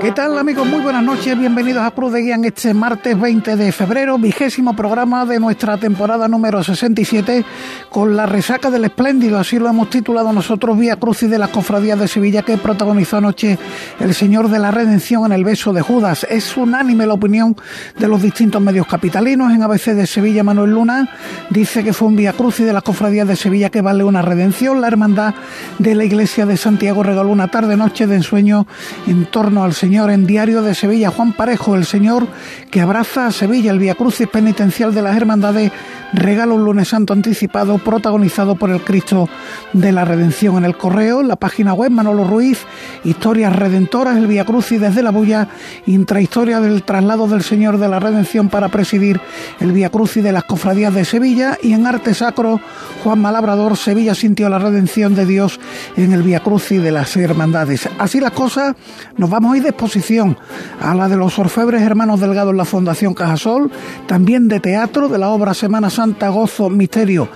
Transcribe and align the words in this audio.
¿Qué 0.00 0.12
tal 0.12 0.38
amigos? 0.38 0.64
Muy 0.64 0.80
buenas 0.80 1.02
noches, 1.02 1.36
bienvenidos 1.36 1.82
a 1.82 1.90
Cruz 1.90 2.12
de 2.12 2.22
Guía 2.22 2.36
este 2.44 2.72
martes 2.72 3.20
20 3.20 3.56
de 3.56 3.72
febrero, 3.72 4.16
vigésimo 4.16 4.76
programa 4.76 5.26
de 5.26 5.40
nuestra 5.40 5.76
temporada 5.76 6.28
número 6.28 6.62
67 6.62 7.44
con 7.90 8.16
la 8.16 8.24
resaca 8.24 8.70
del 8.70 8.84
espléndido, 8.84 9.40
así 9.40 9.58
lo 9.58 9.68
hemos 9.68 9.90
titulado 9.90 10.32
nosotros, 10.32 10.78
Vía 10.78 10.94
Cruz 10.96 11.24
y 11.24 11.26
de 11.26 11.38
las 11.38 11.50
Cofradías 11.50 11.98
de 11.98 12.06
Sevilla 12.06 12.42
que 12.42 12.56
protagonizó 12.58 13.16
anoche 13.16 13.58
el 13.98 14.14
Señor 14.14 14.50
de 14.50 14.60
la 14.60 14.70
Redención 14.70 15.26
en 15.26 15.32
el 15.32 15.42
beso 15.42 15.72
de 15.72 15.82
Judas. 15.82 16.24
Es 16.30 16.56
unánime 16.56 17.04
la 17.04 17.14
opinión 17.14 17.56
de 17.98 18.06
los 18.06 18.22
distintos 18.22 18.62
medios 18.62 18.86
capitalinos. 18.86 19.52
En 19.52 19.64
ABC 19.64 19.94
de 19.94 20.06
Sevilla, 20.06 20.44
Manuel 20.44 20.70
Luna 20.70 21.10
dice 21.50 21.82
que 21.82 21.92
fue 21.92 22.06
un 22.06 22.14
Vía 22.14 22.34
Cruz 22.34 22.60
y 22.60 22.64
de 22.64 22.72
las 22.72 22.84
Cofradías 22.84 23.26
de 23.26 23.34
Sevilla 23.34 23.68
que 23.70 23.82
vale 23.82 24.04
una 24.04 24.22
redención. 24.22 24.80
La 24.80 24.86
hermandad 24.86 25.34
de 25.80 25.96
la 25.96 26.04
Iglesia 26.04 26.46
de 26.46 26.56
Santiago 26.56 27.02
regaló 27.02 27.30
una 27.30 27.48
tarde-noche 27.48 28.06
de 28.06 28.14
ensueño 28.14 28.64
en 29.08 29.26
torno 29.26 29.64
al 29.64 29.74
Señor 29.74 29.88
En 29.98 30.26
Diario 30.26 30.62
de 30.62 30.76
Sevilla, 30.76 31.10
Juan 31.10 31.32
Parejo, 31.32 31.74
el 31.74 31.84
Señor 31.84 32.28
que 32.70 32.80
abraza 32.80 33.26
a 33.26 33.32
Sevilla, 33.32 33.72
el 33.72 33.80
Via 33.80 33.96
Crucis 33.96 34.28
penitencial 34.28 34.94
de 34.94 35.02
las 35.02 35.16
Hermandades 35.16 35.72
Regalo 36.12 36.54
un 36.54 36.64
lunes 36.64 36.88
santo 36.88 37.12
anticipado 37.12 37.76
protagonizado 37.76 38.54
por 38.54 38.70
el 38.70 38.80
Cristo 38.80 39.28
de 39.74 39.92
la 39.92 40.06
Redención. 40.06 40.56
En 40.56 40.64
el 40.64 40.74
correo, 40.74 41.22
la 41.22 41.36
página 41.36 41.74
web 41.74 41.90
Manolo 41.90 42.24
Ruiz, 42.24 42.60
historias 43.04 43.54
redentoras, 43.54 44.16
el 44.16 44.26
Via 44.26 44.46
Crucis 44.46 44.80
desde 44.80 45.02
la 45.02 45.10
bulla, 45.10 45.48
intrahistoria 45.84 46.60
del 46.60 46.82
traslado 46.82 47.28
del 47.28 47.42
Señor 47.42 47.76
de 47.76 47.88
la 47.88 48.00
Redención 48.00 48.48
para 48.48 48.68
presidir 48.68 49.20
el 49.60 49.72
Via 49.72 49.90
Crucis 49.90 50.24
de 50.24 50.32
las 50.32 50.44
cofradías 50.44 50.94
de 50.94 51.04
Sevilla. 51.04 51.58
Y 51.62 51.74
en 51.74 51.86
arte 51.86 52.14
sacro 52.14 52.58
Juan 53.04 53.20
Malabrador, 53.20 53.76
Sevilla 53.76 54.14
sintió 54.14 54.48
la 54.48 54.58
redención 54.58 55.14
de 55.14 55.26
Dios 55.26 55.60
en 55.98 56.12
el 56.12 56.22
Via 56.22 56.40
Crucis 56.40 56.82
de 56.82 56.90
las 56.90 57.14
Hermandades. 57.18 57.86
Así 57.98 58.18
las 58.18 58.32
cosas, 58.32 58.74
nos 59.18 59.28
vamos 59.28 59.52
a 59.52 59.56
ir 59.58 59.62
exposición 59.78 60.36
a 60.80 60.92
la 60.92 61.08
de 61.08 61.16
los 61.16 61.38
orfebres 61.38 61.82
hermanos 61.82 62.18
Delgado 62.18 62.50
en 62.50 62.56
la 62.56 62.64
Fundación 62.64 63.14
Cajasol, 63.14 63.70
también 64.08 64.48
de 64.48 64.58
teatro 64.58 65.08
de 65.08 65.18
la 65.18 65.28
obra 65.28 65.54
Semana 65.54 65.88
Santa, 65.88 66.30
Gozo, 66.30 66.68
Misterio 66.68 67.28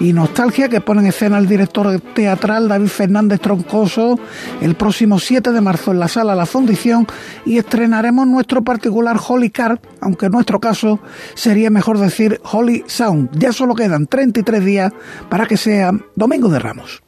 y 0.00 0.14
Nostalgia 0.14 0.70
que 0.70 0.80
pone 0.80 1.02
en 1.02 1.08
escena 1.08 1.36
el 1.36 1.46
director 1.46 2.00
teatral 2.14 2.68
David 2.68 2.86
Fernández 2.88 3.40
Troncoso 3.40 4.18
el 4.62 4.76
próximo 4.76 5.18
7 5.18 5.52
de 5.52 5.60
marzo 5.60 5.92
en 5.92 6.00
la 6.00 6.08
sala 6.08 6.34
La 6.34 6.46
Fundición 6.46 7.06
y 7.44 7.58
estrenaremos 7.58 8.26
nuestro 8.26 8.64
particular 8.64 9.18
Holy 9.28 9.50
Card, 9.50 9.80
aunque 10.00 10.26
en 10.26 10.32
nuestro 10.32 10.58
caso 10.58 11.00
sería 11.34 11.68
mejor 11.68 11.98
decir 11.98 12.40
Holy 12.50 12.82
Sound. 12.86 13.38
Ya 13.38 13.52
solo 13.52 13.74
quedan 13.74 14.06
33 14.06 14.64
días 14.64 14.90
para 15.28 15.44
que 15.44 15.58
sea 15.58 15.92
Domingo 16.16 16.48
de 16.48 16.60
Ramos. 16.60 17.02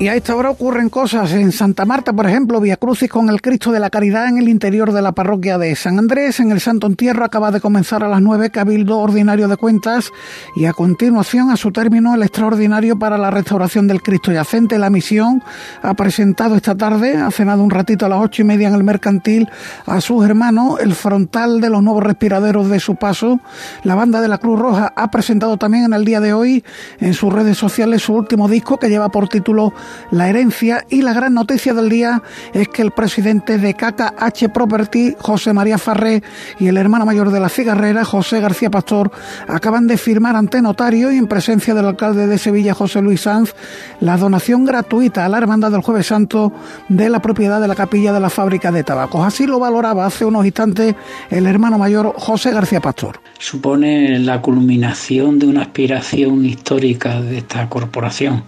Y 0.00 0.08
a 0.08 0.14
esta 0.14 0.34
hora 0.34 0.48
ocurren 0.48 0.88
cosas. 0.88 1.30
En 1.32 1.52
Santa 1.52 1.84
Marta, 1.84 2.14
por 2.14 2.26
ejemplo, 2.26 2.58
Via 2.58 2.78
Crucis 2.78 3.10
con 3.10 3.28
el 3.28 3.42
Cristo 3.42 3.70
de 3.70 3.80
la 3.80 3.90
Caridad 3.90 4.28
en 4.28 4.38
el 4.38 4.48
interior 4.48 4.94
de 4.94 5.02
la 5.02 5.12
parroquia 5.12 5.58
de 5.58 5.76
San 5.76 5.98
Andrés. 5.98 6.40
En 6.40 6.52
el 6.52 6.60
Santo 6.62 6.86
Entierro 6.86 7.22
acaba 7.22 7.50
de 7.50 7.60
comenzar 7.60 8.02
a 8.02 8.08
las 8.08 8.22
9 8.22 8.48
Cabildo 8.48 8.98
Ordinario 8.98 9.46
de 9.46 9.58
Cuentas 9.58 10.10
y 10.56 10.64
a 10.64 10.72
continuación, 10.72 11.50
a 11.50 11.58
su 11.58 11.70
término, 11.70 12.14
el 12.14 12.22
extraordinario 12.22 12.98
para 12.98 13.18
la 13.18 13.30
restauración 13.30 13.86
del 13.88 14.00
Cristo 14.00 14.32
yacente. 14.32 14.78
La 14.78 14.88
misión 14.88 15.42
ha 15.82 15.92
presentado 15.92 16.56
esta 16.56 16.74
tarde, 16.74 17.18
ha 17.18 17.30
cenado 17.30 17.62
un 17.62 17.68
ratito 17.68 18.06
a 18.06 18.08
las 18.08 18.22
ocho 18.22 18.40
y 18.40 18.46
media 18.46 18.68
en 18.68 18.74
el 18.76 18.84
mercantil, 18.84 19.50
a 19.84 20.00
sus 20.00 20.24
hermanos 20.24 20.80
el 20.80 20.94
frontal 20.94 21.60
de 21.60 21.68
los 21.68 21.82
nuevos 21.82 22.02
respiraderos 22.02 22.70
de 22.70 22.80
su 22.80 22.96
paso. 22.96 23.38
La 23.84 23.96
banda 23.96 24.22
de 24.22 24.28
la 24.28 24.38
Cruz 24.38 24.58
Roja 24.58 24.94
ha 24.96 25.10
presentado 25.10 25.58
también 25.58 25.84
en 25.84 25.92
el 25.92 26.06
día 26.06 26.20
de 26.20 26.32
hoy 26.32 26.64
en 27.00 27.12
sus 27.12 27.30
redes 27.30 27.58
sociales 27.58 28.00
su 28.00 28.14
último 28.14 28.48
disco 28.48 28.78
que 28.78 28.88
lleva 28.88 29.10
por 29.10 29.28
título 29.28 29.74
la 30.10 30.28
herencia 30.28 30.84
y 30.88 31.02
la 31.02 31.12
gran 31.12 31.34
noticia 31.34 31.74
del 31.74 31.88
día 31.88 32.22
es 32.52 32.68
que 32.68 32.82
el 32.82 32.90
presidente 32.90 33.58
de 33.58 33.74
KKH 33.74 34.52
Property, 34.52 35.14
José 35.18 35.52
María 35.52 35.78
Farré, 35.78 36.22
y 36.58 36.68
el 36.68 36.76
hermano 36.76 37.06
mayor 37.06 37.30
de 37.30 37.40
la 37.40 37.48
cigarrera, 37.48 38.04
José 38.04 38.40
García 38.40 38.70
Pastor, 38.70 39.10
acaban 39.48 39.86
de 39.86 39.96
firmar 39.96 40.36
ante 40.36 40.62
notario 40.62 41.12
y 41.12 41.16
en 41.16 41.26
presencia 41.26 41.74
del 41.74 41.86
alcalde 41.86 42.26
de 42.26 42.38
Sevilla, 42.38 42.74
José 42.74 43.02
Luis 43.02 43.22
Sanz, 43.22 43.54
la 44.00 44.16
donación 44.16 44.64
gratuita 44.64 45.24
a 45.24 45.28
la 45.28 45.38
Hermandad 45.38 45.70
del 45.70 45.82
Jueves 45.82 46.06
Santo 46.06 46.52
de 46.88 47.08
la 47.08 47.20
propiedad 47.20 47.60
de 47.60 47.68
la 47.68 47.74
capilla 47.74 48.12
de 48.12 48.20
la 48.20 48.30
fábrica 48.30 48.72
de 48.72 48.84
tabacos. 48.84 49.24
Así 49.24 49.46
lo 49.46 49.58
valoraba 49.58 50.06
hace 50.06 50.24
unos 50.24 50.44
instantes 50.44 50.94
el 51.30 51.46
hermano 51.46 51.78
mayor 51.78 52.14
José 52.16 52.52
García 52.52 52.80
Pastor. 52.80 53.20
Supone 53.38 54.18
la 54.18 54.40
culminación 54.40 55.38
de 55.38 55.46
una 55.46 55.62
aspiración 55.62 56.44
histórica 56.44 57.20
de 57.20 57.38
esta 57.38 57.68
corporación 57.68 58.44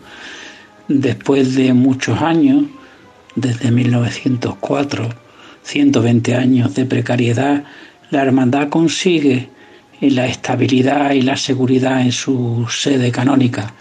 después 0.88 1.54
de 1.54 1.72
muchos 1.72 2.20
años, 2.20 2.64
desde 3.34 3.70
1904, 3.70 5.08
120 5.62 6.34
años 6.34 6.74
de 6.74 6.84
precariedad, 6.84 7.64
la 8.10 8.22
hermandad 8.22 8.68
consigue 8.68 9.48
la 10.00 10.26
estabilidad 10.26 11.12
y 11.12 11.22
la 11.22 11.36
seguridad 11.36 12.00
en 12.02 12.12
su 12.12 12.66
sede 12.68 13.10
canónica. 13.12 13.72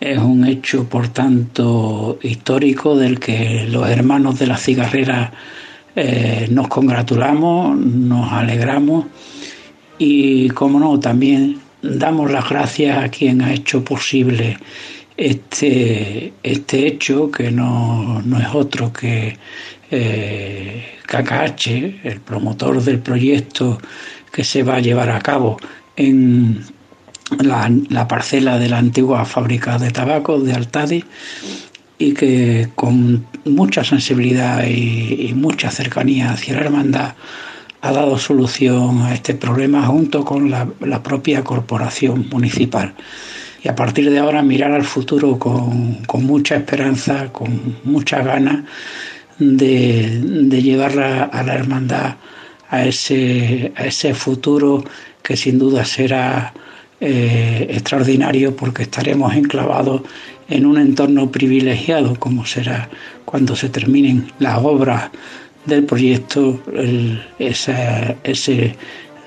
Es 0.00 0.18
un 0.18 0.46
hecho, 0.46 0.88
por 0.88 1.08
tanto, 1.08 2.18
histórico 2.22 2.96
del 2.96 3.20
que 3.20 3.66
los 3.70 3.88
hermanos 3.88 4.38
de 4.38 4.46
la 4.46 4.56
cigarrera 4.56 5.32
eh, 5.94 6.48
nos 6.50 6.68
congratulamos, 6.68 7.76
nos 7.78 8.32
alegramos 8.32 9.06
y, 9.98 10.48
como 10.50 10.80
no, 10.80 10.98
también 10.98 11.60
damos 11.82 12.30
las 12.32 12.48
gracias 12.48 13.04
a 13.04 13.08
quien 13.08 13.42
ha 13.42 13.52
hecho 13.52 13.84
posible 13.84 14.56
este, 15.16 16.32
este 16.42 16.86
hecho, 16.86 17.30
que 17.30 17.50
no, 17.50 18.22
no 18.22 18.38
es 18.38 18.48
otro 18.54 18.92
que 18.92 19.36
eh, 19.90 20.98
el 22.04 22.20
promotor 22.20 22.82
del 22.82 22.98
proyecto 23.00 23.78
que 24.32 24.44
se 24.44 24.62
va 24.62 24.76
a 24.76 24.80
llevar 24.80 25.10
a 25.10 25.20
cabo 25.20 25.58
en 25.96 26.64
la, 27.38 28.08
parcela 28.08 28.58
de 28.58 28.68
la 28.70 28.78
antigua 28.78 29.24
fábrica 29.26 29.78
de 29.78 29.90
tabaco 29.90 30.40
de 30.40 30.54
Altadi 30.54 31.04
y 31.98 32.14
que 32.14 32.68
con 32.74 33.26
mucha 33.44 33.84
sensibilidad 33.84 34.64
y, 34.64 35.32
mucha 35.34 35.70
cercanía 35.70 36.32
hacia 36.32 36.54
la 36.54 36.60
hermandad 36.60 37.14
ha 37.82 37.92
dado 37.92 38.16
solución 38.18 39.02
a 39.02 39.12
este 39.12 39.34
problema 39.34 39.86
junto 39.86 40.24
con 40.24 40.50
la 40.50 41.02
propia 41.02 41.44
corporación 41.44 42.28
municipal 42.30 42.94
y 43.62 43.68
a 43.68 43.76
partir 43.76 44.10
de 44.10 44.18
ahora 44.18 44.42
mirar 44.42 44.72
al 44.72 44.84
futuro 44.84 45.38
con, 45.38 46.02
mucha 46.24 46.56
esperanza, 46.56 47.32
con 47.32 47.76
mucha 47.84 48.22
ganas 48.22 48.64
de, 49.38 50.20
de 50.20 50.62
llevar 50.62 50.98
a, 50.98 51.42
la 51.42 51.54
hermandad 51.54 52.16
a 52.70 52.84
ese, 52.84 53.72
a 53.76 53.86
ese 53.86 54.14
futuro 54.14 54.82
que 55.22 55.36
sin 55.36 55.58
duda 55.58 55.84
será 55.84 56.52
eh, 57.00 57.66
extraordinario 57.70 58.56
porque 58.56 58.82
estaremos 58.82 59.34
enclavados 59.34 60.02
en 60.48 60.66
un 60.66 60.78
entorno 60.78 61.30
privilegiado 61.30 62.18
como 62.18 62.44
será 62.44 62.88
cuando 63.24 63.54
se 63.54 63.68
terminen 63.68 64.30
las 64.38 64.58
obras 64.58 65.10
del 65.66 65.84
proyecto, 65.84 66.60
ese 67.38 68.76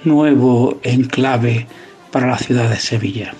nuevo 0.03 0.79
enclave 0.83 1.65
para 2.11 2.27
la 2.27 2.37
ciudad 2.37 2.69
de 2.69 2.75
Sevilla. 2.75 3.33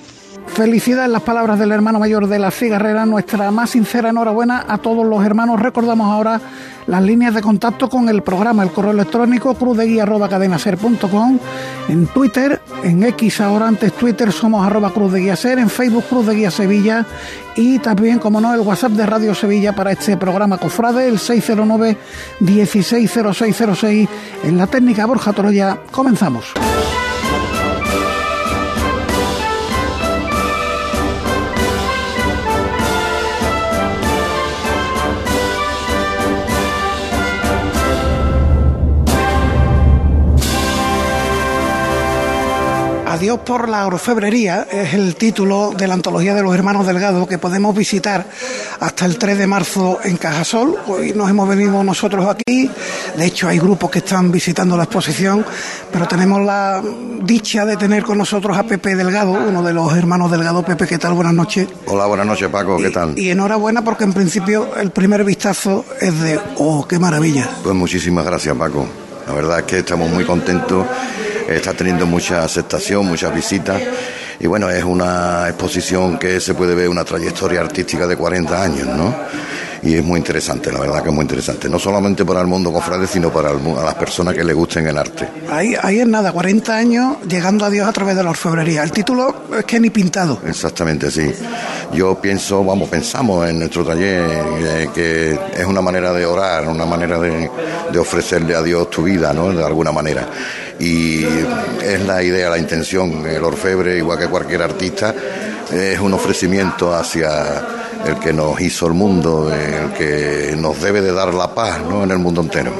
Felicidad 0.56 1.04
en 1.04 1.12
las 1.12 1.22
palabras 1.22 1.60
del 1.60 1.74
hermano 1.74 2.00
mayor 2.00 2.28
de 2.28 2.40
la 2.40 2.50
cigarrera, 2.50 3.06
nuestra 3.06 3.52
más 3.52 3.72
sincera 3.72 4.12
enhorabuena 4.12 4.64
a 4.66 4.78
todos 4.78 5.06
los 5.06 5.26
hermanos. 5.26 5.60
Recordamos 5.60 6.10
ahora 6.10 6.40
las 6.88 7.04
líneas 7.04 7.34
de 7.34 7.42
contacto 7.42 7.90
con 7.90 8.08
el 8.08 8.24
programa, 8.24 8.64
el 8.64 8.72
correo 8.72 8.92
electrónico 8.92 9.54
cruzdeguía.cadenaser.com, 9.56 11.40
en 11.90 12.08
Twitter, 12.08 12.62
en 12.84 13.04
X 13.04 13.42
ahora 13.42 13.68
antes 13.68 13.92
Twitter 13.92 14.32
somos 14.32 14.66
arroba 14.66 14.94
cruz 14.94 15.12
de 15.12 15.20
guía 15.20 15.36
ser, 15.36 15.60
en 15.60 15.70
Facebook 15.70 16.06
Cruz 16.08 16.26
de 16.26 16.36
Guía 16.36 16.52
Sevilla 16.52 17.06
y 17.58 17.80
también, 17.80 18.18
como 18.18 18.40
no, 18.40 18.54
el 18.54 18.62
WhatsApp 18.62 18.94
de 18.94 19.06
Radio 19.06 19.36
Sevilla 19.36 19.76
para 19.76 19.92
este 19.92 20.16
programa 20.16 20.58
Cofrade, 20.58 21.06
el 21.10 21.20
609 21.20 21.98
160606 22.40 24.10
en 24.46 24.58
la 24.58 24.68
técnica 24.68 25.06
Borja 25.06 25.34
Toroya. 25.34 25.80
Comenzamos. 25.92 26.54
Adiós 43.26 43.40
por 43.40 43.68
la 43.70 43.88
orfebrería 43.88 44.68
es 44.72 44.94
el 44.94 45.16
título 45.16 45.74
de 45.76 45.88
la 45.88 45.96
antología 45.96 46.36
de 46.36 46.44
los 46.44 46.54
hermanos 46.54 46.86
Delgado 46.86 47.26
que 47.26 47.40
podemos 47.40 47.76
visitar 47.76 48.24
hasta 48.80 49.06
el 49.08 49.18
3 49.18 49.40
de 49.40 49.48
marzo 49.48 49.98
en 50.04 50.18
Cajasol. 50.18 50.76
Hoy 50.86 51.12
nos 51.14 51.28
hemos 51.28 51.50
venido 51.50 51.84
nosotros 51.84 52.28
aquí, 52.28 52.70
de 53.18 53.26
hecho 53.26 53.48
hay 53.48 53.58
grupos 53.58 53.90
que 53.90 53.98
están 53.98 54.32
visitando 54.32 54.78
la 54.78 54.84
exposición, 54.84 55.44
pero 55.92 56.08
tenemos 56.08 56.46
la 56.46 56.84
dicha 57.24 57.66
de 57.66 57.78
tener 57.78 58.04
con 58.04 58.20
nosotros 58.20 58.56
a 58.56 58.62
Pepe 58.62 58.96
Delgado, 58.96 59.32
uno 59.32 59.64
de 59.64 59.74
los 59.74 59.92
hermanos 59.98 60.30
Delgado. 60.30 60.64
Pepe, 60.64 60.86
¿qué 60.86 61.00
tal? 61.00 61.14
Buenas 61.16 61.34
noches. 61.34 61.68
Hola, 61.88 62.06
buenas 62.06 62.28
noches 62.28 62.48
Paco, 62.50 62.78
¿qué 62.78 62.92
tal? 62.92 63.18
Y, 63.18 63.32
enhorabuena 63.32 63.84
porque 63.84 64.04
en 64.04 64.14
principio 64.14 64.76
el 64.76 64.92
primer 64.92 65.24
vistazo 65.24 65.84
es 66.00 66.22
de, 66.22 66.40
oh, 66.58 66.86
qué 66.88 67.00
maravilla. 67.00 67.50
Pues 67.64 67.74
muchísimas 67.74 68.24
gracias 68.24 68.56
Paco. 68.56 68.86
La 69.26 69.34
verdad 69.34 69.58
es 69.62 69.66
que 69.66 69.80
estamos 69.80 70.12
muy 70.12 70.26
contentos 70.26 70.86
está 71.48 71.74
teniendo 71.74 72.06
mucha 72.06 72.44
aceptación, 72.44 73.06
muchas 73.06 73.34
visitas. 73.34 73.82
Y 74.40 74.48
bueno, 74.48 74.70
es 74.70 74.84
una 74.84 75.46
exposición 75.48 76.18
que 76.18 76.40
se 76.40 76.54
puede 76.54 76.76
ver 76.76 76.90
una 76.90 77.04
trayectoria 77.04 77.62
artística 77.62 78.06
de 78.06 78.18
40 78.18 78.62
años, 78.62 78.88
¿no? 78.88 79.16
Y 79.82 79.94
es 79.94 80.04
muy 80.04 80.18
interesante, 80.18 80.72
la 80.72 80.80
verdad 80.80 81.04
que 81.04 81.10
es 81.10 81.16
muy 81.16 81.22
interesante. 81.22 81.70
No 81.70 81.78
solamente 81.78 82.26
para 82.26 82.42
el 82.42 82.48
mundo 82.48 82.74
cofrade, 82.74 83.06
sino 83.06 83.32
para 83.32 83.54
las 83.54 83.96
personas 83.96 84.34
que 84.34 84.44
le 84.44 84.54
gusten 84.54 84.88
el 84.88 84.98
arte. 84.98 85.28
Ahí, 85.50 85.76
ahí 85.80 86.00
es 86.00 86.08
nada, 86.08 86.32
40 86.32 86.76
años 86.76 87.18
llegando 87.30 87.66
a 87.66 87.70
Dios 87.70 87.88
a 87.88 87.94
través 87.94 88.16
de 88.16 88.24
la 88.24 88.32
orfebrería. 88.32 88.84
El 88.84 88.92
título 88.92 89.44
es 89.58 89.64
que 89.66 89.80
ni 89.80 89.92
pintado. 89.92 90.42
Exactamente, 90.48 91.12
sí. 91.12 91.32
Yo 91.96 92.20
pienso, 92.20 92.64
vamos, 92.64 92.90
pensamos 92.90 93.50
en 93.50 93.60
nuestro 93.60 93.86
taller 93.86 94.30
eh, 94.60 94.90
que 94.94 95.40
es 95.56 95.66
una 95.66 95.82
manera 95.82 96.12
de 96.12 96.26
orar, 96.26 96.68
una 96.68 96.86
manera 96.86 97.18
de, 97.20 97.50
de 97.92 98.00
ofrecerle 98.00 98.54
a 98.54 98.62
Dios 98.62 98.90
tu 98.90 99.04
vida, 99.04 99.34
¿no? 99.34 99.54
De 99.54 99.64
alguna 99.64 99.92
manera 99.92 100.28
y 100.80 101.24
es 101.24 102.02
la 102.06 102.22
idea, 102.22 102.50
la 102.50 102.58
intención. 102.58 103.26
El 103.26 103.44
orfebre, 103.44 103.98
igual 103.98 104.20
que 104.20 104.28
cualquier 104.28 104.62
artista, 104.62 105.14
es 105.72 106.00
un 106.00 106.14
ofrecimiento 106.14 106.94
hacia 106.94 107.85
el 108.06 108.20
que 108.20 108.34
nos 108.34 108.60
hizo 108.62 108.88
el 108.88 108.94
mundo, 108.94 109.52
el 109.54 109.92
que 109.94 110.56
nos 110.58 110.82
debe 110.82 111.02
de 111.02 111.12
dar 111.12 111.34
la 111.34 111.54
paz 111.54 111.80
¿no? 111.82 112.04
en 112.04 112.12
el 112.12 112.20
mundo 112.20 112.42
entero. 112.42 112.72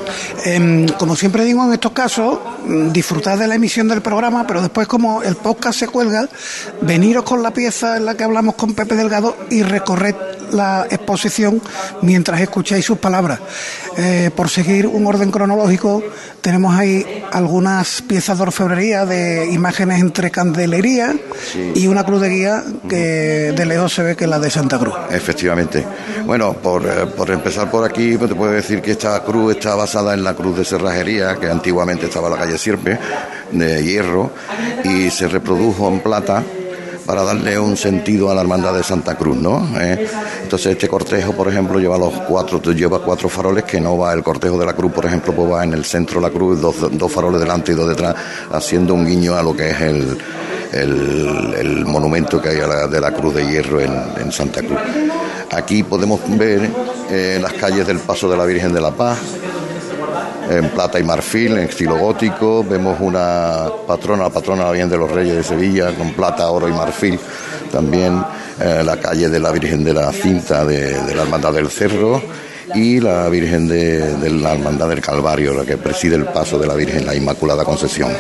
Em, 0.44 0.88
como 0.88 1.16
siempre 1.16 1.44
digo 1.44 1.64
en 1.66 1.74
estos 1.74 1.92
casos, 1.92 2.40
mm, 2.66 2.92
disfrutad 2.92 3.38
de 3.38 3.48
la 3.48 3.56
emisión 3.56 3.88
del 3.88 4.02
programa, 4.02 4.46
pero 4.48 4.62
después 4.62 4.88
como 4.88 5.24
el 5.24 5.36
podcast 5.36 5.80
se 5.80 5.88
cuelga, 5.88 6.28
veniros 6.82 7.24
con 7.24 7.42
la 7.42 7.52
pieza 7.52 7.98
en 7.98 8.06
la 8.06 8.16
que 8.16 8.24
hablamos 8.24 8.56
con 8.56 8.74
Pepe 8.74 8.96
Delgado 8.96 9.36
y 9.50 9.64
recorred 9.64 10.16
la 10.52 10.88
exposición 10.90 11.62
mientras 12.02 12.42
escucháis 12.42 12.86
sus 12.86 12.98
palabras. 12.98 13.40
Eh, 13.98 14.30
por 14.36 14.50
seguir 14.50 14.88
un 14.88 15.08
orden 15.08 15.32
cronológico, 15.32 16.04
tenemos 16.42 16.76
ahí 16.76 17.24
algunas 17.32 18.02
piezas 18.02 18.38
de 18.38 18.44
orfebrería 18.44 19.06
de 19.06 19.50
imágenes 19.52 20.00
entre 20.00 20.32
candelería 20.32 21.16
y 21.74 21.88
una 21.88 22.04
cruz 22.04 22.22
de 22.22 22.30
guía 22.30 22.64
que 22.88 23.54
de 23.56 23.66
lejos 23.66 23.94
se 23.94 24.04
ve 24.04 24.16
que 24.16 24.26
es 24.26 24.30
la 24.30 24.40
de 24.40 24.50
Santa 24.50 24.78
Cruz. 24.78 24.96
Efectivamente. 25.10 25.86
Bueno, 26.26 26.54
por, 26.54 26.86
eh, 26.86 27.06
por 27.16 27.32
empezar 27.32 27.72
por 27.72 27.84
aquí, 27.84 28.18
pues 28.18 28.30
te 28.30 28.36
puedo 28.36 28.52
decir 28.52 28.82
que 28.82 28.92
esta 28.92 29.24
cruz 29.24 29.56
está 29.56 29.76
basada 29.76 30.14
en 30.14 30.24
la 30.24 30.34
cruz 30.34 30.58
de 30.58 30.66
cerrajería, 30.66 31.38
que 31.38 31.50
antiguamente 31.50 32.06
estaba 32.06 32.28
en 32.28 32.34
la 32.34 32.40
calle 32.40 32.58
Sierpe, 32.58 33.00
de 33.52 33.84
hierro, 33.84 34.32
y 34.84 35.10
se 35.10 35.28
reprodujo 35.28 35.88
en 35.88 36.00
plata 36.00 36.44
para 37.06 37.24
darle 37.24 37.58
un 37.60 37.78
sentido 37.78 38.32
a 38.32 38.36
la 38.36 38.42
hermandad 38.42 38.74
de 38.74 38.84
Santa 38.84 39.16
Cruz, 39.16 39.38
¿no? 39.38 39.68
Eh, 39.80 40.08
entonces 40.44 40.74
este 40.74 40.88
cortejo, 40.88 41.34
por 41.34 41.48
ejemplo, 41.48 41.80
lleva 41.80 41.98
los 41.98 42.14
cuatro, 42.22 42.60
lleva 42.72 43.00
cuatro 43.00 43.30
faroles 43.30 43.64
que 43.64 43.80
no 43.80 43.98
va 43.98 44.14
el 44.14 44.24
cortejo 44.24 44.58
de 44.58 44.66
la 44.66 44.74
cruz, 44.74 44.92
por 44.92 45.06
ejemplo, 45.06 45.34
pues 45.34 45.52
va 45.52 45.64
en 45.64 45.74
el 45.74 45.86
centro 45.86 46.20
de 46.20 46.28
la 46.28 46.34
cruz, 46.34 46.60
dos, 46.60 46.76
dos 46.92 47.12
faroles 47.12 47.40
delante 47.40 47.72
y 47.72 47.76
dos 47.76 47.88
detrás, 47.88 48.16
haciendo 48.52 48.94
un 48.94 49.06
guiño 49.06 49.36
a 49.36 49.44
lo 49.44 49.56
que 49.56 49.70
es 49.70 49.82
el, 49.82 50.18
el, 50.74 51.86
monumento 51.86 52.42
que 52.42 52.50
hay 52.50 52.58
de 52.90 53.02
la 53.02 53.12
Cruz 53.12 53.36
de 53.36 53.48
Hierro 53.48 53.80
en, 53.82 54.32
Santa 54.32 54.62
Cruz. 54.62 54.80
Aquí 55.52 55.84
podemos 55.84 56.20
ver 56.38 56.70
eh, 57.10 57.40
las 57.42 57.54
calles 57.54 57.88
del 57.88 58.00
Paso 58.00 58.30
de 58.30 58.38
la 58.38 58.46
Virgen 58.46 58.74
de 58.74 58.82
la 58.82 58.92
Paz, 58.92 59.20
en 60.50 60.70
plata 60.70 61.00
y 61.00 61.04
marfil, 61.04 61.54
en 61.54 61.70
estilo 61.70 61.98
gótico. 61.98 62.64
Vemos 62.64 62.98
una 63.00 63.66
patrona, 63.88 64.24
la 64.24 64.30
patrona 64.30 64.72
Virgen 64.72 64.90
de 64.90 64.98
los 64.98 65.12
Reyes 65.12 65.36
de 65.36 65.44
Sevilla, 65.44 65.94
con 65.96 66.12
plata, 66.14 66.50
oro 66.50 66.68
y 66.68 66.72
marfil. 66.72 67.20
También 67.72 68.24
eh, 68.60 68.84
la 68.84 68.98
calle 68.98 69.30
de 69.30 69.40
la 69.40 69.52
Virgen 69.52 69.84
de 69.84 69.94
la 69.94 70.12
Cinta 70.12 70.64
de, 70.66 70.94
la 71.14 71.24
Hermandad 71.24 71.54
del 71.54 71.70
Cerro 71.70 72.22
y 72.74 73.00
la 73.00 73.28
Virgen 73.30 73.68
de, 73.68 74.18
de, 74.18 74.30
la 74.30 74.54
Hermandad 74.54 74.90
del 74.90 75.02
Calvario, 75.02 75.54
la 75.54 75.66
que 75.66 75.78
preside 75.78 76.16
el 76.16 76.26
paso 76.26 76.58
de 76.58 76.68
la 76.68 76.76
Virgen, 76.76 77.06
la 77.06 77.16
Inmaculada 77.16 77.64
Concepción. 77.64 78.12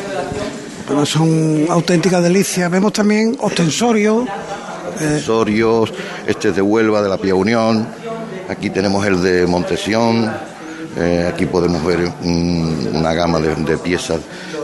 Bueno, 0.88 1.06
son 1.06 1.66
auténticas 1.70 2.22
delicias. 2.22 2.70
Vemos 2.70 2.94
también 2.94 3.36
ostensorios. 3.40 4.28
Ostensorios, 4.94 5.94
este 6.28 6.50
es 6.50 6.56
de 6.56 6.62
Huelva, 6.62 7.02
de 7.02 7.10
la 7.10 7.18
Pía 7.18 7.36
Unión. 7.36 7.88
Aquí 8.48 8.70
tenemos 8.70 9.06
el 9.06 9.22
de 9.24 9.48
Montesión 9.48 10.32
eh, 10.98 11.30
aquí 11.32 11.46
podemos 11.46 11.84
ver 11.84 12.10
una 12.24 13.14
gama 13.14 13.40
de, 13.40 13.78
piezas, 13.78 14.20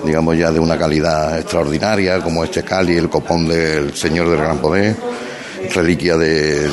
digamos 0.06 0.38
ya 0.38 0.51
de 0.51 0.60
una 0.60 0.78
calidad 0.78 1.38
extraordinaria, 1.39 2.19
como 2.22 2.44
este 2.44 2.63
Cali, 2.63 2.95
el 2.95 3.10
copón 3.10 3.48
del 3.48 3.94
Señor 3.95 4.30
del 4.30 4.39
Gran 4.39 4.60
Poder, 4.60 4.95
reliquia 5.74 6.18
de, 6.18 6.69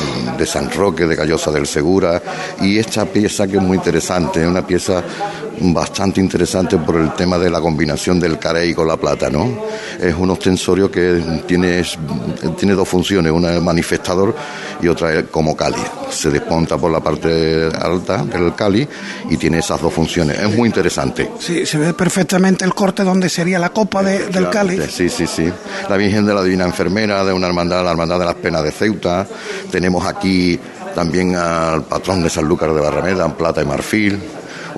San 0.46 0.70
Roque, 0.70 1.06
de 1.06 1.16
Callosa 1.16 1.50
del 1.50 1.66
Segura, 1.66 2.22
y 2.60 2.78
esta 2.78 3.04
pieza 3.06 3.46
que 3.46 3.56
es 3.56 3.62
muy 3.62 3.76
interesante, 3.76 4.46
una 4.46 4.66
pieza 4.66 5.02
bastante 5.60 6.20
interesante 6.20 6.76
por 6.78 6.96
el 6.96 7.12
tema 7.14 7.38
de 7.38 7.50
la 7.50 7.60
combinación 7.60 8.18
del 8.20 8.38
carey 8.38 8.74
con 8.74 8.86
la 8.86 8.96
plata, 8.96 9.30
¿no? 9.30 9.64
Es 10.00 10.14
un 10.14 10.30
ostensorio 10.30 10.90
que 10.90 11.42
tiene, 11.46 11.82
tiene 12.56 12.74
dos 12.74 12.88
funciones, 12.88 13.32
una 13.32 13.54
es 13.54 13.62
manifestador 13.62 14.34
y 14.80 14.88
otra 14.88 15.14
es 15.14 15.24
como 15.30 15.56
cali. 15.56 15.82
Se 16.10 16.30
desponta 16.30 16.78
por 16.78 16.90
la 16.90 17.00
parte 17.00 17.66
alta 17.66 18.24
del 18.24 18.54
cali 18.54 18.86
y 19.30 19.36
tiene 19.36 19.58
esas 19.58 19.80
dos 19.80 19.92
funciones. 19.92 20.38
Es 20.38 20.56
muy 20.56 20.68
interesante. 20.68 21.30
Sí, 21.38 21.66
se 21.66 21.78
ve 21.78 21.94
perfectamente 21.94 22.64
el 22.64 22.74
corte 22.74 23.02
donde 23.02 23.28
sería 23.28 23.58
la 23.58 23.70
copa 23.70 24.02
del 24.02 24.48
cali. 24.50 24.80
Sí, 24.90 25.08
sí, 25.08 25.26
sí. 25.26 25.50
La 25.88 25.96
Virgen 25.96 26.24
de 26.26 26.34
la 26.34 26.42
Divina 26.42 26.64
Enfermera, 26.64 27.24
de 27.24 27.32
una 27.32 27.46
hermandad, 27.46 27.84
la 27.84 27.90
Hermandad 27.90 28.18
de 28.18 28.24
las 28.24 28.34
Penas 28.36 28.62
de 28.62 28.70
Ceuta. 28.70 29.26
Tenemos 29.70 30.06
aquí 30.06 30.58
también 30.94 31.36
al 31.36 31.84
patrón 31.84 32.22
de 32.22 32.30
San 32.30 32.44
Lucas 32.44 32.74
de 32.74 32.80
Barrameda, 32.80 33.26
en 33.26 33.32
plata 33.32 33.62
y 33.62 33.66
marfil. 33.66 34.18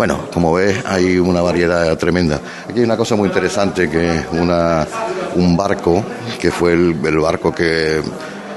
Bueno, 0.00 0.30
como 0.32 0.54
ves, 0.54 0.82
hay 0.86 1.18
una 1.18 1.42
variedad 1.42 1.94
tremenda. 1.98 2.40
Aquí 2.66 2.78
hay 2.78 2.84
una 2.84 2.96
cosa 2.96 3.16
muy 3.16 3.28
interesante 3.28 3.90
que 3.90 4.16
es 4.16 4.26
una, 4.32 4.88
un 5.34 5.54
barco, 5.54 6.02
que 6.40 6.50
fue 6.50 6.72
el, 6.72 6.94
barco 7.18 7.54
que, 7.54 8.00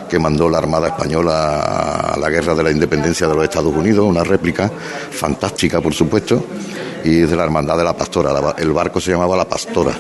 que 0.10 0.20
mandó 0.20 0.48
la 0.48 0.60
Armada 0.60 0.88
Española 0.88 2.14
a 2.14 2.18
la 2.18 2.30
guerra 2.30 2.56
de 2.56 2.64
la 2.64 2.72
independencia 2.72 3.28
de 3.28 3.36
los 3.36 3.44
Estados 3.44 3.76
Unidos, 3.76 4.06
una 4.06 4.24
réplica 4.24 4.72
fantástica, 5.12 5.82
por 5.82 5.94
supuesto, 5.94 6.46
y 7.04 7.20
de 7.20 7.36
la 7.36 7.44
Hermandad 7.44 7.78
de 7.78 7.84
la 7.84 7.98
Pastora. 7.98 8.56
El 8.58 8.72
barco 8.72 9.02
se 9.02 9.12
llamaba 9.12 9.36
La 9.36 9.44
Pastora. 9.44 9.92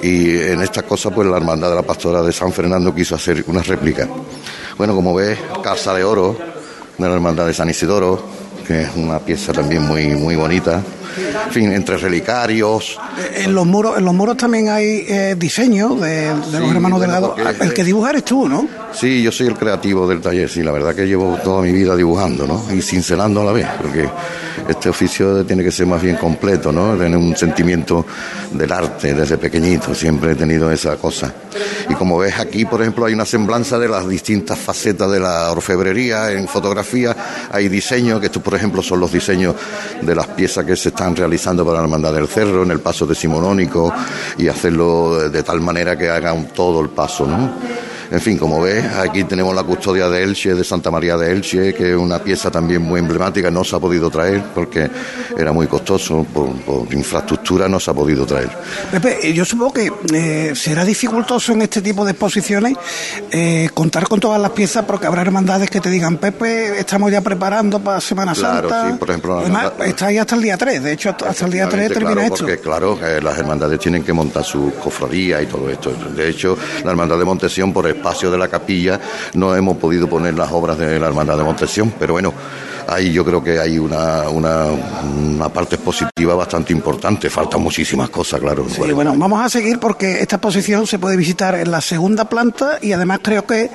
Y 0.00 0.34
en 0.34 0.62
esta 0.62 0.84
cosa, 0.84 1.10
pues 1.10 1.28
la 1.28 1.36
Hermandad 1.36 1.68
de 1.68 1.76
la 1.76 1.82
Pastora 1.82 2.22
de 2.22 2.32
San 2.32 2.54
Fernando 2.54 2.94
quiso 2.94 3.16
hacer 3.16 3.44
una 3.48 3.60
réplica. 3.60 4.08
Bueno, 4.78 4.94
como 4.94 5.12
ves, 5.12 5.38
Casa 5.62 5.92
de 5.92 6.04
Oro 6.04 6.38
de 6.96 7.06
la 7.06 7.12
Hermandad 7.12 7.44
de 7.44 7.52
San 7.52 7.68
Isidoro, 7.68 8.39
que 8.70 8.82
es 8.82 8.90
una 8.94 9.18
pieza 9.18 9.52
también 9.52 9.82
muy, 9.82 10.06
muy 10.10 10.36
bonita. 10.36 10.80
En 11.46 11.50
fin, 11.50 11.72
entre 11.72 11.96
relicarios. 11.96 12.96
En 13.34 13.52
los 13.52 13.66
muros, 13.66 13.98
en 13.98 14.04
los 14.04 14.14
muros 14.14 14.36
también 14.36 14.68
hay 14.68 15.04
eh, 15.08 15.34
diseños 15.36 16.00
de, 16.00 16.32
los 16.52 16.70
hermanos 16.70 17.00
Delgado. 17.00 17.34
El 17.60 17.74
que 17.74 17.82
dibujar 17.82 18.14
es 18.14 18.24
tú, 18.24 18.48
¿no? 18.48 18.68
Sí, 18.92 19.24
yo 19.24 19.32
soy 19.32 19.48
el 19.48 19.56
creativo 19.56 20.06
del 20.06 20.20
taller, 20.20 20.48
sí, 20.48 20.62
la 20.62 20.70
verdad 20.70 20.94
que 20.94 21.04
llevo 21.04 21.36
toda 21.42 21.62
mi 21.62 21.72
vida 21.72 21.96
dibujando, 21.96 22.46
¿no? 22.46 22.64
Y 22.72 22.80
cincelando 22.80 23.40
a 23.40 23.46
la 23.46 23.52
vez, 23.52 23.66
porque 23.82 24.08
este 24.70 24.88
oficio 24.88 25.44
tiene 25.44 25.62
que 25.62 25.70
ser 25.70 25.86
más 25.86 26.02
bien 26.02 26.16
completo, 26.16 26.72
¿no? 26.72 26.96
Tener 26.96 27.16
un 27.16 27.36
sentimiento 27.36 28.06
del 28.52 28.70
arte 28.72 29.14
desde 29.14 29.38
pequeñito, 29.38 29.94
siempre 29.94 30.32
he 30.32 30.34
tenido 30.34 30.70
esa 30.70 30.96
cosa. 30.96 31.32
Y 31.88 31.94
como 31.94 32.18
ves 32.18 32.38
aquí, 32.38 32.64
por 32.64 32.80
ejemplo, 32.80 33.06
hay 33.06 33.14
una 33.14 33.24
semblanza 33.24 33.78
de 33.78 33.88
las 33.88 34.08
distintas 34.08 34.58
facetas 34.58 35.10
de 35.10 35.20
la 35.20 35.50
orfebrería, 35.50 36.30
en 36.32 36.46
fotografía 36.48 37.16
hay 37.50 37.68
diseños, 37.68 38.20
que 38.20 38.26
estos, 38.26 38.42
por 38.42 38.54
ejemplo, 38.54 38.82
son 38.82 39.00
los 39.00 39.12
diseños 39.12 39.54
de 40.00 40.14
las 40.14 40.28
piezas 40.28 40.64
que 40.64 40.76
se 40.76 40.90
están 40.90 41.16
realizando 41.16 41.64
para 41.64 41.78
la 41.78 41.84
Hermandad 41.84 42.14
del 42.14 42.28
Cerro, 42.28 42.62
en 42.62 42.70
el 42.70 42.80
paso 42.80 43.06
decimonónico, 43.06 43.92
y 44.38 44.48
hacerlo 44.48 45.28
de 45.28 45.42
tal 45.42 45.60
manera 45.60 45.96
que 45.96 46.08
hagan 46.08 46.48
todo 46.54 46.80
el 46.80 46.90
paso, 46.90 47.26
¿no? 47.26 47.89
En 48.10 48.20
fin, 48.20 48.36
como 48.38 48.60
ves, 48.60 48.84
aquí 48.96 49.22
tenemos 49.22 49.54
la 49.54 49.62
custodia 49.62 50.08
de 50.08 50.24
Elche, 50.24 50.54
de 50.54 50.64
Santa 50.64 50.90
María 50.90 51.16
de 51.16 51.30
Elche, 51.30 51.72
que 51.72 51.90
es 51.90 51.96
una 51.96 52.18
pieza 52.18 52.50
también 52.50 52.82
muy 52.82 52.98
emblemática, 52.98 53.52
no 53.52 53.62
se 53.62 53.76
ha 53.76 53.78
podido 53.78 54.10
traer 54.10 54.42
porque 54.52 54.90
era 55.38 55.52
muy 55.52 55.68
costoso, 55.68 56.26
por, 56.34 56.50
infraestructura 56.92 57.68
no 57.68 57.78
se 57.78 57.90
ha 57.90 57.94
podido 57.94 58.26
traer. 58.26 58.50
Pepe, 58.90 59.32
yo 59.32 59.44
supongo 59.44 59.74
que 59.74 59.92
eh, 60.12 60.52
será 60.56 60.84
dificultoso 60.84 61.52
en 61.52 61.62
este 61.62 61.82
tipo 61.82 62.04
de 62.04 62.10
exposiciones 62.10 62.76
eh, 63.30 63.68
contar 63.72 64.08
con 64.08 64.18
todas 64.18 64.40
las 64.40 64.50
piezas 64.50 64.84
porque 64.84 65.06
habrá 65.06 65.22
hermandades 65.22 65.70
que 65.70 65.80
te 65.80 65.88
digan, 65.88 66.16
Pepe, 66.16 66.80
estamos 66.80 67.12
ya 67.12 67.20
preparando 67.20 67.78
para 67.78 68.00
Semana 68.00 68.32
claro, 68.34 68.68
Santa. 68.68 68.90
Sí, 68.90 68.96
por 68.98 69.10
ejemplo, 69.10 69.38
Además, 69.38 69.72
está 69.84 70.06
ahí 70.06 70.18
hasta 70.18 70.34
el 70.34 70.42
día 70.42 70.56
3, 70.56 70.82
de 70.82 70.92
hecho, 70.92 71.10
hasta 71.10 71.46
el 71.46 71.52
día 71.52 71.68
3 71.68 71.88
termina 71.88 72.12
claro, 72.12 72.20
esto. 72.22 72.44
Porque, 72.44 72.58
claro, 72.58 72.98
las 73.22 73.38
hermandades 73.38 73.78
tienen 73.78 74.02
que 74.02 74.12
montar 74.12 74.42
su 74.42 74.72
cofradía 74.82 75.40
y 75.40 75.46
todo 75.46 75.70
esto. 75.70 75.92
De 75.92 76.28
hecho, 76.28 76.58
la 76.84 76.90
hermandad 76.90 77.16
de 77.16 77.24
Montesión, 77.24 77.72
por 77.72 77.86
espacio 78.00 78.30
de 78.30 78.38
la 78.38 78.48
capilla, 78.48 78.98
no 79.34 79.54
hemos 79.54 79.76
podido 79.76 80.08
poner 80.08 80.32
las 80.34 80.50
obras 80.52 80.78
de 80.78 80.98
la 80.98 81.06
hermandad 81.06 81.36
de 81.36 81.44
Montesión, 81.44 81.92
pero 81.98 82.14
bueno, 82.14 82.32
ahí 82.90 83.12
yo 83.12 83.24
creo 83.24 83.42
que 83.42 83.58
hay 83.58 83.78
una, 83.78 84.28
una, 84.28 84.64
una 84.66 85.48
parte 85.48 85.76
expositiva 85.76 86.34
bastante 86.34 86.72
importante. 86.72 87.30
Faltan 87.30 87.62
muchísimas 87.62 88.10
cosas, 88.10 88.40
claro. 88.40 88.66
Sí, 88.68 88.80
bueno. 88.92 89.14
vamos 89.16 89.44
a 89.44 89.48
seguir 89.48 89.78
porque 89.78 90.20
esta 90.20 90.36
exposición 90.36 90.86
se 90.86 90.98
puede 90.98 91.16
visitar 91.16 91.54
en 91.54 91.70
la 91.70 91.80
segunda 91.80 92.28
planta 92.28 92.78
y 92.82 92.92
además 92.92 93.20
creo 93.22 93.46
que 93.46 93.70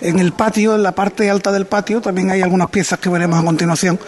en 0.00 0.18
el 0.18 0.32
patio, 0.32 0.76
en 0.76 0.82
la 0.82 0.92
parte 0.92 1.28
alta 1.28 1.50
del 1.50 1.66
patio, 1.66 2.00
también 2.00 2.30
hay 2.30 2.42
algunas 2.42 2.70
piezas 2.70 2.98
que 2.98 3.08
veremos 3.08 3.38
a 3.38 3.44
continuación. 3.44 3.98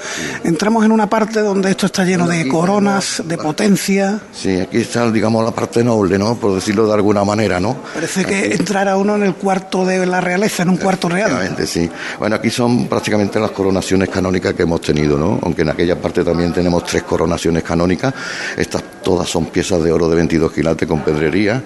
Entramos 0.44 0.84
en 0.84 0.92
una 0.92 1.08
parte 1.08 1.40
donde 1.40 1.70
esto 1.70 1.86
está 1.86 2.04
lleno 2.04 2.28
de 2.28 2.46
coronas, 2.48 3.22
de 3.24 3.36
potencia. 3.38 4.20
Sí, 4.32 4.60
aquí 4.60 4.78
está, 4.78 5.10
digamos, 5.10 5.44
la 5.44 5.50
parte 5.50 5.82
noble, 5.82 6.18
¿no? 6.18 6.36
Por 6.36 6.54
decirlo 6.54 6.86
de 6.86 6.94
alguna 6.94 7.24
manera, 7.24 7.58
¿no? 7.58 7.78
Parece 7.94 8.24
que 8.24 8.54
entrara 8.54 8.96
uno 8.96 9.16
en 9.16 9.24
el 9.24 9.34
cuarto 9.34 9.84
de 9.84 10.06
la 10.06 10.20
realeza, 10.20 10.62
en 10.62 10.70
un 10.70 10.76
cuarto 10.76 11.08
real. 11.08 11.56
sí. 11.66 11.90
Bueno, 12.18 12.36
aquí 12.36 12.50
son 12.50 12.86
prácticamente 12.86 13.40
las 13.40 13.50
coronaciones 13.50 14.08
canónicas 14.08 14.51
que 14.54 14.62
hemos 14.62 14.80
tenido, 14.80 15.18
¿no? 15.18 15.38
Aunque 15.42 15.62
en 15.62 15.70
aquella 15.70 16.00
parte 16.00 16.24
también 16.24 16.52
tenemos 16.52 16.84
tres 16.84 17.02
coronaciones 17.02 17.62
canónicas, 17.62 18.14
estas 18.56 18.82
todas 19.02 19.28
son 19.28 19.46
piezas 19.46 19.82
de 19.82 19.92
oro 19.92 20.08
de 20.08 20.16
22 20.16 20.52
quilates 20.52 20.88
con 20.88 21.00
pedrería 21.00 21.62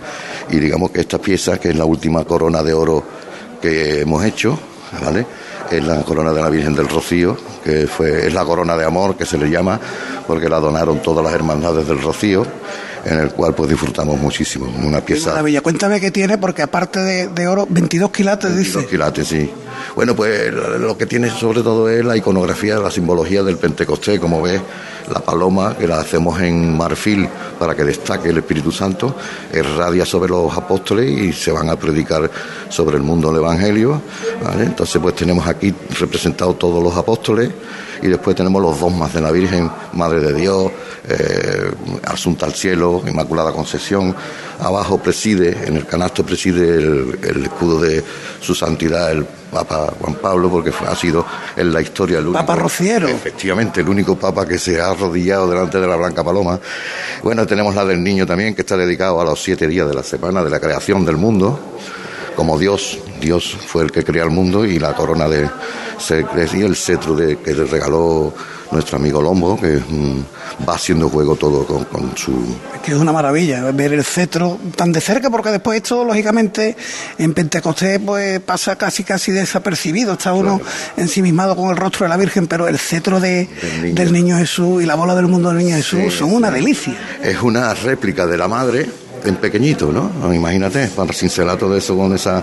y 0.50 0.58
digamos 0.58 0.90
que 0.90 1.00
esta 1.00 1.18
pieza, 1.18 1.58
que 1.58 1.70
es 1.70 1.76
la 1.76 1.84
última 1.84 2.24
corona 2.24 2.62
de 2.62 2.72
oro 2.72 3.02
que 3.60 4.00
hemos 4.00 4.24
hecho, 4.24 4.58
¿vale? 5.02 5.26
Es 5.70 5.84
la 5.84 6.02
corona 6.02 6.32
de 6.32 6.40
la 6.40 6.48
Virgen 6.48 6.74
del 6.74 6.88
Rocío, 6.88 7.36
que 7.64 7.86
fue, 7.86 8.26
es 8.26 8.32
la 8.32 8.44
corona 8.44 8.76
de 8.76 8.84
amor 8.84 9.16
que 9.16 9.26
se 9.26 9.36
le 9.36 9.50
llama, 9.50 9.80
porque 10.26 10.48
la 10.48 10.60
donaron 10.60 11.02
todas 11.02 11.24
las 11.24 11.34
hermandades 11.34 11.86
del 11.88 12.00
Rocío 12.00 12.46
en 13.06 13.20
el 13.20 13.30
cual 13.30 13.54
pues 13.54 13.70
disfrutamos 13.70 14.18
muchísimo. 14.18 14.66
Una 14.82 15.00
pieza. 15.00 15.30
Maravilla. 15.30 15.60
Cuéntame 15.60 16.00
qué 16.00 16.10
tiene, 16.10 16.38
porque 16.38 16.62
aparte 16.62 16.98
de, 17.28 17.46
oro, 17.46 17.66
22 17.70 18.10
quilates, 18.10 18.52
22 18.52 18.86
quilates, 18.86 19.28
sí. 19.28 19.50
Bueno, 19.94 20.16
pues 20.16 20.52
lo 20.52 20.98
que 20.98 21.06
tiene 21.06 21.30
sobre 21.30 21.62
todo 21.62 21.88
es 21.88 22.04
la 22.04 22.16
iconografía, 22.16 22.78
la 22.78 22.90
simbología 22.90 23.44
del 23.44 23.58
Pentecostés, 23.58 24.18
como 24.18 24.42
ves, 24.42 24.60
la 25.12 25.20
paloma, 25.20 25.76
que 25.78 25.86
la 25.86 26.00
hacemos 26.00 26.40
en 26.40 26.76
marfil 26.76 27.28
para 27.58 27.76
que 27.76 27.84
destaque 27.84 28.30
el 28.30 28.38
Espíritu 28.38 28.72
Santo, 28.72 29.14
irradia 29.54 30.04
sobre 30.04 30.30
los 30.30 30.54
apóstoles 30.56 31.08
y 31.08 31.32
se 31.32 31.52
van 31.52 31.70
a 31.70 31.76
predicar 31.76 32.28
sobre 32.68 32.96
el 32.96 33.04
mundo 33.04 33.28
del 33.28 33.38
Evangelio. 33.38 34.02
Entonces, 34.58 35.00
pues 35.00 35.14
tenemos 35.14 35.46
aquí 35.46 35.72
representados 36.00 36.58
todos 36.58 36.82
los 36.82 36.96
apóstoles 36.96 37.50
y 38.02 38.08
después 38.08 38.34
tenemos 38.34 38.60
los 38.60 38.78
dogmas 38.78 39.14
de 39.14 39.20
la 39.20 39.30
Virgen, 39.30 39.70
Madre 39.92 40.20
de 40.20 40.34
Dios, 40.34 40.70
eh, 41.08 41.55
Asunta 42.16 42.46
al 42.46 42.54
Cielo, 42.54 43.02
Inmaculada 43.06 43.52
Concesión. 43.52 44.16
Abajo 44.58 44.96
preside, 44.96 45.68
en 45.68 45.76
el 45.76 45.86
canasto 45.86 46.24
preside 46.24 46.76
el, 46.76 47.44
escudo 47.44 47.78
de 47.78 48.02
su 48.40 48.54
santidad, 48.54 49.12
el 49.12 49.26
Papa 49.52 49.92
Juan 50.00 50.14
Pablo, 50.14 50.48
porque 50.48 50.72
ha 50.86 50.96
sido 50.96 51.26
en 51.54 51.74
la 51.74 51.82
historia 51.82 52.18
el 52.18 52.28
único. 52.28 52.40
Papa 52.40 52.56
Rociero. 52.56 53.06
Efectivamente, 53.06 53.82
el 53.82 53.88
único 53.90 54.16
Papa 54.16 54.46
que 54.46 54.58
se 54.58 54.80
ha 54.80 54.92
arrodillado 54.92 55.46
delante 55.46 55.78
de 55.78 55.86
la 55.86 55.96
Blanca 55.96 56.24
Paloma. 56.24 56.58
Bueno, 57.22 57.46
tenemos 57.46 57.74
la 57.74 57.84
del 57.84 58.02
niño 58.02 58.26
también, 58.26 58.54
que 58.54 58.62
está 58.62 58.78
dedicado 58.78 59.20
a 59.20 59.24
los 59.24 59.42
siete 59.42 59.68
días 59.68 59.86
de 59.86 59.94
la 59.94 60.02
semana 60.02 60.42
de 60.42 60.48
la 60.48 60.58
creación 60.58 61.04
del 61.04 61.18
mundo 61.18 61.60
como 62.34 62.58
Dios. 62.58 62.98
Dios 63.20 63.56
fue 63.66 63.84
el 63.84 63.92
que 63.92 64.04
creó 64.04 64.24
el 64.24 64.30
mundo 64.30 64.64
y 64.64 64.78
la 64.78 64.94
corona 64.94 65.28
de 65.28 65.48
y 66.54 66.62
el 66.62 66.76
cetro 66.76 67.14
de, 67.14 67.38
que 67.38 67.54
le 67.54 67.64
regaló 67.64 68.32
nuestro 68.70 68.96
amigo 68.96 69.22
Lombo, 69.22 69.58
que 69.58 69.80
va 70.68 70.74
haciendo 70.74 71.08
juego 71.08 71.36
todo 71.36 71.64
con, 71.64 72.16
su... 72.16 72.56
que 72.84 72.92
es 72.92 72.98
una 72.98 73.12
maravilla 73.12 73.70
ver 73.72 73.92
el 73.92 74.04
cetro 74.04 74.58
tan 74.74 74.92
de 74.92 75.00
cerca, 75.00 75.30
porque 75.30 75.50
después 75.50 75.76
esto, 75.76 76.04
lógicamente, 76.04 76.76
en 77.18 77.32
Pentecostés 77.32 78.00
pues 78.04 78.40
pasa 78.40 78.76
casi 78.76 79.04
casi 79.04 79.32
desapercibido, 79.32 80.14
está 80.14 80.32
uno 80.32 80.60
ensimismado 80.96 81.56
con 81.56 81.70
el 81.70 81.76
rostro 81.76 82.04
de 82.04 82.10
la 82.10 82.16
Virgen, 82.16 82.46
pero 82.46 82.68
el 82.68 82.78
cetro 82.78 83.20
de, 83.20 83.48
del, 83.94 84.12
niño. 84.12 84.36
Jesús 84.36 84.82
y 84.82 84.86
la 84.86 84.96
bola 84.96 85.14
del 85.14 85.28
mundo 85.28 85.48
del 85.48 85.58
niño 85.58 85.76
Jesús 85.76 86.12
son 86.14 86.32
una 86.32 86.50
delicia. 86.50 86.94
Es 87.22 87.40
una 87.40 87.72
réplica 87.74 88.26
de 88.26 88.36
la 88.36 88.48
madre 88.48 88.86
en 89.26 89.36
pequeñito, 89.36 89.92
¿no? 89.92 90.32
Imagínate, 90.32 90.88
para 90.88 91.12
cincelar 91.12 91.58
todo 91.58 91.76
eso 91.76 91.96
con 91.96 92.14
esa, 92.14 92.42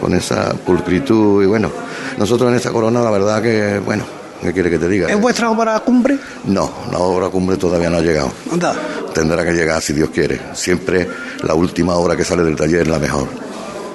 con 0.00 0.14
esa 0.14 0.54
pulcritud 0.54 1.42
y 1.42 1.46
bueno, 1.46 1.70
nosotros 2.16 2.50
en 2.50 2.56
esta 2.56 2.70
corona 2.70 3.02
la 3.02 3.10
verdad 3.10 3.42
que, 3.42 3.80
bueno, 3.84 4.04
¿qué 4.42 4.52
quiere 4.52 4.70
que 4.70 4.78
te 4.78 4.88
diga? 4.88 5.08
¿Es 5.08 5.20
vuestra 5.20 5.50
obra 5.50 5.78
cumbre? 5.80 6.18
No, 6.44 6.70
la 6.92 6.98
obra 6.98 7.28
cumbre 7.28 7.56
todavía 7.56 7.90
no 7.90 7.98
ha 7.98 8.00
llegado. 8.00 8.30
¿Dónde? 8.50 8.68
Tendrá 9.14 9.44
que 9.44 9.52
llegar 9.52 9.80
si 9.82 9.92
Dios 9.92 10.10
quiere. 10.10 10.40
Siempre 10.54 11.08
la 11.42 11.54
última 11.54 11.94
obra 11.94 12.16
que 12.16 12.24
sale 12.24 12.44
del 12.44 12.56
taller 12.56 12.82
es 12.82 12.88
la 12.88 12.98
mejor. 12.98 13.26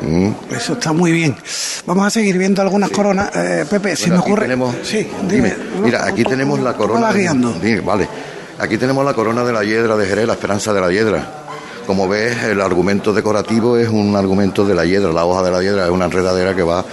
¿Mm? 0.02 0.32
Eso 0.54 0.74
está 0.74 0.92
muy 0.92 1.12
bien. 1.12 1.36
Vamos 1.86 2.08
a 2.08 2.10
seguir 2.10 2.38
viendo 2.38 2.62
algunas 2.62 2.90
coronas. 2.90 3.30
Eh, 3.36 3.66
Pepe, 3.70 3.96
si 3.96 4.10
me 4.10 4.18
ocurre. 4.18 4.44
Tenemos, 4.44 4.76
sí, 4.84 5.08
dime. 5.30 5.56
Mira, 5.82 6.06
aquí 6.06 6.24
tenemos 6.24 6.60
la 6.60 6.74
corona. 6.74 7.14
guiando. 7.14 7.56
vale. 7.86 8.08
Aquí 8.60 8.78
tenemos 8.78 9.04
la 9.04 9.14
corona 9.14 9.44
de 9.44 9.52
la 9.52 9.64
hiedra 9.64 9.98
de 9.98 10.06
Jerez, 10.06 10.28
la 10.28 10.34
esperanza 10.34 10.74
de 10.74 10.82
la 10.82 10.92
hiedra. 10.92 11.43
Como 11.86 12.08
ves, 12.08 12.44
el 12.44 12.62
argumento 12.62 13.12
decorativo 13.12 13.78
es 13.78 13.90
un 13.90 14.16
argumento 14.16 14.66
de 14.66 14.74
la 14.74 14.86
hiedra, 14.86 15.12
la 15.12 15.26
hoja 15.26 15.44
de 15.44 15.52
la 15.52 15.62
hiedra 15.62 15.84
es 15.84 15.92
una 15.92 16.06
enredadera 16.06 16.56
que 16.56 16.64
va, 16.64 16.84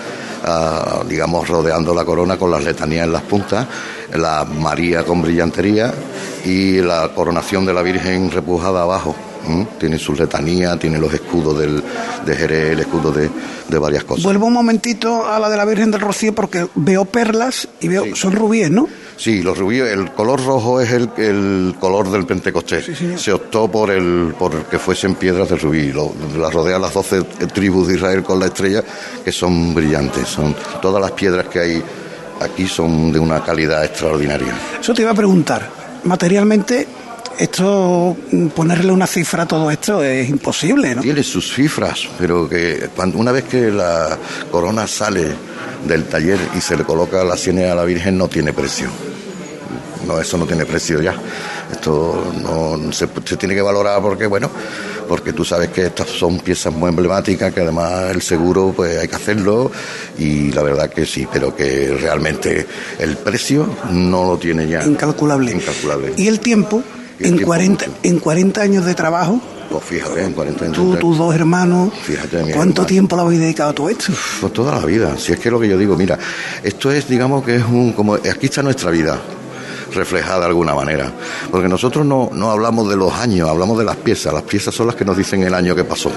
ah, 0.45 1.03
digamos, 1.09 1.49
rodeando 1.49 1.95
la 1.95 2.05
corona 2.05 2.37
con 2.37 2.51
las 2.51 2.65
letanías 2.65 3.05
en 3.05 3.13
las 3.13 3.23
puntas, 3.23 3.67
la 4.15 4.45
María 4.45 5.05
con 5.05 5.23
brillantería 5.23 5.95
y 6.45 6.81
la 6.81 7.11
coronación 7.15 7.65
de 7.65 7.73
la 7.73 7.83
Virgen 7.83 8.33
repujada 8.33 8.83
abajo. 8.83 9.15
Tiene 9.79 9.99
sus 9.99 10.19
letanías, 10.19 10.79
tiene 10.79 10.99
los 10.99 11.13
escudos 11.13 11.59
del, 11.59 11.83
de 12.25 12.37
Jerez, 12.37 12.73
el 12.73 12.81
escudo 12.81 13.13
de, 13.13 13.31
varias 13.79 14.05
cosas. 14.05 14.25
Vuelvo 14.25 14.47
un 14.47 14.53
momentito 14.53 15.27
a 15.27 15.39
la 15.39 15.49
de 15.49 15.57
la 15.57 15.65
Virgen 15.65 15.91
del 15.91 16.01
Rocío 16.01 16.35
porque 16.35 16.67
veo 16.75 17.05
perlas 17.05 17.69
y 17.81 17.89
veo, 17.89 18.15
son 18.15 18.33
rubíes, 18.33 18.71
¿no? 18.71 18.89
Sí, 19.17 19.43
los 19.43 19.57
rubíes, 19.59 19.91
el 19.91 20.13
color 20.13 20.45
rojo 20.45 20.81
es 20.81 20.93
el, 20.93 21.11
el 21.17 21.75
color 21.79 22.11
del 22.11 22.27
Pentecostés. 22.27 22.91
Se 23.17 23.33
optó 23.33 23.71
por 23.71 23.91
el 23.91 24.35
por 24.39 24.65
que 24.65 24.79
fuesen 24.79 25.15
piedras 25.15 25.49
de 25.49 25.57
rubí. 25.57 25.93
Lo, 25.93 26.13
las 26.39 26.53
rodean 26.53 26.81
las 26.83 26.95
doce 26.95 27.23
tribus 27.53 27.89
de 27.89 27.95
Israel 27.95 28.23
con 28.23 28.39
la 28.39 28.47
estrella, 28.47 28.83
que 29.25 29.33
son 29.33 29.75
brillantes. 29.75 30.29
Son 30.29 30.55
todas 30.81 31.01
las 31.01 31.13
piedras 31.13 31.47
que 31.49 31.59
hay 31.59 31.83
aquí 32.41 32.67
son 32.67 33.13
de 33.13 33.19
una 33.19 33.43
calidad 33.45 33.85
extraordinaria. 33.85 34.55
Eso 34.81 34.95
te 34.95 35.03
iba 35.03 35.11
a 35.11 35.15
preguntar. 35.15 35.71
Materialmente, 36.05 36.89
esto 37.41 38.17
ponerle 38.55 38.93
una 38.93 39.07
cifra 39.07 39.45
a 39.45 39.49
todo 39.49 39.71
esto 39.71 40.03
es 40.03 40.29
imposible, 40.29 40.95
¿no? 40.95 41.03
Tiene 41.03 41.23
sus 41.23 41.55
cifras, 41.55 42.09
pero 42.19 42.49
que 42.49 42.89
cuando, 42.95 43.19
una 43.19 43.33
vez 43.33 43.45
que 43.45 43.71
la 43.71 44.17
corona 44.51 44.87
sale 44.87 45.27
del 45.87 46.05
taller 46.05 46.39
y 46.57 46.61
se 46.61 46.77
le 46.77 46.85
coloca 46.85 47.25
la 47.25 47.37
ciene 47.37 47.71
a 47.71 47.75
la 47.75 47.85
Virgen 47.85 48.19
no 48.19 48.29
tiene 48.29 48.53
precio 48.53 48.89
no, 50.07 50.21
eso 50.21 50.39
no 50.39 50.47
tiene 50.47 50.67
precio 50.67 51.01
ya. 51.01 51.15
Esto 51.71 52.33
no 52.43 52.93
se, 52.93 53.07
tiene 53.07 53.55
que 53.55 53.63
valorar 53.63 54.01
porque, 54.03 54.27
bueno, 54.27 54.51
porque 55.09 55.33
tú 55.33 55.45
sabes 55.45 55.71
que 55.71 55.87
estas 55.87 56.09
son 56.09 56.41
piezas 56.41 56.73
muy 56.73 56.89
emblemáticas, 56.89 57.53
que 57.53 57.61
además 57.61 58.11
el 58.11 58.23
seguro 58.23 58.73
pues 58.75 58.99
hay 58.99 59.09
que 59.09 59.17
hacerlo 59.17 59.71
y 60.19 60.51
la 60.53 60.63
verdad 60.63 60.91
que 60.91 61.07
sí, 61.07 61.27
pero 61.33 61.55
que 61.55 61.97
realmente 62.01 62.67
el 62.99 63.17
precio 63.17 63.69
no 63.91 64.25
lo 64.25 64.39
tiene 64.39 64.69
ya. 64.69 64.83
Incalculable. 64.85 65.53
Incalculable. 65.53 66.13
¿Y 66.17 66.27
el 66.29 66.41
tiempo? 66.41 66.83
En, 67.21 67.39
40, 67.39 67.87
en 68.03 68.19
40 68.19 68.61
años 68.61 68.85
de 68.85 68.95
trabajo, 68.95 69.41
pues 69.71 69.85
fíjate, 69.85 70.25
en 70.25 70.33
40 70.33 70.65
años. 70.65 70.77
Tú, 70.77 70.97
tus 70.97 71.17
dos 71.17 71.33
hermanos. 71.35 71.93
Fíjate, 72.03 72.53
¿Cuánto 72.53 72.85
tiempo 72.85 73.15
le 73.15 73.23
habéis 73.23 73.41
dedicado 73.41 73.71
a 73.71 73.73
todo 73.73 73.89
esto? 73.89 74.12
Pues 74.41 74.53
toda 74.53 74.77
la 74.77 74.85
vida. 74.85 75.17
Si 75.17 75.33
es 75.33 75.39
que 75.39 75.50
lo 75.50 75.61
que 75.61 75.69
yo 75.69 75.79
digo, 75.79 75.97
mira, 75.97 76.19
esto 76.62 76.91
es, 76.91 77.09
digamos 77.09 77.45
que 77.45 77.57
es 77.57 77.65
un. 77.65 77.93
como 77.93 78.15
Aquí 78.15 78.47
está 78.47 78.62
nuestra 78.62 78.91
vida 78.91 79.21
reflejada 79.95 80.41
de 80.41 80.47
alguna 80.47 80.75
manera. 80.75 81.12
Porque 81.50 81.69
nosotros 81.69 82.05
no, 82.05 82.31
no 82.33 82.50
hablamos 82.50 82.89
de 82.89 82.97
los 82.97 83.12
años, 83.12 83.49
hablamos 83.49 83.79
de 83.79 83.85
las 83.85 83.97
piezas. 83.97 84.33
Las 84.33 84.43
piezas 84.43 84.75
son 84.75 84.89
las 84.89 84.97
que 84.97 85.05
nos 85.05 85.17
dicen 85.17 85.43
el 85.43 85.55
año 85.55 85.75
que 85.75 85.85
pasó. 85.85 86.11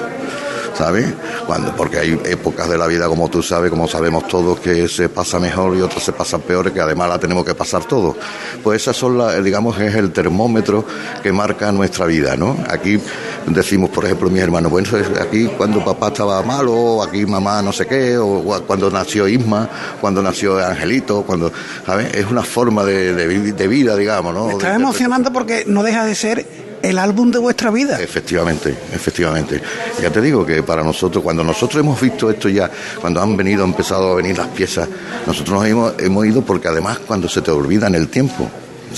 ¿Sabes? 0.75 1.13
Cuando, 1.45 1.75
porque 1.75 1.99
hay 1.99 2.19
épocas 2.25 2.69
de 2.69 2.77
la 2.77 2.87
vida, 2.87 3.07
como 3.07 3.29
tú 3.29 3.41
sabes, 3.41 3.69
como 3.69 3.87
sabemos 3.87 4.27
todos, 4.27 4.59
que 4.59 4.87
se 4.87 5.09
pasa 5.09 5.39
mejor 5.39 5.75
y 5.77 5.81
otras 5.81 6.03
se 6.03 6.11
pasan 6.13 6.41
peores, 6.41 6.73
que 6.73 6.81
además 6.81 7.09
la 7.09 7.19
tenemos 7.19 7.45
que 7.45 7.55
pasar 7.55 7.85
todos. 7.85 8.15
Pues 8.63 8.81
esas 8.81 8.95
son 8.95 9.17
las, 9.17 9.43
digamos, 9.43 9.79
es 9.79 9.95
el 9.95 10.11
termómetro 10.11 10.85
que 11.21 11.31
marca 11.31 11.71
nuestra 11.71 12.05
vida, 12.05 12.35
¿no? 12.35 12.57
Aquí 12.69 12.99
decimos, 13.47 13.89
por 13.89 14.05
ejemplo, 14.05 14.29
mis 14.29 14.41
hermanos, 14.41 14.71
bueno, 14.71 14.89
aquí 15.21 15.47
cuando 15.57 15.83
papá 15.83 16.07
estaba 16.07 16.41
malo, 16.43 17.01
aquí 17.03 17.25
mamá 17.25 17.61
no 17.61 17.71
sé 17.71 17.85
qué, 17.85 18.17
o 18.17 18.43
cuando 18.65 18.89
nació 18.89 19.27
Isma, 19.27 19.69
cuando 20.01 20.21
nació 20.21 20.59
Angelito, 20.65 21.23
cuando, 21.23 21.51
¿sabes? 21.85 22.13
Es 22.13 22.25
una 22.29 22.43
forma 22.43 22.83
de, 22.83 23.13
de, 23.13 23.67
vida, 23.67 23.95
digamos, 23.95 24.33
¿no? 24.33 24.51
está 24.51 24.75
emocionante 24.75 25.31
porque 25.31 25.63
no 25.65 25.83
deja 25.83 26.05
de 26.05 26.15
ser 26.15 26.62
el 26.83 26.99
álbum 26.99 27.31
de 27.31 27.39
vuestra 27.39 27.71
vida. 27.71 27.99
Efectivamente, 27.99 28.77
efectivamente. 28.93 29.61
Ya 30.01 30.11
te 30.11 30.21
digo 30.21 30.45
que 30.45 30.61
para 30.61 30.83
nosotros, 30.83 31.23
cuando 31.23 31.43
nosotros 31.43 31.79
hemos 31.79 31.99
visto 31.99 32.29
esto 32.29 32.49
ya, 32.49 32.69
cuando 32.99 33.21
han 33.21 33.35
venido, 33.37 33.63
han 33.63 33.69
empezado 33.69 34.11
a 34.11 34.15
venir 34.15 34.37
las 34.37 34.49
piezas, 34.49 34.87
nosotros 35.25 35.59
nos 35.59 35.67
hemos, 35.67 35.93
hemos 35.99 36.25
ido 36.25 36.41
porque 36.41 36.67
además 36.67 36.99
cuando 36.99 37.29
se 37.29 37.41
te 37.41 37.51
olvida 37.51 37.87
en 37.87 37.95
el 37.95 38.09
tiempo, 38.09 38.49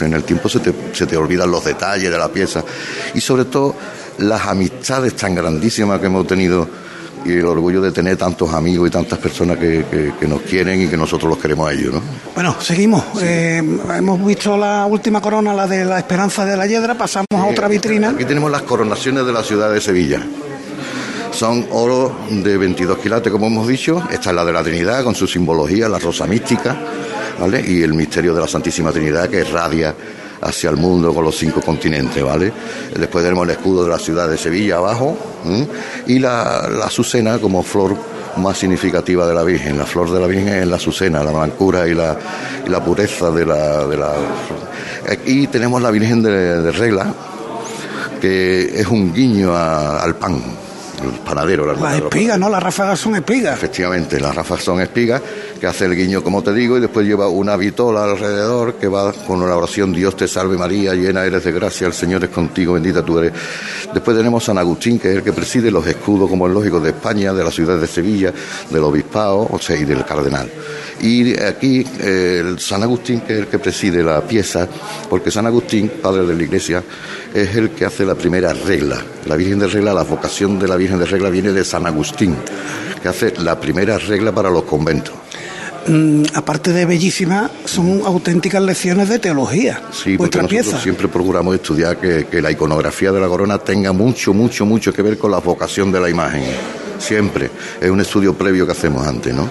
en 0.02 0.14
el 0.14 0.24
tiempo 0.24 0.50
se 0.50 0.60
te, 0.60 0.74
se 0.94 1.06
te 1.06 1.16
olvidan 1.16 1.50
los 1.50 1.64
detalles 1.64 2.12
de 2.12 2.18
la 2.18 2.28
pieza 2.28 2.64
y 3.14 3.22
sobre 3.22 3.46
todo 3.46 3.76
las 4.18 4.48
amistades 4.48 5.16
tan 5.16 5.36
grandísimas 5.36 6.00
que 6.00 6.08
hemos 6.08 6.26
tenido 6.26 6.68
y 7.26 7.34
el 7.34 7.46
orgullo 7.46 7.82
de 7.82 7.92
tener 7.92 8.18
tantos 8.18 8.54
amigos 8.54 8.88
y 8.88 8.92
tantas 8.92 9.18
personas 9.18 9.58
que, 9.58 10.14
nos 10.28 10.42
quieren 10.42 10.84
y 10.84 10.88
que 10.88 10.96
nosotros 10.96 11.30
los 11.30 11.40
queremos 11.40 11.70
a 11.70 11.74
ellos. 11.74 11.96
¿no? 11.96 12.02
Bueno, 12.34 12.56
seguimos. 12.60 13.04
Eh, 13.22 13.58
hemos 13.58 14.26
visto 14.26 14.56
la 14.56 14.86
última 14.86 15.22
corona, 15.22 15.54
la 15.54 15.68
de 15.68 15.86
la 15.86 15.98
Esperanza 15.98 16.46
de 16.46 16.56
la 16.56 16.68
Yedra, 16.68 16.96
pasamos 16.96 17.28
a 17.32 17.46
otra 17.46 17.68
vitrina. 17.68 18.12
Aquí 18.12 18.26
tenemos 18.26 18.52
las 18.52 18.62
coronaciones 18.62 19.26
de 19.26 19.34
la 19.34 19.44
ciudad 19.44 19.72
de 19.72 19.82
Sevilla. 19.82 20.22
Son 21.32 21.68
oro 21.72 22.16
de 22.30 22.58
22 22.58 23.00
quilates, 23.00 23.32
como 23.32 23.48
hemos 23.48 23.68
dicho. 23.68 24.02
Esta 24.10 24.30
es 24.30 24.36
la 24.36 24.46
de 24.46 24.54
la 24.54 24.64
Trinidad, 24.64 25.04
con 25.04 25.16
su 25.16 25.28
simbología, 25.28 25.90
la 25.90 26.00
rosa 26.00 26.26
mística, 26.28 26.78
¿vale? 27.40 27.62
Y 27.68 27.82
el 27.82 27.94
misterio 27.94 28.34
de 28.34 28.42
la 28.42 28.48
Santísima 28.48 28.92
Trinidad, 28.92 29.28
que 29.30 29.44
radia 29.44 29.94
hacia 30.42 30.70
el 30.70 30.78
mundo 30.78 31.14
con 31.14 31.24
los 31.24 31.36
cinco 31.36 31.62
continentes, 31.62 32.24
¿vale? 32.24 32.52
Después 32.98 33.24
tenemos 33.24 33.46
el 33.46 33.52
escudo 33.52 33.84
de 33.84 33.90
la 33.90 34.00
ciudad 34.00 34.30
de 34.30 34.38
Sevilla 34.38 34.78
abajo 34.78 35.18
y 36.08 36.20
la, 36.20 36.68
la 36.70 36.86
azucena 36.86 37.40
como 37.40 37.64
flor 37.64 37.96
más 38.38 38.58
significativa 38.58 39.28
de 39.28 39.34
la 39.34 39.44
Virgen. 39.44 39.78
La 39.78 39.86
flor 39.86 40.12
de 40.12 40.20
la 40.20 40.28
Virgen 40.28 40.50
es 40.50 40.68
la 40.68 40.76
azucena, 40.76 41.24
la 41.24 41.32
blancura 41.32 41.88
y 41.88 41.94
la, 41.94 42.18
y 42.66 42.70
la 42.70 42.84
pureza 42.84 43.32
de 43.32 43.46
la, 43.46 43.86
de 43.88 43.98
la... 43.98 44.14
Aquí 45.10 45.48
tenemos 45.48 45.82
la 45.82 45.92
Virgen 45.92 46.22
de, 46.22 46.72
Regla, 46.72 47.14
que 48.20 48.80
es 48.80 48.88
un 48.88 49.14
guiño 49.14 49.56
al 49.56 50.16
pan 50.16 50.65
panadero. 51.12 51.66
Las 51.66 51.96
espigas, 51.96 52.40
¿no? 52.40 52.50
Las 52.50 52.62
ráfagas 52.62 53.00
son 53.00 53.16
espigas. 53.16 53.56
Efectivamente, 53.56 54.20
las 54.20 54.36
ráfagas 54.36 54.64
son 54.64 54.82
espigas, 54.82 55.22
que 55.60 55.68
hace 55.68 55.86
el 55.86 55.96
guiño, 55.96 56.24
como 56.24 56.44
te 56.44 56.54
digo, 56.54 56.78
y 56.78 56.82
después 56.82 57.06
lleva 57.06 57.28
una 57.28 57.56
vitola 57.56 58.04
alrededor 58.04 58.76
que 58.76 58.88
va 58.88 59.12
con 59.14 59.42
una 59.42 59.56
oración, 59.56 59.94
Dios 59.94 60.16
te 60.16 60.28
salve 60.28 60.58
María, 60.58 60.94
llena 60.94 61.24
eres 61.26 61.44
de 61.44 61.52
gracia, 61.52 61.88
el 61.88 61.94
Señor 61.94 62.24
es 62.24 62.30
contigo, 62.30 62.74
bendita 62.74 63.04
tú 63.04 63.20
eres. 63.20 63.34
Después 63.94 64.18
tenemos 64.18 64.44
San 64.44 64.58
Agustín, 64.58 65.00
que 65.00 65.12
es 65.12 65.18
el 65.18 65.24
que 65.24 65.34
preside 65.34 65.72
los 65.72 65.86
escudos, 65.88 66.30
como 66.30 66.48
es 66.48 66.54
lógico, 66.54 66.80
de 66.80 66.90
España, 66.90 67.34
de 67.34 67.44
la 67.44 67.52
ciudad 67.52 67.78
de 67.78 67.88
Sevilla, 67.88 68.34
del 68.70 68.84
obispado, 68.84 69.48
o 69.50 69.60
sea, 69.60 69.76
y 69.76 69.86
del 69.86 70.06
cardenal. 70.06 70.50
Y 71.06 71.40
aquí 71.40 71.86
el 72.00 72.58
San 72.58 72.82
Agustín, 72.82 73.22
que 73.22 73.34
es 73.34 73.40
el 73.42 73.48
que 73.48 73.60
preside 73.60 74.02
la 74.02 74.22
pieza, 74.22 74.68
porque 75.08 75.30
San 75.30 75.46
Agustín, 75.46 75.88
padre 76.02 76.26
de 76.26 76.36
la 76.36 76.42
iglesia, 76.42 76.84
es 77.32 77.56
el 77.56 77.70
que 77.70 77.86
hace 77.86 78.04
la 78.04 78.16
primera 78.16 78.52
regla. 78.54 79.06
La 79.28 79.36
Virgen 79.36 79.60
de 79.60 79.68
Regla, 79.68 79.94
la 79.94 80.02
vocación 80.02 80.58
de 80.58 80.68
la 80.68 80.76
Virgen 80.76 80.98
de 80.98 81.06
Regla 81.06 81.30
viene 81.30 81.52
de 81.52 81.64
San 81.64 81.86
Agustín, 81.86 82.36
que 83.04 83.08
hace 83.08 83.36
la 83.38 83.60
primera 83.60 84.00
regla 84.00 84.34
para 84.34 84.50
los 84.50 84.64
conventos. 84.64 85.14
Mm, 85.88 86.24
aparte 86.34 86.74
de 86.74 86.86
bellísima, 86.86 87.50
son 87.66 88.02
auténticas 88.06 88.62
lecciones 88.62 89.10
de 89.10 89.20
teología. 89.20 89.82
Sí, 89.92 90.18
porque 90.18 90.42
nosotros 90.42 90.82
siempre 90.82 91.08
procuramos 91.08 91.56
estudiar 91.56 91.98
que, 91.98 92.26
que 92.26 92.42
la 92.42 92.52
iconografía 92.52 93.12
de 93.12 93.20
la 93.20 93.28
corona 93.28 93.58
tenga 93.60 93.92
mucho, 93.92 94.34
mucho, 94.34 94.66
mucho 94.66 94.92
que 94.92 95.02
ver 95.02 95.18
con 95.18 95.32
la 95.32 95.40
vocación 95.40 95.92
de 95.92 96.00
la 96.00 96.10
imagen 96.10 96.44
siempre. 97.00 97.50
Es 97.80 97.90
un 97.90 98.02
estudio 98.02 98.34
previo 98.34 98.66
que 98.66 98.72
hacemos 98.72 99.06
antes, 99.06 99.34
¿no? 99.34 99.50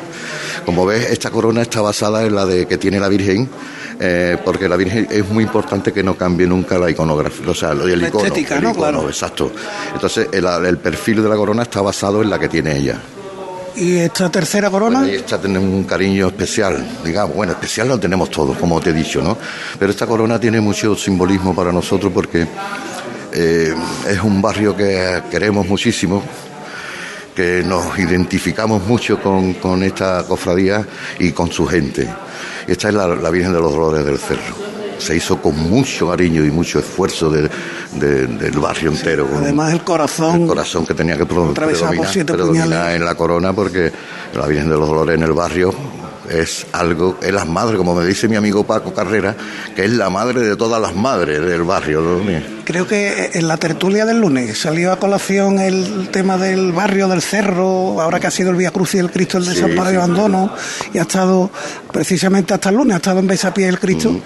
Como 0.65 0.87
ves, 0.87 1.11
esta 1.11 1.31
corona 1.31 1.63
está 1.63 1.81
basada 1.81 2.25
en 2.25 2.35
la 2.35 2.47
de 2.47 2.67
que 2.67 2.79
tiene 2.79 2.99
la 2.99 3.09
Virgen, 3.09 3.49
eh, 4.01 4.39
porque 4.45 4.69
la 4.69 4.77
Virgen 4.77 5.07
es 5.11 5.29
muy 5.29 5.45
importante 5.45 5.93
que 5.93 6.03
no 6.03 6.17
cambie 6.17 6.47
nunca 6.47 6.79
la 6.79 6.91
iconografía, 6.91 7.49
o 7.49 7.55
sea, 7.55 7.73
el 7.73 8.01
la 8.01 8.09
icono. 8.09 8.25
Estética, 8.25 8.61
¿no? 8.61 8.75
claro. 8.75 9.09
Exacto. 9.09 9.53
Entonces, 9.93 10.29
el, 10.33 10.79
perfil 10.79 11.23
de 11.23 11.29
la 11.29 11.37
corona 11.37 11.63
está 11.63 11.81
basado 11.83 12.23
en 12.23 12.31
la 12.31 12.39
que 12.39 12.49
tiene 12.49 12.77
ella. 12.77 13.01
¿Y 13.77 13.97
esta 13.97 14.31
tercera 14.31 14.71
corona? 14.71 15.01
Bueno, 15.01 15.13
esta 15.13 15.41
tiene 15.41 15.59
un 15.59 15.85
cariño 15.85 16.29
especial, 16.29 17.01
digamos. 17.05 17.35
Bueno, 17.35 17.53
especial 17.53 17.89
lo 17.89 17.99
tenemos 17.99 18.31
todos, 18.31 18.57
como 18.57 18.81
te 18.81 18.91
he 18.91 18.93
dicho, 18.93 19.21
¿no? 19.21 19.37
Pero 19.79 19.91
esta 19.91 20.07
corona 20.07 20.39
tiene 20.39 20.61
mucho 20.61 20.95
simbolismo 20.95 21.55
para 21.55 21.73
nosotros 21.73 22.13
porque 22.13 22.47
eh, 23.33 23.75
es 24.09 24.21
un 24.23 24.41
barrio 24.41 24.77
que 24.77 25.23
queremos 25.29 25.67
muchísimo, 25.67 26.23
que 27.35 27.65
nos 27.67 27.99
identificamos 27.99 28.87
mucho 28.87 29.21
con, 29.21 29.83
esta 29.83 30.23
cofradía 30.23 30.87
y 31.19 31.33
con 31.33 31.51
su 31.51 31.67
gente. 31.67 32.09
Esta 32.69 32.89
es 32.89 32.95
la, 32.95 33.31
Virgen 33.31 33.53
de 33.53 33.61
los 33.61 33.73
Dolores 33.73 34.07
del 34.07 34.19
Cerro 34.19 34.75
se 34.97 35.17
hizo 35.17 35.43
con 35.43 35.59
mucho 35.59 36.09
cariño 36.09 36.45
y 36.45 36.51
mucho 36.51 36.79
esfuerzo 36.79 37.29
del 37.95 38.59
barrio 38.59 38.91
entero. 38.91 39.29
además 39.37 39.73
el 39.73 39.83
corazón. 39.83 40.43
El 40.43 40.49
corazón 40.49 40.87
que 40.87 40.95
tenía 40.95 41.17
que 41.17 41.27
predominar, 41.27 42.95
en 42.95 43.05
la 43.05 43.15
corona 43.15 43.53
porque 43.53 43.93
la 44.35 44.47
Virgen 44.47 44.69
de 44.69 44.77
los 44.77 44.89
Dolores 44.89 45.17
en 45.17 45.23
el 45.23 45.33
barrio 45.33 45.75
es 46.29 46.67
algo, 46.73 47.19
es 47.23 47.33
la 47.33 47.45
madre, 47.45 47.77
como 47.77 47.95
me 47.95 48.07
dice 48.07 48.29
mi 48.29 48.37
amigo 48.37 48.65
Paco 48.65 48.95
Carrera, 48.95 49.37
que 49.75 49.85
es 49.85 49.91
la 49.91 50.09
madre 50.11 50.41
de 50.41 50.57
todas 50.57 50.81
las 50.81 50.95
madres 50.95 51.41
del 51.41 51.63
barrio. 51.63 52.21
Creo 52.65 52.87
que 52.87 53.31
en 53.35 53.47
la 53.47 53.57
tertulia 53.59 54.07
del 54.07 54.21
lunes 54.21 54.59
salió 54.59 54.93
a 54.93 54.99
colación 54.99 55.59
el 55.59 56.09
tema 56.11 56.39
del 56.39 56.73
barrio 56.73 57.09
del 57.09 57.21
cerro, 57.21 58.01
ahora 58.01 58.21
que 58.21 58.27
ha 58.27 58.31
sido 58.31 58.51
el 58.51 58.57
Vía 58.57 58.71
Cruz 58.71 58.95
y 58.95 58.99
el 58.99 59.11
Cristo 59.11 59.39
el 59.39 59.45
desamparo 59.45 59.93
y 59.93 59.97
abandono, 59.97 60.55
y 60.93 60.99
ha 60.99 61.03
estado 61.03 61.51
precisamente 61.93 62.55
hasta 62.55 62.71
el 62.71 62.77
lunes, 62.77 62.95
ha 62.95 62.97
estado 62.97 63.21
en 63.21 63.27
Besapié 63.27 63.69
el 63.69 63.79
Cristo, 63.79 64.11
mm 64.11 64.23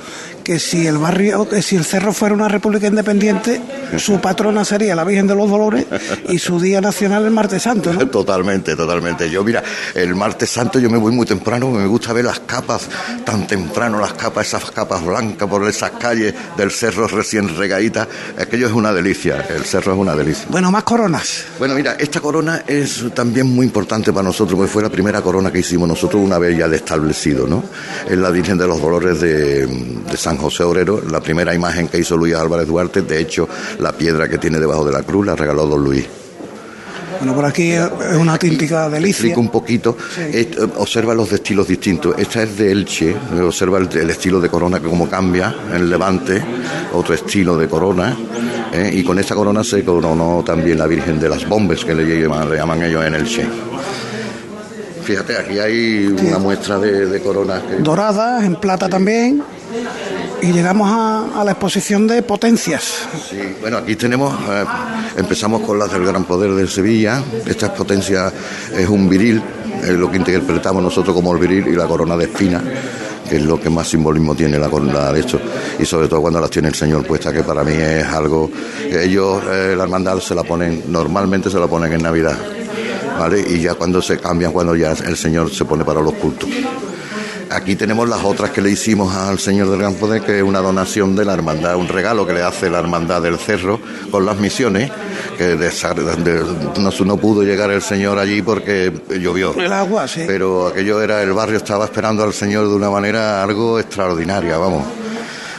que 0.48 0.58
si 0.58 0.86
el 0.86 0.96
barrio, 0.96 1.46
que 1.46 1.60
si 1.60 1.76
el 1.76 1.84
cerro 1.84 2.10
fuera 2.14 2.34
una 2.34 2.48
república 2.48 2.86
independiente, 2.86 3.60
su 3.98 4.18
patrona 4.18 4.64
sería 4.64 4.94
la 4.94 5.04
Virgen 5.04 5.26
de 5.26 5.34
los 5.34 5.50
Dolores 5.50 5.84
y 6.30 6.38
su 6.38 6.58
día 6.58 6.80
nacional 6.80 7.26
el 7.26 7.30
martes 7.32 7.64
santo, 7.64 7.92
¿no? 7.92 8.08
Totalmente, 8.08 8.74
totalmente. 8.74 9.28
Yo, 9.28 9.44
mira, 9.44 9.62
el 9.94 10.14
martes 10.14 10.48
santo 10.48 10.78
yo 10.78 10.88
me 10.88 10.96
voy 10.96 11.12
muy 11.12 11.26
temprano, 11.26 11.70
me 11.70 11.86
gusta 11.86 12.14
ver 12.14 12.24
las 12.24 12.40
capas 12.40 12.88
tan 13.26 13.46
temprano, 13.46 14.00
las 14.00 14.14
capas, 14.14 14.46
esas 14.46 14.70
capas 14.70 15.04
blancas 15.04 15.46
por 15.46 15.68
esas 15.68 15.90
calles 15.90 16.32
del 16.56 16.70
cerro 16.70 17.06
recién 17.08 17.54
regaditas. 17.54 18.08
Aquello 18.38 18.68
es 18.68 18.72
una 18.72 18.90
delicia, 18.94 19.46
el 19.50 19.66
cerro 19.66 19.92
es 19.92 19.98
una 19.98 20.16
delicia. 20.16 20.46
Bueno, 20.48 20.70
más 20.70 20.84
coronas. 20.84 21.44
Bueno, 21.58 21.74
mira, 21.74 21.96
esta 21.98 22.22
corona 22.22 22.62
es 22.66 23.04
también 23.12 23.48
muy 23.48 23.66
importante 23.66 24.14
para 24.14 24.24
nosotros, 24.24 24.56
porque 24.56 24.72
fue 24.72 24.82
la 24.82 24.88
primera 24.88 25.20
corona 25.20 25.52
que 25.52 25.58
hicimos 25.58 25.86
nosotros 25.86 26.22
una 26.22 26.38
vez 26.38 26.56
ya 26.56 26.68
de 26.68 26.76
establecido, 26.78 27.46
¿no? 27.46 27.64
Es 28.08 28.16
la 28.16 28.30
Virgen 28.30 28.56
de 28.56 28.66
los 28.66 28.80
Dolores 28.80 29.20
de, 29.20 29.66
de 29.66 30.16
San 30.16 30.37
José 30.38 30.62
Obrero, 30.62 31.02
la 31.10 31.20
primera 31.20 31.54
imagen 31.54 31.88
que 31.88 31.98
hizo 31.98 32.16
Luis 32.16 32.34
Álvarez 32.34 32.66
Duarte, 32.66 33.02
de 33.02 33.20
hecho, 33.20 33.48
la 33.78 33.92
piedra 33.92 34.28
que 34.28 34.38
tiene 34.38 34.58
debajo 34.58 34.84
de 34.84 34.92
la 34.92 35.02
cruz 35.02 35.26
la 35.26 35.36
regaló 35.36 35.66
don 35.66 35.84
Luis. 35.84 36.06
Bueno, 37.18 37.34
por 37.34 37.44
aquí 37.46 37.72
es 37.72 38.16
una 38.16 38.32
auténtica 38.32 38.88
delicia. 38.88 39.22
Explico 39.22 39.40
un 39.40 39.48
poquito. 39.48 39.96
Eh, 40.18 40.48
observa 40.76 41.14
los 41.14 41.32
estilos 41.32 41.66
distintos. 41.66 42.14
Esta 42.16 42.44
es 42.44 42.56
de 42.56 42.70
Elche. 42.70 43.16
Observa 43.42 43.78
el, 43.78 44.10
estilo 44.10 44.40
de 44.40 44.48
corona 44.48 44.78
que 44.78 44.86
como 44.86 45.08
cambia 45.08 45.54
en 45.74 45.90
Levante. 45.90 46.40
Otro 46.92 47.14
estilo 47.14 47.56
de 47.56 47.68
corona. 47.68 48.16
Eh, 48.72 48.90
y 48.94 49.02
con 49.02 49.18
esta 49.18 49.34
corona 49.34 49.64
se 49.64 49.84
coronó 49.84 50.44
también 50.46 50.78
la 50.78 50.86
Virgen 50.86 51.18
de 51.18 51.28
las 51.28 51.48
Bombes, 51.48 51.84
que 51.84 51.94
le 51.94 52.20
llaman, 52.20 52.50
le 52.50 52.56
llaman 52.56 52.84
ellos 52.84 53.04
en 53.04 53.14
Elche. 53.14 53.46
Fíjate, 55.08 55.38
aquí 55.38 55.58
hay 55.58 56.06
una 56.06 56.36
muestra 56.36 56.78
de, 56.78 57.18
coronas. 57.22 57.62
Doradas, 57.78 58.44
en 58.44 58.56
plata 58.56 58.90
también 58.90 59.42
y 60.42 60.52
llegamos 60.52 60.86
a, 60.92 61.42
la 61.44 61.52
exposición 61.52 62.06
de 62.06 62.20
potencias. 62.20 63.08
Sí, 63.26 63.38
bueno, 63.58 63.78
aquí 63.78 63.96
tenemos, 63.96 64.38
eh, 64.50 64.64
empezamos 65.16 65.62
con 65.62 65.78
las 65.78 65.90
del 65.90 66.04
Gran 66.04 66.24
Poder 66.24 66.50
de 66.50 66.68
Sevilla. 66.68 67.22
Esta 67.46 67.72
potencia 67.72 68.30
es 68.76 68.86
un 68.86 69.08
viril, 69.08 69.40
es 69.82 69.92
lo 69.92 70.10
que 70.10 70.18
interpretamos 70.18 70.82
nosotros 70.82 71.16
como 71.16 71.32
el 71.32 71.38
viril 71.38 71.68
y 71.68 71.72
la 71.74 71.86
corona 71.86 72.14
de 72.14 72.24
espina 72.24 72.62
que 73.30 73.36
es 73.36 73.42
lo 73.42 73.60
que 73.60 73.68
más 73.68 73.86
simbolismo 73.86 74.34
tiene 74.34 74.58
la 74.58 74.70
corona 74.70 75.12
de 75.12 75.20
esto 75.20 75.38
y 75.78 75.84
sobre 75.84 76.08
todo 76.08 76.22
cuando 76.22 76.40
las 76.40 76.48
tiene 76.48 76.68
el 76.68 76.74
Señor 76.74 77.06
puesta 77.06 77.30
que 77.30 77.42
para 77.42 77.62
mí 77.62 77.72
es 77.74 78.06
algo 78.06 78.50
ellos 78.90 79.42
eh, 79.50 79.74
la 79.76 79.82
hermandad 79.82 80.18
se 80.20 80.34
la 80.34 80.44
ponen 80.44 80.84
normalmente 80.88 81.50
se 81.50 81.58
la 81.58 81.66
ponen 81.66 81.92
en 81.92 82.02
Navidad 82.02 82.38
¿vale? 83.18 83.40
y 83.40 83.60
ya 83.60 83.74
cuando 83.74 84.00
se 84.00 84.18
cambian 84.18 84.52
cuando 84.52 84.74
ya 84.76 84.92
el 84.92 85.16
Señor 85.16 85.52
se 85.52 85.64
pone 85.64 85.84
para 85.84 86.00
los 86.00 86.14
cultos 86.14 86.48
Aquí 87.50 87.76
tenemos 87.76 88.06
las 88.06 88.22
otras 88.24 88.50
que 88.50 88.60
le 88.60 88.70
hicimos 88.70 89.14
al 89.14 89.38
señor 89.38 89.70
del 89.70 89.78
Gran 89.78 89.94
Poder, 89.94 90.20
que 90.20 90.36
es 90.36 90.42
una 90.42 90.60
donación 90.60 91.16
de 91.16 91.24
la 91.24 91.32
hermandad, 91.32 91.76
un 91.76 91.88
regalo 91.88 92.26
que 92.26 92.34
le 92.34 92.42
hace 92.42 92.68
la 92.68 92.78
hermandad 92.78 93.22
del 93.22 93.38
Cerro 93.38 93.80
con 94.10 94.26
las 94.26 94.38
misiones, 94.38 94.90
que 95.38 95.56
no, 96.76 96.90
no, 96.90 97.16
pudo 97.16 97.42
llegar 97.42 97.70
el 97.70 97.80
señor 97.80 98.18
allí 98.18 98.42
porque 98.42 98.92
llovió. 99.18 99.54
El 99.54 99.72
agua, 99.72 100.06
sí. 100.06 100.24
Pero 100.26 100.66
aquello 100.66 101.00
era, 101.00 101.22
el 101.22 101.32
barrio 101.32 101.56
estaba 101.56 101.86
esperando 101.86 102.22
al 102.22 102.34
señor 102.34 102.68
de 102.68 102.74
una 102.74 102.90
manera 102.90 103.42
algo 103.42 103.80
extraordinaria, 103.80 104.58
vamos. 104.58 104.84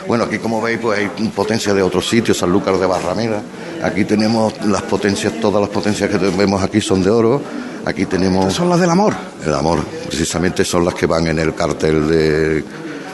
Bueno, 0.07 0.25
aquí 0.25 0.37
como 0.37 0.61
veis, 0.61 0.79
pues 0.79 0.99
hay 0.99 1.07
potencia 1.29 1.73
de 1.73 1.81
otros 1.81 2.07
sitios, 2.07 2.37
San 2.37 2.51
Lucas 2.51 2.79
de 2.79 2.85
Barrameda. 2.85 3.41
Aquí 3.83 4.05
tenemos 4.05 4.53
las 4.65 4.81
potencias, 4.83 5.33
todas 5.39 5.61
las 5.61 5.69
potencias 5.69 6.09
que 6.09 6.17
vemos 6.17 6.61
aquí 6.61 6.81
son 6.81 7.01
de 7.01 7.09
oro. 7.09 7.41
Aquí 7.85 8.05
tenemos. 8.05 8.53
son 8.53 8.69
las 8.69 8.79
del 8.79 8.89
amor. 8.89 9.15
El 9.45 9.53
amor, 9.53 9.79
precisamente 10.07 10.65
son 10.65 10.83
las 10.83 10.93
que 10.93 11.05
van 11.05 11.27
en 11.27 11.39
el 11.39 11.55
cartel 11.55 12.07
de, 12.07 12.63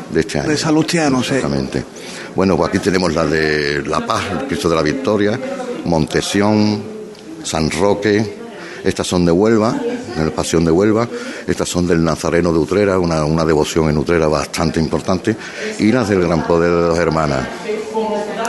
de 0.10 0.20
este 0.20 0.40
año. 0.40 0.50
De 0.50 0.58
Salustiano, 0.58 1.22
sí. 1.22 1.36
Exactamente. 1.36 1.84
Bueno, 2.36 2.58
pues 2.58 2.70
aquí 2.70 2.80
tenemos 2.80 3.14
la 3.14 3.26
de 3.26 3.84
La 3.86 4.06
Paz, 4.06 4.24
el 4.32 4.48
Cristo 4.48 4.68
de 4.68 4.76
la 4.76 4.82
Victoria, 4.82 5.40
Montesión, 5.86 6.82
San 7.44 7.70
Roque. 7.72 8.44
Estas 8.84 9.08
son 9.08 9.26
de 9.26 9.32
Huelva, 9.32 9.80
en 10.18 10.26
la 10.26 10.32
Pasión 10.32 10.66
de 10.66 10.72
Huelva. 10.72 11.08
Estas 11.48 11.70
son 11.70 11.88
del 11.88 12.04
Nazareno 12.04 12.52
de 12.52 12.60
Utrera, 12.60 13.00
una, 13.00 13.24
una 13.24 13.46
devoción 13.46 13.90
en 13.90 13.98
Utrera 13.98 14.28
bastante 14.28 14.80
importante. 14.80 15.36
Y 15.80 15.92
las 15.92 16.10
del 16.10 16.22
Gran 16.22 16.46
Poder 16.46 16.72
de 16.72 16.82
dos 16.82 16.98
Hermanas. 17.00 17.48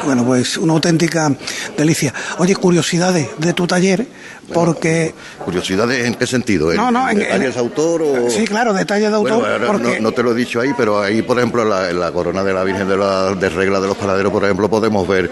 Bueno, 0.07 0.25
pues 0.25 0.57
una 0.57 0.73
auténtica 0.73 1.35
delicia. 1.77 2.15
Oye, 2.39 2.55
curiosidades 2.55 3.29
de 3.39 3.53
tu 3.53 3.67
taller, 3.67 4.07
porque... 4.55 5.13
¿Curiosidades 5.45 6.07
en 6.07 6.15
qué 6.15 6.29
sentido? 6.29 6.73
no, 6.75 6.93
no, 6.93 7.11
en, 7.11 7.19
¿Detalles 7.19 7.55
de 7.55 7.61
autor 7.61 8.03
o...? 8.03 8.31
Sí, 8.31 8.47
claro, 8.47 8.73
detalles 8.73 9.11
de 9.11 9.17
autor. 9.17 9.45
porque... 9.67 9.99
no, 9.99 10.13
te 10.13 10.23
lo 10.23 10.31
he 10.31 10.35
dicho 10.37 10.61
ahí, 10.61 10.71
pero 10.79 11.03
ahí, 11.03 11.23
por 11.23 11.39
ejemplo, 11.39 11.63
en 11.63 11.99
la, 11.99 12.13
corona 12.13 12.45
de 12.45 12.55
la 12.55 12.63
Virgen 12.63 12.89
de, 12.89 12.97
la, 12.97 13.35
de 13.35 13.49
Regla 13.49 13.81
de 13.81 13.89
los 13.89 13.97
Panaderos, 13.97 14.31
por 14.31 14.45
ejemplo, 14.45 14.71
podemos 14.71 15.09
ver 15.09 15.29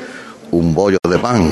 un 0.51 0.75
bollo 0.75 0.99
de 1.09 1.19
pan 1.19 1.49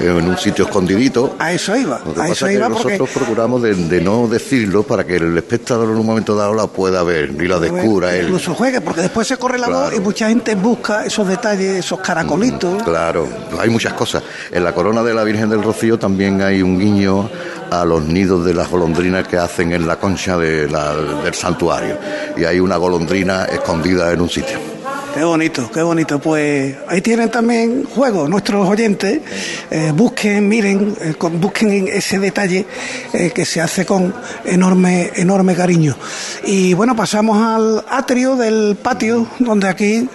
en 0.00 0.28
un 0.28 0.36
sitio 0.36 0.64
escondidito. 0.64 1.36
A 1.38 1.52
eso 1.52 1.76
iba, 1.76 2.00
a 2.18 2.28
eso 2.28 2.50
iba 2.50 2.68
Nosotros 2.68 3.08
procuramos 3.10 3.62
de, 3.62 4.00
no 4.00 4.28
decirlo 4.28 4.82
para 4.82 5.04
que 5.04 5.16
el 5.16 5.36
espectador 5.36 5.90
en 5.90 5.96
un 5.96 6.06
momento 6.06 6.34
dado 6.34 6.54
la 6.54 6.66
pueda 6.66 7.02
ver 7.02 7.30
y 7.30 7.48
la 7.48 7.58
descubra 7.58 8.14
él. 8.14 8.26
Incluso 8.26 8.54
juegue, 8.54 8.80
porque 8.80 9.02
después 9.02 9.26
se 9.26 9.36
corre 9.36 9.58
la 9.58 9.68
voz 9.68 9.94
y 9.94 10.00
mucha 10.00 10.28
gente 10.28 10.54
busca 10.54 11.04
esos 11.04 11.26
detalles, 11.26 11.76
esos 11.76 12.00
caracolitos. 12.00 12.82
Mm, 12.82 12.84
claro, 12.84 13.28
hay 13.58 13.70
muchas 13.70 13.94
cosas. 13.94 14.22
En 14.50 14.64
la 14.64 14.74
corona 14.74 15.02
de 15.02 15.14
la 15.14 15.24
Virgen 15.24 15.48
del 15.48 15.62
Rocío 15.62 15.98
también 15.98 16.42
hay 16.42 16.62
un 16.62 16.78
guiño 16.78 17.28
a 17.70 17.84
los 17.84 18.04
nidos 18.04 18.44
de 18.44 18.54
las 18.54 18.70
golondrinas 18.70 19.26
que 19.26 19.38
hacen 19.38 19.72
en 19.72 19.86
la 19.86 19.96
concha 19.96 20.36
del 20.36 21.34
santuario. 21.34 21.98
Y 22.36 22.44
hay 22.44 22.60
una 22.60 22.76
golondrina 22.76 23.44
escondida 23.46 24.12
en 24.12 24.20
un 24.20 24.28
sitio. 24.28 24.75
Qué 25.16 25.24
bonito, 25.24 25.70
qué 25.72 25.80
bonito. 25.80 26.18
Pues 26.18 26.76
ahí 26.88 27.00
tienen 27.00 27.30
también 27.30 27.84
juegos 27.84 28.28
nuestros 28.28 28.68
oyentes. 28.68 29.22
Eh, 29.70 29.90
busquen, 29.94 30.46
miren, 30.46 30.94
eh, 31.00 31.14
busquen 31.18 31.88
ese 31.88 32.18
detalle 32.18 32.66
eh, 33.14 33.30
que 33.34 33.46
se 33.46 33.62
hace 33.62 33.86
con 33.86 34.14
enorme, 34.44 35.12
enorme 35.16 35.54
cariño. 35.54 35.96
Y 36.44 36.74
bueno, 36.74 36.94
pasamos 36.94 37.38
al 37.38 37.82
atrio 37.88 38.36
del 38.36 38.76
patio, 38.76 39.26
donde 39.38 39.68
aquí, 39.68 40.06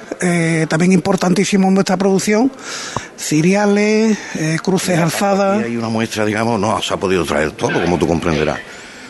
también 0.70 0.92
importantísimo 0.92 1.70
en 1.70 1.74
nuestra 1.74 1.98
producción, 1.98 2.52
ciriales, 3.18 4.16
cruces 4.62 5.00
alzadas. 5.00 5.64
hay 5.64 5.78
una 5.78 5.90
muestra, 5.90 6.26
digamos, 6.26 6.60
no 6.60 6.80
se 6.80 6.94
ha 6.94 6.98
podido 6.98 7.26
traer 7.26 7.54
todo, 7.54 7.82
como 7.82 7.98
tú 7.98 8.06
comprenderás 8.06 8.60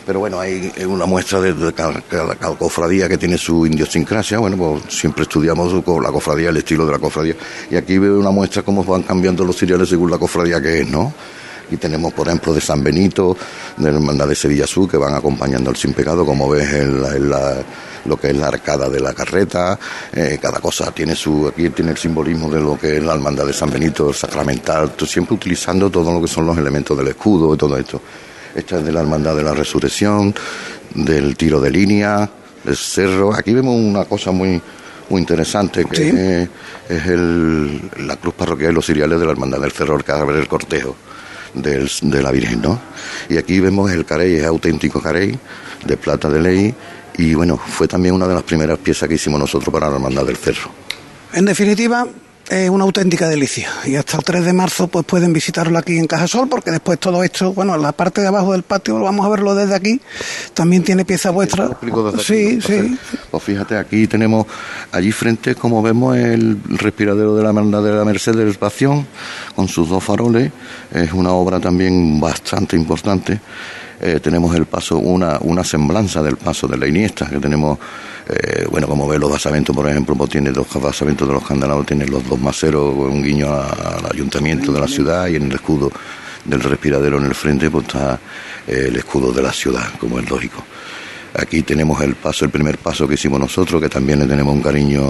pero 0.04 0.20
bueno, 0.20 0.40
hay 0.40 0.72
una 0.86 1.06
muestra 1.06 1.40
de, 1.40 1.72
cada, 1.72 2.34
cofradía 2.58 3.08
que 3.08 3.18
tiene 3.18 3.38
su 3.38 3.66
idiosincrasia. 3.66 4.38
Bueno, 4.38 4.56
pues 4.56 4.94
siempre 4.94 5.22
estudiamos 5.22 5.72
la 5.72 6.10
cofradía, 6.10 6.50
el 6.50 6.56
estilo 6.56 6.86
de 6.86 6.92
la 6.92 6.98
cofradía. 6.98 7.34
Y 7.70 7.76
aquí 7.76 7.98
veo 7.98 8.18
una 8.18 8.30
muestra 8.30 8.62
cómo 8.62 8.84
van 8.84 9.02
cambiando 9.02 9.44
los 9.44 9.56
cereales 9.56 9.88
según 9.88 10.10
la 10.10 10.18
cofradía 10.18 10.60
que 10.60 10.80
es, 10.80 10.88
¿no? 10.88 11.12
Y 11.70 11.76
tenemos, 11.76 12.12
por 12.12 12.26
ejemplo, 12.26 12.52
de 12.52 12.60
San 12.60 12.82
Benito, 12.82 13.36
de 13.76 13.90
la 13.90 13.96
Hermandad 13.96 14.28
de 14.28 14.34
Sevilla 14.34 14.66
Sur, 14.66 14.90
que 14.90 14.98
van 14.98 15.14
acompañando 15.14 15.70
al 15.70 15.76
Sin 15.76 15.94
Pecado, 15.94 16.26
como 16.26 16.48
ves 16.50 16.70
en, 16.74 17.30
lo 18.04 18.16
que 18.16 18.28
es 18.30 18.36
la 18.36 18.48
arcada 18.48 18.90
de 18.90 19.00
la 19.00 19.14
carreta. 19.14 19.78
Eh, 20.12 20.38
cada 20.42 20.60
cosa 20.60 20.90
tiene 20.90 21.14
su, 21.14 21.46
aquí 21.48 21.70
tiene 21.70 21.92
el 21.92 21.96
simbolismo 21.96 22.50
de 22.50 22.60
lo 22.60 22.78
que 22.78 22.98
es 22.98 23.02
la 23.02 23.14
Hermandad 23.14 23.46
de 23.46 23.52
San 23.52 23.70
Benito, 23.70 24.08
el 24.10 24.14
sacramental, 24.14 24.92
siempre 25.06 25.34
utilizando 25.34 25.88
todo 25.88 26.12
lo 26.12 26.20
que 26.20 26.28
son 26.28 26.46
los 26.46 26.58
elementos 26.58 26.98
del 26.98 27.08
escudo 27.08 27.54
y 27.54 27.56
todo 27.56 27.78
esto. 27.78 28.02
Esta 28.54 28.78
es 28.78 28.84
de 28.84 28.92
la 28.92 29.00
Hermandad 29.00 29.36
de 29.36 29.42
la 29.42 29.54
Resurrección, 29.54 30.34
del 30.94 31.36
tiro 31.36 31.60
de 31.60 31.70
línea, 31.70 32.28
del 32.64 32.76
cerro. 32.76 33.34
Aquí 33.34 33.54
vemos 33.54 33.74
una 33.76 34.04
cosa 34.04 34.30
muy, 34.30 34.60
muy 35.08 35.20
interesante 35.20 35.84
que 35.84 36.48
es, 36.88 37.06
el, 37.06 37.80
la 38.06 38.16
cruz 38.16 38.34
parroquial 38.34 38.70
de 38.70 38.74
los 38.74 38.86
ciriales 38.86 39.18
de 39.18 39.26
la 39.26 39.32
Hermandad 39.32 39.60
del 39.60 39.72
Cerro, 39.72 39.96
el 39.96 40.04
cadáver 40.04 40.36
del 40.36 40.48
cortejo 40.48 40.96
del, 41.54 41.90
de 42.02 42.22
la 42.22 42.30
Virgen, 42.30 42.62
¿no? 42.62 42.80
Y 43.28 43.36
aquí 43.36 43.60
vemos 43.60 43.90
el 43.90 44.04
carey, 44.04 44.36
es 44.36 44.44
auténtico 44.44 45.00
carey, 45.00 45.38
de 45.84 45.96
plata 45.96 46.28
de 46.28 46.40
ley, 46.40 46.74
y 47.18 47.34
bueno, 47.34 47.56
fue 47.56 47.88
también 47.88 48.14
una 48.14 48.26
de 48.26 48.34
las 48.34 48.42
primeras 48.42 48.78
piezas 48.78 49.08
que 49.08 49.16
hicimos 49.16 49.38
nosotros 49.38 49.72
para 49.72 49.88
la 49.88 49.96
Hermandad 49.96 50.24
del 50.24 50.36
Cerro. 50.36 50.70
En 51.32 51.44
definitiva, 51.44 52.06
es 52.48 52.70
una 52.70 52.84
auténtica 52.84 53.28
delicia. 53.28 53.70
Y 53.86 53.96
hasta 53.96 54.18
el 54.18 54.24
3 54.24 54.44
de 54.44 54.52
marzo 54.52 54.88
pues 54.88 55.04
pueden 55.04 55.32
visitarlo 55.32 55.78
aquí 55.78 55.98
en 55.98 56.06
Cajasol, 56.06 56.48
porque 56.48 56.70
después 56.70 56.98
todo 56.98 57.22
esto, 57.22 57.52
bueno, 57.52 57.76
la 57.76 57.92
parte 57.92 58.20
de 58.20 58.28
abajo 58.28 58.52
del 58.52 58.62
patio, 58.62 59.00
vamos 59.00 59.24
a 59.24 59.28
verlo 59.28 59.54
desde 59.54 59.74
aquí, 59.74 60.00
también 60.54 60.82
tiene 60.82 61.04
pieza 61.04 61.30
vuestra. 61.30 61.70
Sí, 62.22 62.60
sí. 62.60 62.98
Pues 63.30 63.42
fíjate, 63.42 63.76
aquí 63.76 64.06
tenemos, 64.06 64.46
allí 64.90 65.12
frente, 65.12 65.54
como 65.54 65.82
vemos, 65.82 66.16
el 66.16 66.58
respiradero 66.68 67.34
de 67.36 67.42
la 67.42 67.48
Hermandad 67.50 67.82
de 67.82 67.92
la 67.92 68.04
Merced 68.04 68.34
del 68.34 68.48
Espación, 68.48 69.06
con 69.54 69.68
sus 69.68 69.88
dos 69.88 70.02
faroles. 70.02 70.52
Es 70.92 71.12
una 71.12 71.32
obra 71.32 71.60
también 71.60 72.20
bastante 72.20 72.76
importante. 72.76 73.40
Eh, 74.04 74.18
tenemos 74.20 74.54
el 74.56 74.66
paso, 74.66 74.98
una, 74.98 75.38
una 75.42 75.62
semblanza 75.62 76.22
del 76.22 76.36
paso 76.36 76.66
de 76.66 76.76
la 76.76 76.88
Iniesta, 76.88 77.30
que 77.30 77.38
tenemos 77.38 77.78
eh, 78.28 78.66
bueno, 78.70 78.86
como 78.86 79.06
ve 79.06 79.18
los 79.18 79.30
basamentos, 79.30 79.74
por 79.74 79.88
ejemplo, 79.88 80.14
pues 80.14 80.30
tiene 80.30 80.50
dos 80.50 80.66
basamentos 80.80 81.26
de 81.26 81.34
los 81.34 81.46
candelabros, 81.46 81.86
tiene 81.86 82.06
los 82.06 82.26
dos 82.28 82.40
maceros, 82.40 82.94
un 82.94 83.22
guiño 83.22 83.52
al 83.52 84.06
ayuntamiento 84.10 84.72
de 84.72 84.80
la 84.80 84.88
ciudad 84.88 85.26
y 85.28 85.36
en 85.36 85.44
el 85.44 85.52
escudo 85.52 85.90
del 86.44 86.60
respiradero 86.60 87.18
en 87.18 87.26
el 87.26 87.34
frente 87.34 87.70
pues 87.70 87.86
está 87.86 88.18
eh, 88.66 88.86
el 88.88 88.96
escudo 88.96 89.32
de 89.32 89.42
la 89.42 89.52
ciudad, 89.52 89.88
como 89.98 90.18
es 90.18 90.28
lógico. 90.28 90.64
Aquí 91.34 91.62
tenemos 91.62 92.00
el 92.02 92.14
paso, 92.14 92.44
el 92.44 92.50
primer 92.50 92.78
paso 92.78 93.08
que 93.08 93.14
hicimos 93.14 93.40
nosotros, 93.40 93.80
que 93.80 93.88
también 93.88 94.18
le 94.18 94.26
tenemos 94.26 94.54
un 94.54 94.62
cariño 94.62 95.02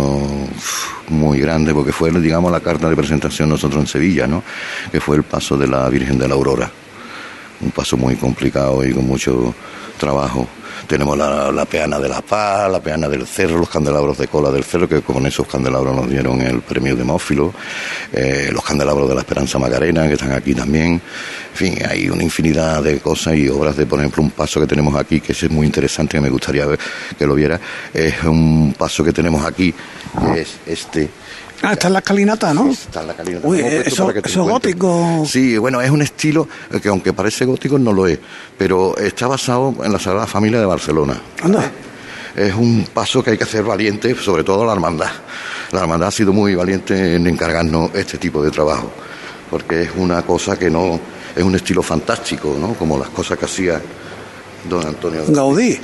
muy 1.09 1.41
grande, 1.41 1.75
porque 1.75 1.93
fue, 1.93 2.13
digamos, 2.13 2.53
la 2.53 2.61
carta 2.61 2.89
de 2.89 2.95
presentación 2.95 3.49
nosotros 3.49 3.81
en 3.81 3.87
Sevilla, 3.89 4.27
¿no? 4.29 4.43
Que 4.93 5.01
fue 5.01 5.17
el 5.17 5.25
paso 5.25 5.57
de 5.57 5.67
la 5.67 5.89
Virgen 5.89 6.19
de 6.19 6.29
la 6.29 6.35
Aurora. 6.35 6.71
Un 7.63 7.71
paso 7.71 7.97
muy 7.97 8.17
complicado 8.17 8.85
y 8.85 8.93
con 8.93 9.07
mucho 9.07 9.55
trabajo 9.99 10.49
tenemos 10.87 11.17
la, 11.17 11.65
peana 11.65 11.99
de 11.99 12.09
la 12.09 12.21
paz, 12.21 12.71
la 12.71 12.81
peana 12.81 13.09
del 13.09 13.27
cerro, 13.27 13.59
los 13.59 13.69
candelabros 13.69 14.19
de 14.19 14.29
cola 14.29 14.51
del 14.51 14.65
cerro, 14.65 14.89
que 14.89 15.01
con 15.01 15.25
esos 15.27 15.47
candelabros 15.47 15.95
nos 15.95 16.09
dieron 16.09 16.41
el 16.41 16.61
premio 16.61 16.97
de 16.97 17.05
Mófilo, 17.05 17.53
eh, 18.13 18.51
los 18.53 18.65
candelabros 18.65 19.09
de 19.09 19.15
la 19.15 19.21
Esperanza 19.21 19.59
Macarena, 19.59 20.07
que 20.07 20.15
están 20.15 20.33
aquí 20.33 20.55
también. 20.55 20.93
En 20.93 21.01
fin, 21.55 21.79
hay 21.89 22.09
una 22.09 22.23
infinidad 22.23 22.83
de 22.83 22.99
cosas 22.99 23.37
y 23.37 23.49
obras 23.49 23.77
de, 23.77 23.87
por 23.87 24.01
ejemplo, 24.01 24.23
un 24.23 24.31
paso 24.31 24.61
que 24.61 24.67
tenemos 24.67 24.95
aquí, 24.97 25.21
que 25.21 25.33
es 25.33 25.51
muy 25.51 25.67
interesante, 25.67 26.17
que 26.17 26.21
me 26.21 26.31
gustaría 26.31 26.67
ver, 26.67 26.79
que 27.17 27.27
lo 27.27 27.35
viera. 27.35 27.61
Es 27.93 28.23
un 28.25 28.75
paso 28.77 29.05
que 29.05 29.13
tenemos 29.13 29.45
aquí, 29.45 29.73
que 29.73 30.41
es 30.41 30.59
este 30.67 31.11
Ah, 31.63 31.73
está 31.73 31.87
en 31.87 31.93
la 31.93 31.99
escalinata, 32.01 32.53
¿no? 32.53 32.71
está 32.71 33.01
en 33.01 33.07
la 33.07 33.13
escalinata. 33.13 33.47
Uy, 33.47 33.61
eso, 33.61 34.11
eso 34.11 34.45
gótico. 34.45 35.25
Sí, 35.27 35.57
bueno, 35.59 35.81
es 35.81 35.91
un 35.91 36.03
estilo 36.03 36.49
que 36.83 36.89
aunque 36.89 37.13
parece 37.13 37.45
gótico 37.45 37.79
no 37.79 37.93
lo 37.93 38.07
es, 38.07 38.19
pero 38.59 38.97
está 38.97 39.29
basado 39.29 39.75
en 39.85 39.93
la 39.93 39.99
Sagrada 39.99 40.27
Familia 40.27 40.59
de 40.59 40.67
Barcelona. 40.67 41.21
Anda. 41.43 41.71
Es 42.35 42.55
un 42.55 42.87
paso 42.93 43.23
que 43.23 43.31
hay 43.31 43.39
que 43.39 43.45
hacer 43.45 43.63
valiente, 43.63 44.15
sobre 44.15 44.43
todo 44.43 44.65
la 44.65 44.73
hermandad. 44.73 45.11
La 45.73 45.81
hermandad 45.81 46.09
ha 46.09 46.13
sido 46.13 46.33
muy 46.33 46.55
valiente 46.55 47.17
en 47.17 47.27
encargarnos 47.27 47.95
este 47.95 48.19
tipo 48.19 48.43
de 48.43 48.51
trabajo, 48.51 48.91
porque 49.51 49.83
es 49.83 49.91
una 49.97 50.23
cosa 50.23 50.59
que 50.59 50.71
no, 50.71 50.99
es 51.37 51.45
un 51.45 51.55
estilo 51.55 51.83
fantástico, 51.83 52.57
¿no? 52.59 52.75
Como 52.75 52.99
las 52.99 53.11
cosas 53.11 53.39
que 53.39 53.45
hacía 53.45 53.81
don 54.69 54.87
Antonio 54.87 55.25
Gaudí. 55.29 55.79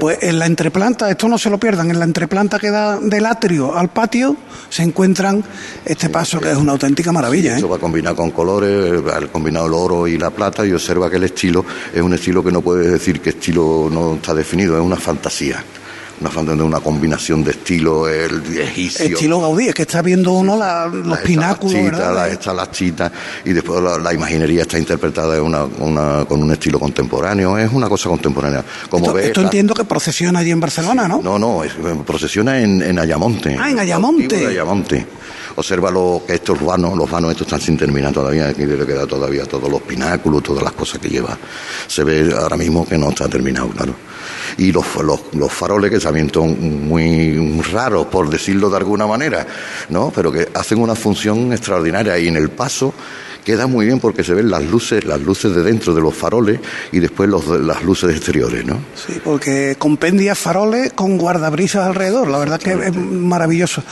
Pues 0.00 0.18
en 0.22 0.38
la 0.38 0.46
entreplanta, 0.46 1.10
esto 1.10 1.28
no 1.28 1.38
se 1.38 1.50
lo 1.50 1.58
pierdan, 1.58 1.90
en 1.90 1.98
la 1.98 2.04
entreplanta 2.04 2.58
que 2.58 2.70
da 2.70 2.98
del 2.98 3.26
atrio 3.26 3.76
al 3.76 3.90
patio 3.90 4.36
se 4.68 4.82
encuentran 4.82 5.44
este 5.84 6.08
paso 6.08 6.40
que 6.40 6.50
es 6.50 6.56
una 6.56 6.72
auténtica 6.72 7.12
maravilla. 7.12 7.56
Eso 7.56 7.66
¿eh? 7.66 7.70
va 7.70 7.78
combinado 7.78 8.16
con 8.16 8.30
colores, 8.30 9.02
al 9.12 9.30
combinado 9.30 9.66
el 9.66 9.74
oro 9.74 10.06
y 10.06 10.18
la 10.18 10.30
plata 10.30 10.66
y 10.66 10.72
observa 10.72 11.10
que 11.10 11.16
el 11.16 11.24
estilo 11.24 11.64
es 11.92 12.02
un 12.02 12.14
estilo 12.14 12.42
que 12.42 12.52
no 12.52 12.60
puedes 12.60 12.90
decir 12.90 13.20
que 13.20 13.30
estilo 13.30 13.88
no 13.90 14.14
está 14.14 14.34
definido, 14.34 14.76
es 14.76 14.82
una 14.82 14.96
fantasía 14.96 15.62
una, 16.20 16.64
una 16.64 16.80
combinación 16.80 17.42
de 17.44 17.52
estilo 17.52 18.08
el 18.08 18.58
egipcio. 18.58 19.06
Estilo 19.06 19.40
Gaudí, 19.40 19.68
es 19.68 19.74
que 19.74 19.82
está 19.82 20.02
viendo 20.02 20.32
uno 20.32 20.56
los 20.56 21.18
pináculos, 21.20 21.74
las 21.74 22.70
chitas, 22.70 23.10
y 23.44 23.52
después 23.52 23.82
la, 23.82 24.14
imaginería 24.14 24.62
está 24.62 24.78
interpretada 24.78 25.42
una, 25.42 25.66
con 26.24 26.42
un 26.42 26.52
estilo 26.52 26.78
contemporáneo, 26.78 27.58
es 27.58 27.72
una 27.72 27.88
cosa 27.88 28.08
contemporánea. 28.08 28.64
Como 28.88 29.16
esto, 29.18 29.40
entiendo 29.40 29.74
que 29.74 29.84
procesiona 29.84 30.40
allí 30.40 30.50
en 30.50 30.60
Barcelona, 30.60 31.08
¿no? 31.08 31.20
No, 31.22 31.38
no, 31.38 31.62
procesiona 32.06 32.60
en, 32.60 32.98
Ayamonte. 32.98 33.56
Ah, 33.58 33.70
en 33.70 33.78
Ayamonte. 33.78 34.46
Ayamonte. 34.46 35.06
Observa 35.56 35.90
lo 35.90 36.22
que 36.26 36.34
estos 36.34 36.62
vanos, 36.64 36.96
los 36.96 37.10
vanos 37.10 37.30
estos 37.30 37.46
están 37.46 37.60
sin 37.60 37.76
terminar 37.76 38.12
todavía, 38.12 38.48
aquí 38.48 38.66
le 38.66 38.84
queda 38.84 39.06
todavía 39.06 39.44
todos 39.44 39.70
los 39.70 39.82
pináculos, 39.82 40.42
todas 40.42 40.62
las 40.62 40.72
cosas 40.72 41.00
que 41.00 41.08
lleva. 41.08 41.36
Se 41.86 42.02
ve 42.02 42.34
ahora 42.36 42.56
mismo 42.56 42.86
que 42.86 42.98
no 42.98 43.10
está 43.10 43.28
terminado, 43.28 43.68
claro. 43.68 43.94
Y 44.58 44.72
los, 44.72 44.84
los, 45.32 45.52
faroles 45.52 45.90
que 45.90 45.98
también 45.98 46.30
son 46.32 46.88
muy 46.88 47.60
raros, 47.72 48.06
por 48.06 48.28
decirlo 48.28 48.70
de 48.70 48.76
alguna 48.76 49.06
manera, 49.06 49.46
¿no? 49.88 50.12
Pero 50.14 50.30
que 50.30 50.48
hacen 50.54 50.80
una 50.80 50.94
función 50.94 51.52
extraordinaria 51.52 52.18
y 52.18 52.28
en 52.28 52.36
el 52.36 52.50
paso 52.50 52.94
queda 53.44 53.66
muy 53.66 53.86
bien 53.86 54.00
porque 54.00 54.24
se 54.24 54.34
ven 54.34 54.50
las 54.50 54.64
luces, 54.64 55.04
las 55.04 55.20
luces 55.20 55.54
de 55.54 55.62
dentro 55.62 55.94
de 55.94 56.00
los 56.00 56.14
faroles 56.14 56.58
y 56.92 56.98
después 56.98 57.28
los, 57.28 57.46
las 57.46 57.84
luces 57.84 58.10
exteriores, 58.16 58.64
¿no? 58.64 58.78
Sí, 58.94 59.20
porque 59.22 59.76
compendia 59.78 60.34
faroles 60.34 60.92
con 60.94 61.18
guardabrisas 61.18 61.86
alrededor, 61.86 62.28
la 62.28 62.38
verdad 62.38 62.58
que 62.58 62.72
es 62.72 62.96
maravilloso. 62.96 63.82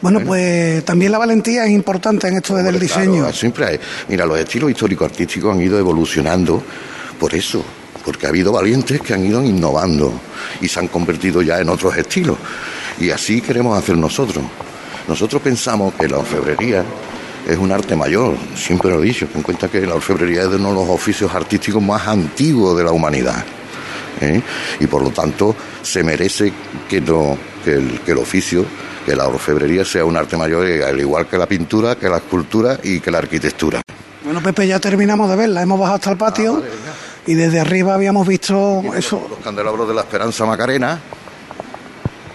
Bueno, 0.00 0.20
pues 0.20 0.84
también 0.84 1.12
la 1.12 1.18
valentía 1.18 1.66
es 1.66 1.70
importante 1.70 2.28
en 2.28 2.36
esto 2.36 2.56
del 2.56 2.80
diseño. 2.80 3.30
siempre 3.32 3.66
hay. 3.66 3.80
Mira, 4.08 4.24
los 4.24 4.38
estilos 4.38 4.70
histórico-artísticos 4.70 5.54
han 5.54 5.60
ido 5.60 5.78
evolucionando 5.78 6.62
por 7.20 7.34
eso, 7.34 7.62
porque 8.04 8.26
ha 8.26 8.30
habido 8.30 8.52
valientes 8.52 9.00
que 9.02 9.14
han 9.14 9.24
ido 9.24 9.44
innovando 9.44 10.12
y 10.60 10.68
se 10.68 10.80
han 10.80 10.88
convertido 10.88 11.42
ya 11.42 11.60
en 11.60 11.68
otros 11.68 11.96
estilos. 11.96 12.38
Y 12.98 13.10
así 13.10 13.40
queremos 13.42 13.78
hacer 13.78 13.96
nosotros. 13.96 14.44
Nosotros 15.06 15.42
pensamos 15.42 15.92
que 15.94 16.08
la 16.08 16.18
orfebrería 16.18 16.84
es 17.46 17.58
un 17.58 17.72
arte 17.72 17.94
mayor, 17.94 18.36
siempre 18.56 18.90
lo 18.90 19.02
he 19.02 19.06
dicho, 19.06 19.26
ten 19.26 19.38
en 19.38 19.42
cuenta 19.42 19.68
que 19.68 19.80
la 19.86 19.94
orfebrería 19.94 20.42
es 20.42 20.48
uno 20.48 20.70
de 20.70 20.74
los 20.74 20.88
oficios 20.88 21.34
artísticos 21.34 21.82
más 21.82 22.06
antiguos 22.06 22.76
de 22.76 22.84
la 22.84 22.92
humanidad. 22.92 23.44
¿eh? 24.20 24.40
Y 24.80 24.86
por 24.86 25.02
lo 25.02 25.10
tanto 25.10 25.54
se 25.82 26.02
merece 26.02 26.52
que, 26.88 27.00
no, 27.00 27.36
que, 27.64 27.74
el, 27.74 28.00
que 28.00 28.12
el 28.12 28.18
oficio, 28.18 28.64
que 29.04 29.14
la 29.14 29.26
orfebrería 29.26 29.84
sea 29.84 30.04
un 30.04 30.16
arte 30.16 30.36
mayor, 30.36 30.66
eh, 30.66 30.84
al 30.84 30.98
igual 30.98 31.26
que 31.26 31.36
la 31.36 31.46
pintura, 31.46 31.96
que 31.96 32.08
la 32.08 32.16
escultura 32.16 32.78
y 32.82 33.00
que 33.00 33.10
la 33.10 33.18
arquitectura. 33.18 33.82
Bueno, 34.24 34.42
Pepe, 34.42 34.66
ya 34.66 34.80
terminamos 34.80 35.28
de 35.28 35.36
verla, 35.36 35.62
hemos 35.62 35.78
bajado 35.78 35.96
hasta 35.96 36.10
el 36.12 36.16
patio 36.16 36.62
ah, 36.64 36.92
y 37.26 37.34
desde 37.34 37.60
arriba 37.60 37.94
habíamos 37.94 38.26
visto 38.26 38.82
eso. 38.96 39.26
Los 39.28 39.40
candelabros 39.40 39.86
de 39.86 39.94
la 39.94 40.00
Esperanza 40.00 40.46
Macarena 40.46 40.98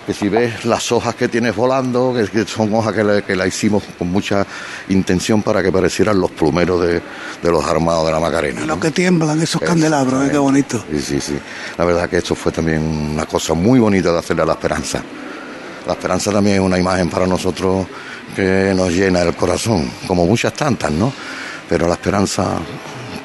que 0.09 0.15
si 0.15 0.27
ves 0.27 0.65
las 0.65 0.91
hojas 0.91 1.13
que 1.13 1.27
tienes 1.27 1.55
volando, 1.55 2.15
que, 2.33 2.43
son 2.43 2.73
hojas 2.73 2.95
que, 2.95 3.35
la 3.35 3.45
hicimos 3.45 3.83
con 3.95 4.11
mucha 4.11 4.43
intención 4.87 5.43
para 5.43 5.61
que 5.61 5.71
parecieran 5.71 6.19
los 6.19 6.31
plumeros 6.31 6.81
de, 6.81 6.99
los 7.43 7.63
armados 7.63 8.07
de 8.07 8.13
la 8.13 8.19
Macarena. 8.19 8.65
Lo 8.65 8.79
que 8.79 8.89
tiemblan 8.89 9.39
esos 9.39 9.61
candelabros, 9.61 10.25
¿eh? 10.25 10.31
qué 10.31 10.39
bonito. 10.39 10.83
Sí, 10.89 10.99
sí, 10.99 11.21
sí. 11.21 11.39
La 11.77 11.85
verdad 11.85 12.09
que 12.09 12.17
esto 12.17 12.33
fue 12.33 12.51
también 12.51 12.81
una 12.81 13.27
cosa 13.27 13.53
muy 13.53 13.79
bonita 13.79 14.11
de 14.11 14.17
hacerle 14.17 14.41
a 14.41 14.45
la 14.47 14.53
esperanza. 14.53 14.99
La 15.85 15.93
esperanza 15.93 16.31
también 16.31 16.55
es 16.55 16.61
una 16.63 16.79
imagen 16.79 17.07
para 17.07 17.27
nosotros 17.27 17.85
que 18.35 18.73
nos 18.75 18.91
llena 18.91 19.21
el 19.21 19.35
corazón, 19.35 19.91
como 20.07 20.25
muchas 20.25 20.53
tantas, 20.53 20.89
¿no? 20.89 21.13
Pero 21.69 21.87
la 21.87 21.93
esperanza 21.93 22.57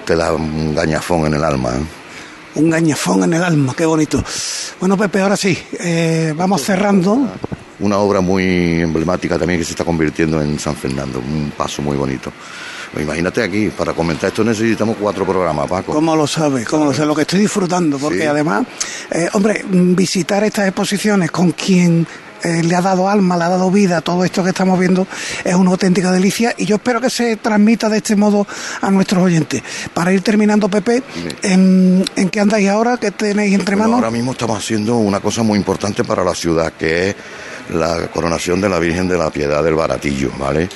te 0.04 0.14
da 0.14 0.34
un 0.34 0.74
gañafón 0.74 1.28
en 1.28 1.32
el 1.32 1.44
alma. 1.44 1.70
¿eh? 1.70 2.03
Un 2.56 2.70
gañafón 2.70 3.24
en 3.24 3.34
el 3.34 3.42
alma, 3.42 3.74
qué 3.76 3.86
bonito. 3.86 4.22
Bueno, 4.80 4.96
Pepe, 4.96 5.20
ahora 5.20 5.36
sí, 5.36 5.56
eh, 5.80 6.32
vamos 6.36 6.62
cerrando. 6.62 7.28
Una 7.80 7.98
obra 7.98 8.20
muy 8.20 8.80
emblemática 8.80 9.38
también 9.38 9.58
que 9.58 9.64
se 9.64 9.72
está 9.72 9.84
convirtiendo 9.84 10.40
en 10.40 10.58
San 10.58 10.76
Fernando, 10.76 11.18
un 11.18 11.52
paso 11.56 11.82
muy 11.82 11.96
bonito. 11.96 12.32
Imagínate 13.00 13.42
aquí, 13.42 13.70
para 13.70 13.92
comentar 13.92 14.28
esto 14.28 14.44
necesitamos 14.44 14.96
cuatro 15.00 15.26
programas, 15.26 15.68
Paco. 15.68 15.92
¿Cómo 15.92 16.14
lo 16.14 16.26
sabes? 16.26 16.66
¿Cómo 16.68 16.84
lo 16.84 16.94
sé? 16.94 17.04
Lo 17.04 17.14
que 17.14 17.22
estoy 17.22 17.40
disfrutando, 17.40 17.98
porque 17.98 18.26
además, 18.26 18.64
eh, 19.10 19.28
hombre, 19.32 19.64
visitar 19.68 20.44
estas 20.44 20.68
exposiciones 20.68 21.30
con 21.32 21.50
quien 21.52 22.06
eh, 22.44 22.62
le 22.62 22.76
ha 22.76 22.82
dado 22.82 23.08
alma, 23.08 23.36
le 23.36 23.44
ha 23.44 23.48
dado 23.48 23.70
vida 23.70 23.98
a 23.98 24.00
todo 24.00 24.24
esto 24.24 24.42
que 24.42 24.50
estamos 24.50 24.78
viendo, 24.78 25.06
es 25.42 25.54
una 25.54 25.70
auténtica 25.70 26.12
delicia 26.12 26.54
y 26.56 26.66
yo 26.66 26.76
espero 26.76 27.00
que 27.00 27.10
se 27.10 27.36
transmita 27.36 27.88
de 27.88 27.98
este 27.98 28.16
modo 28.16 28.46
a 28.80 28.90
nuestros 28.90 29.22
oyentes. 29.22 29.62
Para 29.92 30.12
ir 30.12 30.22
terminando, 30.22 30.68
Pepe, 30.68 31.02
¿en, 31.42 32.04
qué 32.30 32.40
andáis 32.40 32.68
ahora? 32.68 32.98
¿Qué 32.98 33.10
tenéis 33.10 33.54
entre 33.54 33.76
manos? 33.76 33.96
Ahora 33.96 34.10
mismo 34.10 34.32
estamos 34.32 34.58
haciendo 34.58 34.96
una 34.96 35.20
cosa 35.20 35.42
muy 35.42 35.58
importante 35.58 36.04
para 36.04 36.22
la 36.22 36.34
ciudad, 36.34 36.72
que 36.74 37.10
es 37.10 37.16
la 37.70 38.08
coronación 38.08 38.60
de 38.60 38.68
la 38.68 38.78
Virgen 38.78 39.08
de 39.08 39.16
la 39.16 39.30
Piedad 39.30 39.64
del 39.64 39.74
Baratillo, 39.74 40.30
¿vale? 40.38 40.68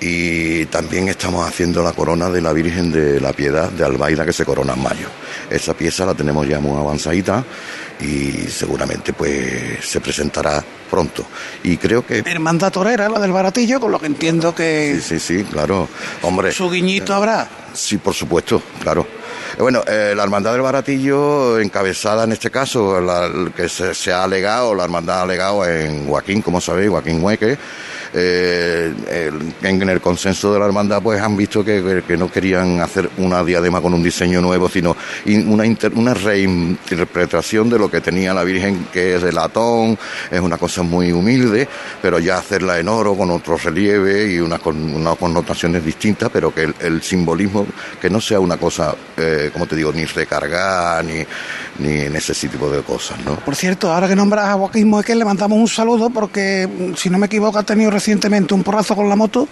Y 0.00 0.66
también 0.66 1.08
estamos 1.08 1.46
haciendo 1.46 1.82
la 1.82 1.92
corona 1.92 2.30
de 2.30 2.40
la 2.40 2.52
Virgen 2.52 2.92
de 2.92 3.20
la 3.20 3.32
Piedad 3.32 3.70
de 3.70 3.84
Albaida 3.84 4.24
que 4.24 4.32
se 4.32 4.44
corona 4.44 4.74
en 4.74 4.82
mayo. 4.82 5.08
Esa 5.50 5.74
pieza 5.74 6.06
la 6.06 6.14
tenemos 6.14 6.46
ya 6.46 6.60
muy 6.60 6.78
avanzadita 6.78 7.44
y 8.00 8.46
seguramente 8.48 9.12
pues 9.12 9.84
se 9.84 10.00
presentará 10.00 10.62
pronto. 10.88 11.24
Y 11.64 11.76
creo 11.76 12.06
que... 12.06 12.22
Hermandad 12.24 12.72
Torera, 12.72 13.08
la 13.08 13.18
del 13.18 13.32
Baratillo, 13.32 13.80
con 13.80 13.90
lo 13.90 13.98
que 13.98 14.06
entiendo 14.06 14.54
que... 14.54 14.98
Sí, 15.02 15.18
sí, 15.18 15.38
sí, 15.38 15.44
claro. 15.44 15.88
Hombre... 16.22 16.52
¿Su 16.52 16.70
guiñito 16.70 17.12
habrá? 17.14 17.48
Sí, 17.72 17.98
por 17.98 18.14
supuesto, 18.14 18.62
claro. 18.80 19.06
Eh, 19.56 19.62
bueno, 19.62 19.82
eh, 19.86 20.14
la 20.16 20.22
Hermandad 20.22 20.52
del 20.52 20.62
Baratillo, 20.62 21.58
encabezada 21.58 22.24
en 22.24 22.32
este 22.32 22.50
caso, 22.50 23.00
la, 23.00 23.30
que 23.54 23.68
se, 23.68 23.94
se, 23.94 24.12
ha 24.12 24.24
alegado, 24.24 24.74
la 24.74 24.84
Hermandad 24.84 25.20
ha 25.20 25.22
alegado 25.22 25.66
en 25.66 26.06
Joaquín, 26.06 26.42
como 26.42 26.60
sabéis, 26.60 26.90
Joaquín 26.90 27.22
Hueque, 27.22 27.58
eh, 28.14 28.92
en 29.62 29.88
el 29.88 30.00
consenso 30.00 30.52
de 30.52 30.58
la 30.58 30.66
hermandad 30.66 31.02
pues 31.02 31.20
han 31.20 31.36
visto 31.36 31.64
que, 31.64 32.02
no 32.18 32.30
querían 32.30 32.80
hacer 32.80 33.10
una 33.18 33.44
diadema 33.44 33.80
con 33.80 33.94
un 33.94 34.02
diseño 34.02 34.40
nuevo, 34.40 34.68
sino 34.68 34.96
una, 35.46 35.64
una 35.94 36.14
reinterpretación 36.14 37.70
de 37.70 37.78
lo 37.78 37.90
que 37.90 38.00
tenía 38.00 38.34
la 38.34 38.44
Virgen, 38.44 38.88
que 38.92 39.16
es 39.16 39.22
de 39.22 39.32
latón, 39.32 39.98
es 40.30 40.40
una 40.40 40.58
cosa 40.58 40.82
muy 40.82 41.12
humilde, 41.12 41.68
pero 42.02 42.18
ya 42.18 42.38
hacerla 42.38 42.78
en 42.78 42.88
oro 42.88 43.14
con 43.14 43.30
otro 43.30 43.56
relieve 43.56 44.32
y 44.32 44.38
unas, 44.40 44.60
con, 44.60 44.94
unas 44.94 45.16
connotaciones 45.16 45.84
distintas, 45.84 46.30
pero 46.30 46.52
que 46.52 46.72
el, 46.80 47.02
simbolismo, 47.02 47.66
que 48.00 48.10
no 48.10 48.20
sea 48.20 48.40
una 48.40 48.56
cosa, 48.56 48.94
eh, 49.16 49.50
como 49.52 49.66
te 49.66 49.76
digo, 49.76 49.92
ni 49.92 50.04
recargada, 50.04 51.02
ni, 51.02 51.24
ni 51.78 52.00
en 52.00 52.16
ese 52.16 52.34
tipo 52.48 52.70
de 52.70 52.82
cosas, 52.82 53.18
¿no? 53.24 53.36
Por 53.36 53.54
cierto, 53.54 53.92
ahora 53.92 54.08
que 54.08 54.16
nombras 54.16 54.46
a 54.46 54.54
Joaquín 54.54 54.88
que 55.02 55.14
le 55.14 55.24
mandamos 55.24 55.58
un 55.58 55.68
saludo 55.68 56.10
porque, 56.10 56.68
si 56.96 57.10
no 57.10 57.18
me 57.18 57.26
equivoco, 57.26 57.58
ha 57.58 57.62
tenido 57.62 57.90
recientemente 57.98 58.54
un 58.54 58.62
porrazo 58.62 58.94
con 58.94 59.08
la 59.08 59.16
moto 59.16 59.48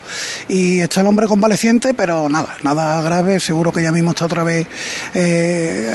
y 0.48 0.80
está 0.80 1.00
el 1.00 1.06
hombre 1.06 1.26
convaleciente, 1.26 1.94
pero 1.94 2.28
nada, 2.28 2.56
nada 2.62 3.02
grave, 3.02 3.40
seguro 3.40 3.72
que 3.72 3.82
ya 3.82 3.92
mismo 3.92 4.10
está 4.10 4.26
otra 4.26 4.44
vez 4.44 4.66
eh, 5.14 5.92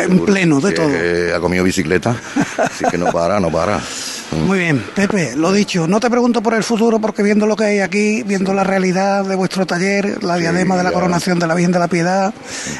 en 0.00 0.24
pleno 0.24 0.60
de 0.60 0.72
todo. 0.72 1.36
ha 1.36 1.40
comido 1.40 1.64
bicicleta, 1.64 2.16
así 2.58 2.84
que 2.90 2.98
no 2.98 3.06
para, 3.12 3.40
no 3.40 3.50
para. 3.50 3.80
Muy 4.32 4.60
bien, 4.60 4.82
Pepe, 4.94 5.36
lo 5.36 5.52
dicho, 5.52 5.86
no 5.86 6.00
te 6.00 6.08
pregunto 6.08 6.42
por 6.42 6.54
el 6.54 6.64
futuro 6.64 6.98
porque 6.98 7.22
viendo 7.22 7.46
lo 7.46 7.54
que 7.54 7.64
hay 7.64 7.80
aquí, 7.80 8.22
viendo 8.22 8.54
la 8.54 8.64
realidad 8.64 9.24
de 9.24 9.34
vuestro 9.34 9.66
taller, 9.66 10.24
la 10.24 10.36
diadema 10.36 10.76
de 10.76 10.84
la 10.84 10.92
coronación 10.92 11.38
de 11.38 11.46
la 11.46 11.54
Virgen 11.54 11.72
de 11.72 11.78
la 11.78 11.88
Piedad, 11.88 12.32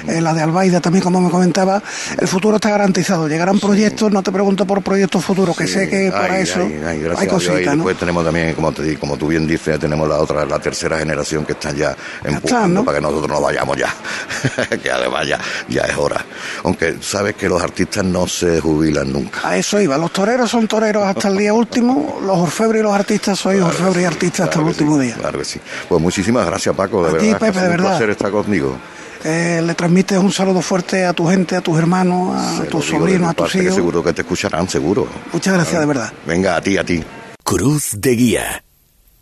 eh, 0.08 0.20
la 0.22 0.32
de 0.32 0.40
Albaida 0.40 0.80
también, 0.80 1.04
como 1.04 1.20
me 1.20 1.30
comentaba, 1.30 1.82
el 2.18 2.26
futuro 2.26 2.56
está 2.56 2.70
garantizado. 2.70 3.28
Llegarán 3.28 3.60
proyectos, 3.60 4.10
no 4.10 4.22
te 4.22 4.32
pregunto 4.32 4.66
por 4.66 4.82
proyectos 4.82 5.24
futuros, 5.24 5.56
que 5.56 5.66
sé 5.66 5.88
que 5.90 6.10
para 6.10 6.40
eso 6.40 6.60
hay, 6.86 7.26
cositas. 7.26 7.60
Y 7.60 7.76
después 7.76 7.98
tenemos 7.98 8.24
también, 8.24 8.54
como, 8.54 8.72
te, 8.72 8.96
como 8.98 9.18
tú 9.18 9.28
bien 9.28 9.46
dices, 9.46 9.78
tenemos 9.78 10.08
la 10.08 10.18
otra, 10.18 10.46
la 10.46 10.58
tercera 10.58 10.98
generación 10.98 11.44
que 11.44 11.52
están 11.52 11.76
ya 11.76 11.94
empujando 12.24 12.82
para 12.82 12.98
que 12.98 13.02
nosotros 13.02 13.28
no 13.28 13.40
vayamos 13.42 13.76
ya, 13.76 13.94
que 14.82 14.90
además 14.90 15.26
ya, 15.28 15.38
ya 15.68 15.82
es 15.82 15.96
hora. 15.96 16.24
Aunque 16.64 16.96
sabes 17.00 17.34
que 17.34 17.48
los 17.48 17.62
artistas 17.62 18.04
no 18.04 18.26
se 18.26 18.58
jubilan 18.58 19.12
nunca. 19.12 19.46
A 19.46 19.56
eso 19.58 19.80
iba, 19.80 19.98
los 19.98 20.12
toreros 20.12 20.50
son 20.50 20.66
toreros 20.66 21.04
hasta 21.04 21.28
el 21.28 21.36
día 21.42 21.52
último, 21.55 22.18
los 22.22 22.38
orfebres 22.38 22.81
y 22.81 22.83
los 22.83 22.94
artistas 22.94 23.38
sois 23.38 23.61
orfebres 23.61 24.02
y 24.02 24.07
artistas 24.07 24.48
hasta 24.48 24.61
el 24.61 24.66
último 24.66 24.98
día. 24.98 25.14
Claro 25.14 25.38
que 25.38 25.44
sí. 25.44 25.61
Pues 25.88 26.00
muchísimas 26.00 26.46
gracias, 26.46 26.74
Paco, 26.74 27.02
de 27.02 27.11
a 27.11 27.12
verdad. 27.12 27.28
Ti, 27.28 27.35
Pepe, 27.44 27.61
de 27.61 27.68
verdad. 27.68 27.87
Un 27.87 27.90
placer 27.92 28.11
estar 28.11 28.31
conmigo. 28.31 28.76
Eh, 29.24 29.62
le 29.64 29.74
transmites 29.74 30.18
un 30.18 30.33
saludo 30.33 30.61
fuerte 30.62 31.05
a 31.05 31.12
tu 31.12 31.28
gente, 31.28 31.55
a 31.55 31.61
tus 31.61 31.78
hermanos, 31.78 32.35
a 32.61 32.64
tus 32.64 32.87
sobrinos, 32.87 33.31
a 33.31 33.35
tus 33.35 33.55
hijos. 33.55 33.74
Seguro 33.74 34.02
que 34.02 34.12
te 34.12 34.22
escucharán, 34.22 34.68
seguro. 34.68 35.07
Muchas 35.33 35.55
gracias, 35.55 35.81
de 35.81 35.87
verdad. 35.87 36.12
Venga, 36.26 36.57
a 36.57 36.61
ti, 36.61 36.76
a 36.76 36.85
ti. 36.85 37.05
Cruz 37.44 37.90
de 37.98 38.16
Guía. 38.16 38.64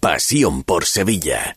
Pasión 0.01 0.63
por 0.63 0.87
Sevilla. 0.87 1.57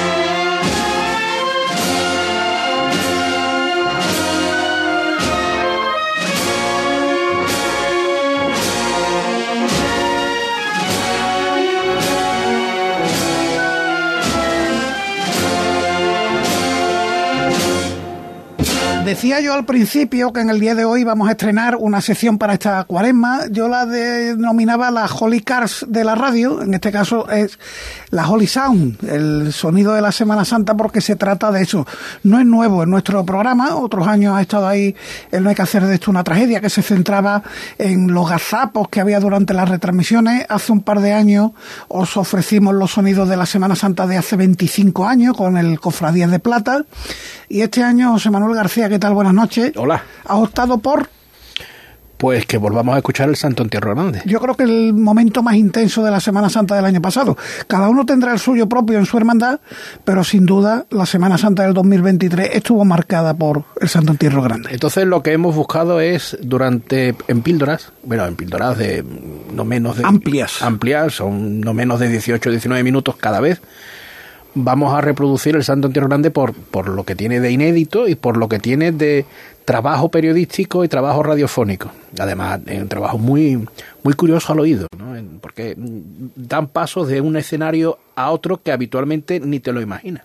Decía 19.11 19.41
yo 19.41 19.53
al 19.53 19.65
principio 19.65 20.31
que 20.31 20.39
en 20.39 20.49
el 20.49 20.61
día 20.61 20.73
de 20.73 20.85
hoy 20.85 21.03
vamos 21.03 21.27
a 21.27 21.31
estrenar 21.31 21.75
una 21.75 21.99
sección 21.99 22.37
para 22.37 22.53
esta 22.53 22.85
cuaresma. 22.85 23.41
Yo 23.51 23.67
la 23.67 23.85
denominaba 23.85 24.89
la 24.89 25.05
Holy 25.05 25.41
Cars 25.41 25.85
de 25.89 26.05
la 26.05 26.15
radio. 26.15 26.61
En 26.61 26.73
este 26.73 26.93
caso 26.93 27.29
es 27.29 27.59
la 28.09 28.29
Holy 28.29 28.47
Sound, 28.47 29.03
el 29.03 29.51
sonido 29.51 29.91
de 29.91 30.01
la 30.01 30.13
Semana 30.13 30.45
Santa, 30.45 30.77
porque 30.77 31.01
se 31.01 31.17
trata 31.17 31.51
de 31.51 31.61
eso. 31.61 31.85
No 32.23 32.39
es 32.39 32.45
nuevo 32.45 32.83
en 32.83 32.89
nuestro 32.89 33.25
programa. 33.25 33.75
Otros 33.75 34.07
años 34.07 34.33
ha 34.37 34.41
estado 34.43 34.65
ahí 34.65 34.95
el 35.29 35.43
No 35.43 35.49
hay 35.49 35.55
que 35.55 35.61
hacer 35.61 35.85
de 35.85 35.95
esto 35.95 36.09
una 36.09 36.23
tragedia, 36.23 36.61
que 36.61 36.69
se 36.69 36.81
centraba 36.81 37.43
en 37.77 38.13
los 38.13 38.29
gazapos 38.29 38.87
que 38.87 39.01
había 39.01 39.19
durante 39.19 39.53
las 39.53 39.67
retransmisiones. 39.67 40.45
Hace 40.47 40.71
un 40.71 40.83
par 40.83 41.01
de 41.01 41.11
años 41.11 41.51
os 41.89 42.15
ofrecimos 42.15 42.73
los 42.75 42.91
sonidos 42.91 43.27
de 43.27 43.35
la 43.35 43.45
Semana 43.45 43.75
Santa 43.75 44.07
de 44.07 44.15
hace 44.15 44.37
25 44.37 45.05
años 45.05 45.35
con 45.35 45.57
el 45.57 45.81
Cofradías 45.81 46.31
de 46.31 46.39
Plata. 46.39 46.85
Y 47.51 47.61
este 47.61 47.83
año, 47.83 48.13
José 48.13 48.29
Manuel 48.29 48.55
García, 48.55 48.87
¿qué 48.87 48.97
tal? 48.97 49.13
Buenas 49.13 49.33
noches. 49.33 49.73
Hola. 49.75 50.01
¿Has 50.23 50.37
optado 50.37 50.77
por? 50.77 51.09
Pues 52.15 52.45
que 52.45 52.57
volvamos 52.57 52.95
a 52.95 52.99
escuchar 52.99 53.27
el 53.27 53.35
Santo 53.35 53.61
Entierro 53.61 53.93
Grande. 53.93 54.21
Yo 54.25 54.39
creo 54.39 54.55
que 54.55 54.63
el 54.63 54.93
momento 54.93 55.43
más 55.43 55.55
intenso 55.55 56.01
de 56.01 56.11
la 56.11 56.21
Semana 56.21 56.49
Santa 56.49 56.75
del 56.75 56.85
año 56.85 57.01
pasado. 57.01 57.35
Cada 57.67 57.89
uno 57.89 58.05
tendrá 58.05 58.31
el 58.31 58.39
suyo 58.39 58.69
propio 58.69 58.99
en 58.99 59.05
su 59.05 59.17
hermandad, 59.17 59.59
pero 60.05 60.23
sin 60.23 60.45
duda 60.45 60.85
la 60.91 61.05
Semana 61.05 61.37
Santa 61.37 61.63
del 61.63 61.73
2023 61.73 62.51
estuvo 62.53 62.85
marcada 62.85 63.33
por 63.33 63.65
el 63.81 63.89
Santo 63.89 64.13
Entierro 64.13 64.41
Grande. 64.43 64.69
Entonces 64.71 65.05
lo 65.05 65.21
que 65.21 65.33
hemos 65.33 65.53
buscado 65.53 65.99
es 65.99 66.37
durante 66.41 67.15
en 67.27 67.41
píldoras, 67.41 67.91
bueno, 68.03 68.25
en 68.27 68.37
píldoras 68.37 68.77
de 68.77 69.03
no 69.53 69.65
menos 69.65 69.97
de 69.97 70.05
amplias, 70.05 70.61
amplias, 70.61 71.15
son 71.15 71.59
no 71.59 71.73
menos 71.73 71.99
de 71.99 72.07
18 72.07 72.49
19 72.49 72.81
minutos 72.81 73.17
cada 73.17 73.41
vez 73.41 73.61
vamos 74.53 74.93
a 74.93 75.01
reproducir 75.01 75.55
el 75.55 75.63
Santo 75.63 75.87
Entierro 75.87 76.07
Grande 76.07 76.31
por, 76.31 76.53
por 76.53 76.89
lo 76.89 77.03
que 77.03 77.15
tiene 77.15 77.39
de 77.39 77.51
inédito 77.51 78.07
y 78.07 78.15
por 78.15 78.37
lo 78.37 78.49
que 78.49 78.59
tiene 78.59 78.91
de 78.91 79.25
trabajo 79.65 80.09
periodístico 80.09 80.83
y 80.83 80.87
trabajo 80.87 81.23
radiofónico. 81.23 81.91
Además, 82.19 82.61
es 82.65 82.81
un 82.81 82.89
trabajo 82.89 83.17
muy, 83.17 83.67
muy 84.03 84.13
curioso 84.13 84.53
al 84.53 84.59
oído, 84.59 84.87
¿no? 84.97 85.15
porque 85.39 85.75
dan 85.77 86.67
pasos 86.67 87.07
de 87.07 87.21
un 87.21 87.37
escenario 87.37 87.97
a 88.15 88.31
otro 88.31 88.61
que 88.61 88.71
habitualmente 88.71 89.39
ni 89.39 89.59
te 89.59 89.71
lo 89.71 89.81
imaginas. 89.81 90.23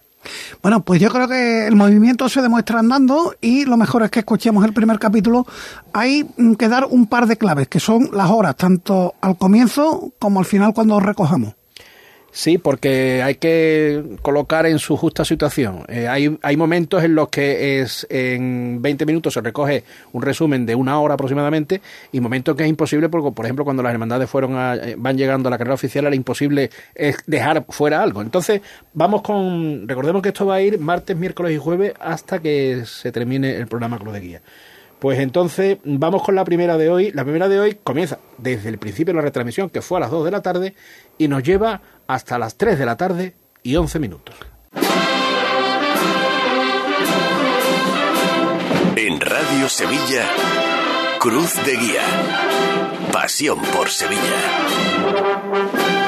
Bueno, 0.63 0.81
pues 0.81 1.01
yo 1.01 1.11
creo 1.11 1.29
que 1.29 1.67
el 1.67 1.77
movimiento 1.77 2.29
se 2.29 2.43
demuestra 2.43 2.81
andando 2.81 3.35
y 3.41 3.65
lo 3.65 3.77
mejor 3.77 4.03
es 4.03 4.11
que 4.11 4.21
escuchemos 4.21 4.65
el 4.65 4.73
primer 4.73 4.99
capítulo. 4.99 5.47
Hay 5.93 6.27
que 6.59 6.69
dar 6.69 6.87
un 6.87 7.07
par 7.07 7.27
de 7.27 7.37
claves, 7.37 7.69
que 7.69 7.81
son 7.81 8.11
las 8.13 8.31
horas, 8.31 8.57
tanto 8.57 9.15
al 9.21 9.37
comienzo 9.37 10.13
como 10.19 10.41
al 10.41 10.47
final 10.47 10.75
cuando 10.75 10.99
recojamos. 10.99 11.55
Sí, 12.33 12.59
porque 12.59 13.23
hay 13.23 13.37
que 13.37 14.19
colocar 14.21 14.67
en 14.67 14.79
su 14.79 14.97
justa 14.99 15.25
situación. 15.25 15.85
Eh, 15.89 16.07
hay, 16.07 16.39
hay 16.43 16.57
momentos 16.59 17.03
en 17.03 17.15
los 17.15 17.31
que 17.31 17.81
es 17.81 18.07
en 18.11 18.83
20 18.83 19.07
minutos 19.07 19.33
se 19.33 19.41
recoge 19.41 19.85
un 20.13 20.21
resumen 20.21 20.67
de 20.67 20.75
una 20.75 21.01
hora 21.01 21.15
aproximadamente 21.15 21.81
y 22.13 22.21
momentos 22.21 22.55
que 22.55 22.65
es 22.65 22.69
imposible 22.69 23.09
porque, 23.09 23.33
por 23.33 23.47
ejemplo, 23.47 23.65
cuando 23.65 23.83
las 23.83 23.93
hermandades 23.93 24.29
fueron 24.29 24.55
eh, 24.55 24.97
van 24.99 25.17
llegando 25.17 25.49
a 25.49 25.51
la 25.51 25.57
carrera 25.57 25.75
oficial 25.75 26.07
era 26.07 26.15
imposible 26.15 26.71
es 26.95 27.17
dejar 27.27 27.65
fuera 27.71 28.03
algo. 28.03 28.21
Entonces, 28.21 28.61
vamos 28.93 29.23
con... 29.23 29.89
Recordemos 29.89 30.21
que 30.21 30.29
esto 30.29 30.45
va 30.45 30.57
a 30.57 30.63
ir 30.63 30.79
martes, 30.79 31.17
miércoles 31.17 31.53
y 31.55 31.59
jueves 31.59 31.95
hasta 32.01 32.41
que 32.41 32.83
se 32.85 33.13
termine 33.13 33.57
el 33.57 33.67
programa 33.67 33.99
Cruz 33.99 34.13
de 34.13 34.21
Guía. 34.21 34.43
Pues 34.99 35.19
entonces 35.19 35.79
vamos 35.85 36.23
con 36.23 36.35
la 36.35 36.45
primera 36.45 36.79
de 36.79 36.89
hoy. 36.89 37.13
La 37.13 37.23
primera 37.23 37.49
de 37.49 37.61
hoy 37.61 37.79
comienza 37.83 38.19
desde 38.39 38.71
el 38.71 38.79
principio 38.79 39.13
de 39.13 39.17
la 39.17 39.23
retransmisión, 39.23 39.69
que 39.69 39.83
fue 39.83 39.99
a 39.99 40.01
las 40.01 40.11
2 40.11 40.25
de 40.25 40.31
la 40.31 40.41
tarde, 40.41 40.75
y 41.19 41.29
nos 41.29 41.43
lleva 41.43 41.83
hasta 42.07 42.39
las 42.39 42.57
3 42.57 42.79
de 42.79 42.87
la 42.87 42.97
tarde 42.97 43.37
y 43.63 43.77
11 43.77 43.99
minutos. 43.99 44.35
En 48.97 49.21
Radio 49.21 49.69
Sevilla, 49.69 50.27
Cruz 51.19 51.55
de 51.65 51.77
Guía. 51.77 52.03
Pasión 53.13 53.61
por 53.75 53.89
Sevilla. 53.89 56.06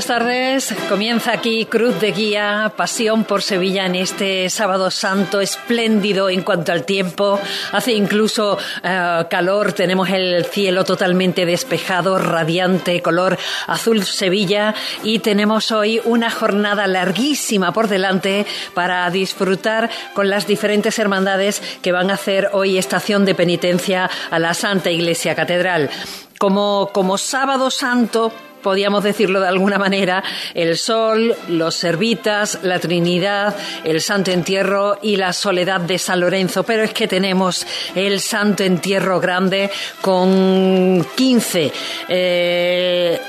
Buenas 0.00 0.18
tardes. 0.18 0.74
Comienza 0.88 1.32
aquí 1.32 1.66
Cruz 1.66 2.00
de 2.00 2.12
Guía, 2.12 2.72
Pasión 2.74 3.24
por 3.24 3.42
Sevilla 3.42 3.84
en 3.84 3.96
este 3.96 4.48
sábado 4.48 4.90
santo, 4.90 5.42
espléndido 5.42 6.30
en 6.30 6.40
cuanto 6.40 6.72
al 6.72 6.86
tiempo. 6.86 7.38
Hace 7.72 7.92
incluso 7.92 8.56
eh, 8.82 9.26
calor, 9.28 9.74
tenemos 9.74 10.08
el 10.08 10.46
cielo 10.46 10.84
totalmente 10.84 11.44
despejado, 11.44 12.16
radiante, 12.16 13.02
color 13.02 13.36
azul 13.66 14.02
Sevilla 14.02 14.74
y 15.02 15.18
tenemos 15.18 15.70
hoy 15.70 16.00
una 16.06 16.30
jornada 16.30 16.86
larguísima 16.86 17.74
por 17.74 17.88
delante 17.88 18.46
para 18.72 19.10
disfrutar 19.10 19.90
con 20.14 20.30
las 20.30 20.46
diferentes 20.46 20.98
hermandades 20.98 21.60
que 21.82 21.92
van 21.92 22.10
a 22.10 22.14
hacer 22.14 22.48
hoy 22.54 22.78
estación 22.78 23.26
de 23.26 23.34
penitencia 23.34 24.08
a 24.30 24.38
la 24.38 24.54
Santa 24.54 24.90
Iglesia 24.90 25.34
Catedral. 25.34 25.90
Como, 26.38 26.88
como 26.94 27.18
sábado 27.18 27.70
santo, 27.70 28.32
podíamos 28.62 29.04
decirlo 29.04 29.40
de 29.40 29.48
alguna 29.48 29.78
manera, 29.78 30.22
el 30.54 30.76
Sol, 30.76 31.34
los 31.48 31.74
Servitas, 31.74 32.60
la 32.62 32.78
Trinidad, 32.78 33.56
el 33.84 34.00
Santo 34.00 34.30
Entierro 34.30 34.98
y 35.02 35.16
la 35.16 35.32
Soledad 35.32 35.80
de 35.80 35.98
San 35.98 36.20
Lorenzo. 36.20 36.62
Pero 36.62 36.82
es 36.82 36.92
que 36.92 37.08
tenemos 37.08 37.66
el 37.94 38.20
Santo 38.20 38.62
Entierro 38.62 39.20
Grande 39.20 39.70
con 40.00 41.06
15 41.14 41.72
eh, 42.08 43.20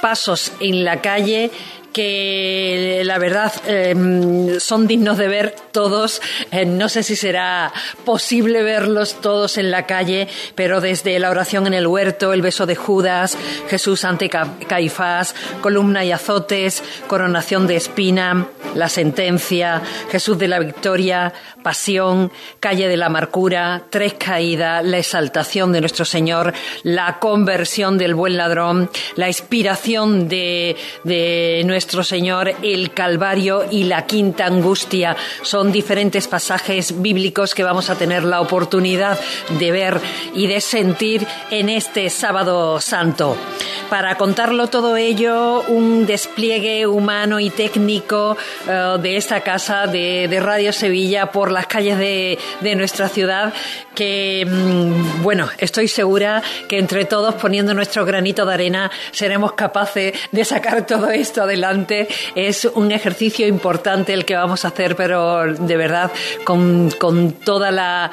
pasos 0.00 0.52
en 0.60 0.84
la 0.84 1.00
calle 1.00 1.50
que 1.96 3.00
la 3.06 3.16
verdad 3.16 3.50
em, 3.66 4.60
son 4.60 4.86
dignos 4.86 5.16
de 5.16 5.28
ver 5.28 5.54
todos. 5.72 6.20
Eh, 6.50 6.66
no 6.66 6.90
sé 6.90 7.02
si 7.02 7.16
será 7.16 7.72
posible 8.04 8.62
verlos 8.62 9.22
todos 9.22 9.56
en 9.56 9.70
la 9.70 9.86
calle, 9.86 10.28
pero 10.54 10.82
desde 10.82 11.18
la 11.18 11.30
oración 11.30 11.66
en 11.66 11.72
el 11.72 11.86
huerto, 11.86 12.34
el 12.34 12.42
beso 12.42 12.66
de 12.66 12.76
Judas, 12.76 13.38
Jesús 13.70 14.04
ante 14.04 14.28
Caifás, 14.28 15.34
columna 15.62 16.04
y 16.04 16.12
azotes, 16.12 16.82
coronación 17.06 17.66
de 17.66 17.76
espina, 17.76 18.46
la 18.74 18.90
sentencia, 18.90 19.80
Jesús 20.10 20.36
de 20.36 20.48
la 20.48 20.58
victoria, 20.58 21.32
pasión, 21.62 22.30
calle 22.60 22.88
de 22.88 22.98
la 22.98 23.06
amargura, 23.06 23.84
tres 23.88 24.14
caídas, 24.14 24.84
la 24.84 24.98
exaltación 24.98 25.72
de 25.72 25.80
nuestro 25.80 26.04
Señor, 26.04 26.52
la 26.82 27.18
conversión 27.18 27.96
del 27.96 28.14
buen 28.14 28.36
ladrón, 28.36 28.90
la 29.14 29.28
inspiración 29.28 30.28
de, 30.28 30.76
de 31.04 31.62
nuestro 31.64 31.85
nuestro 31.86 32.02
Señor, 32.02 32.52
el 32.64 32.92
Calvario 32.92 33.64
y 33.70 33.84
la 33.84 34.06
quinta 34.06 34.44
angustia. 34.46 35.16
Son 35.42 35.70
diferentes 35.70 36.26
pasajes 36.26 37.00
bíblicos 37.00 37.54
que 37.54 37.62
vamos 37.62 37.90
a 37.90 37.94
tener 37.94 38.24
la 38.24 38.40
oportunidad 38.40 39.16
de 39.60 39.70
ver 39.70 40.00
y 40.34 40.48
de 40.48 40.60
sentir 40.60 41.24
en 41.52 41.68
este 41.68 42.10
sábado 42.10 42.80
santo. 42.80 43.36
Para 43.88 44.16
contarlo 44.16 44.66
todo 44.66 44.96
ello, 44.96 45.62
un 45.68 46.06
despliegue 46.06 46.88
humano 46.88 47.38
y 47.38 47.50
técnico 47.50 48.36
eh, 48.66 48.96
de 49.00 49.16
esta 49.16 49.42
casa 49.42 49.86
de, 49.86 50.26
Radio 50.40 50.72
Sevilla 50.72 51.30
por 51.30 51.52
las 51.52 51.68
calles 51.68 51.98
de, 51.98 52.74
nuestra 52.74 53.08
ciudad 53.08 53.54
que, 53.94 54.44
mm, 54.44 55.22
bueno, 55.22 55.48
estoy 55.58 55.86
segura 55.86 56.42
que 56.68 56.78
entre 56.78 57.04
todos 57.04 57.36
poniendo 57.36 57.74
nuestro 57.74 58.04
granito 58.04 58.44
de 58.44 58.54
arena 58.54 58.90
seremos 59.12 59.52
capaces 59.52 60.12
de 60.32 60.44
sacar 60.44 60.84
todo 60.84 61.10
esto 61.10 61.42
adelante 61.42 61.75
es 62.34 62.64
un 62.64 62.92
ejercicio 62.92 63.46
importante 63.46 64.12
el 64.12 64.24
que 64.24 64.34
vamos 64.34 64.64
a 64.64 64.68
hacer, 64.68 64.96
pero 64.96 65.52
de 65.52 65.76
verdad 65.76 66.10
con, 66.44 66.90
toda 67.44 67.70
la, 67.70 68.10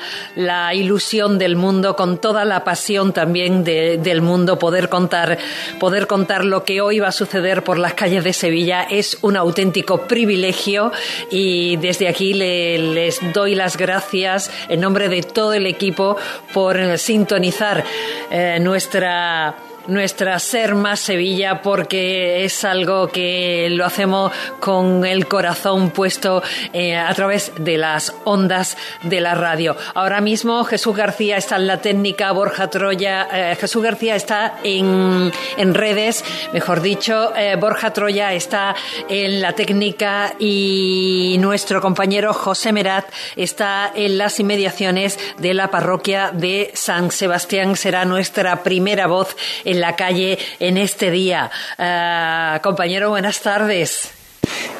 ilusión 0.73 1.38
del 1.38 1.56
mundo, 1.56 1.95
con 1.95 2.17
toda 2.17 2.45
la 2.45 2.63
pasión 2.63 3.13
también 3.13 3.63
del 3.63 4.21
mundo, 4.21 4.60
poder 4.60 4.89
contar, 4.89 5.38
poder 5.80 6.08
contar 6.08 6.45
lo 6.45 6.63
que 6.63 6.82
hoy 6.82 6.99
va 6.99 7.10
a 7.10 7.12
suceder 7.12 7.63
por 7.63 7.78
las 7.78 7.93
calles 7.93 8.23
de 8.23 8.34
Sevilla 8.34 8.84
es 8.84 9.17
un 9.21 9.38
auténtico 9.38 10.08
privilegio. 10.08 10.91
Y 11.30 11.78
desde 11.78 12.08
aquí 12.08 12.34
les 12.34 13.19
doy 13.34 13.56
las 13.56 13.78
gracias 13.78 14.52
en 14.69 14.82
nombre 14.82 15.10
de 15.10 15.23
todo 15.23 15.54
el 15.54 15.65
equipo 15.65 16.17
por 16.54 16.97
sintonizar 16.97 17.84
eh, 18.32 18.58
nuestra 18.60 19.56
nuestra 19.87 20.39
Ser 20.39 20.75
Más 20.75 20.99
Sevilla 20.99 21.61
porque 21.61 22.43
es 22.45 22.63
algo 22.63 23.07
que 23.07 23.67
lo 23.71 23.85
hacemos 23.85 24.31
con 24.59 25.05
el 25.05 25.27
corazón 25.27 25.91
puesto 25.91 26.41
eh, 26.71 26.95
a 26.95 27.13
través 27.13 27.51
de 27.57 27.77
las 27.77 28.13
ondas 28.23 28.77
de 29.03 29.21
la 29.21 29.35
radio. 29.35 29.75
Ahora 29.93 30.21
mismo 30.21 30.63
Jesús 30.63 30.95
García 30.95 31.37
está 31.37 31.55
en 31.57 31.67
la 31.67 31.81
técnica, 31.81 32.31
Borja 32.31 32.69
Troya, 32.69 33.27
eh, 33.31 33.55
Jesús 33.55 33.83
García 33.83 34.15
está 34.15 34.59
en, 34.63 35.31
en 35.57 35.73
redes, 35.73 36.23
mejor 36.53 36.81
dicho, 36.81 37.35
eh, 37.35 37.55
Borja 37.55 37.91
Troya 37.91 38.33
está 38.33 38.75
en 39.09 39.41
la 39.41 39.53
técnica 39.53 40.33
y 40.39 41.37
nuestro 41.39 41.81
compañero 41.81 42.33
José 42.33 42.71
Merat 42.71 43.05
está 43.35 43.91
en 43.95 44.17
las 44.17 44.39
inmediaciones 44.39 45.19
de 45.37 45.53
la 45.53 45.69
parroquia 45.71 46.31
de 46.31 46.71
San 46.73 47.11
Sebastián. 47.11 47.75
Será 47.75 48.05
nuestra 48.05 48.63
primera 48.63 49.07
voz 49.07 49.35
en 49.65 49.72
la 49.81 49.95
calle 49.95 50.38
en 50.59 50.77
este 50.77 51.12
día. 51.12 51.49
Ah, 51.77 52.59
compañero, 52.63 53.09
buenas 53.09 53.41
tardes. 53.41 54.12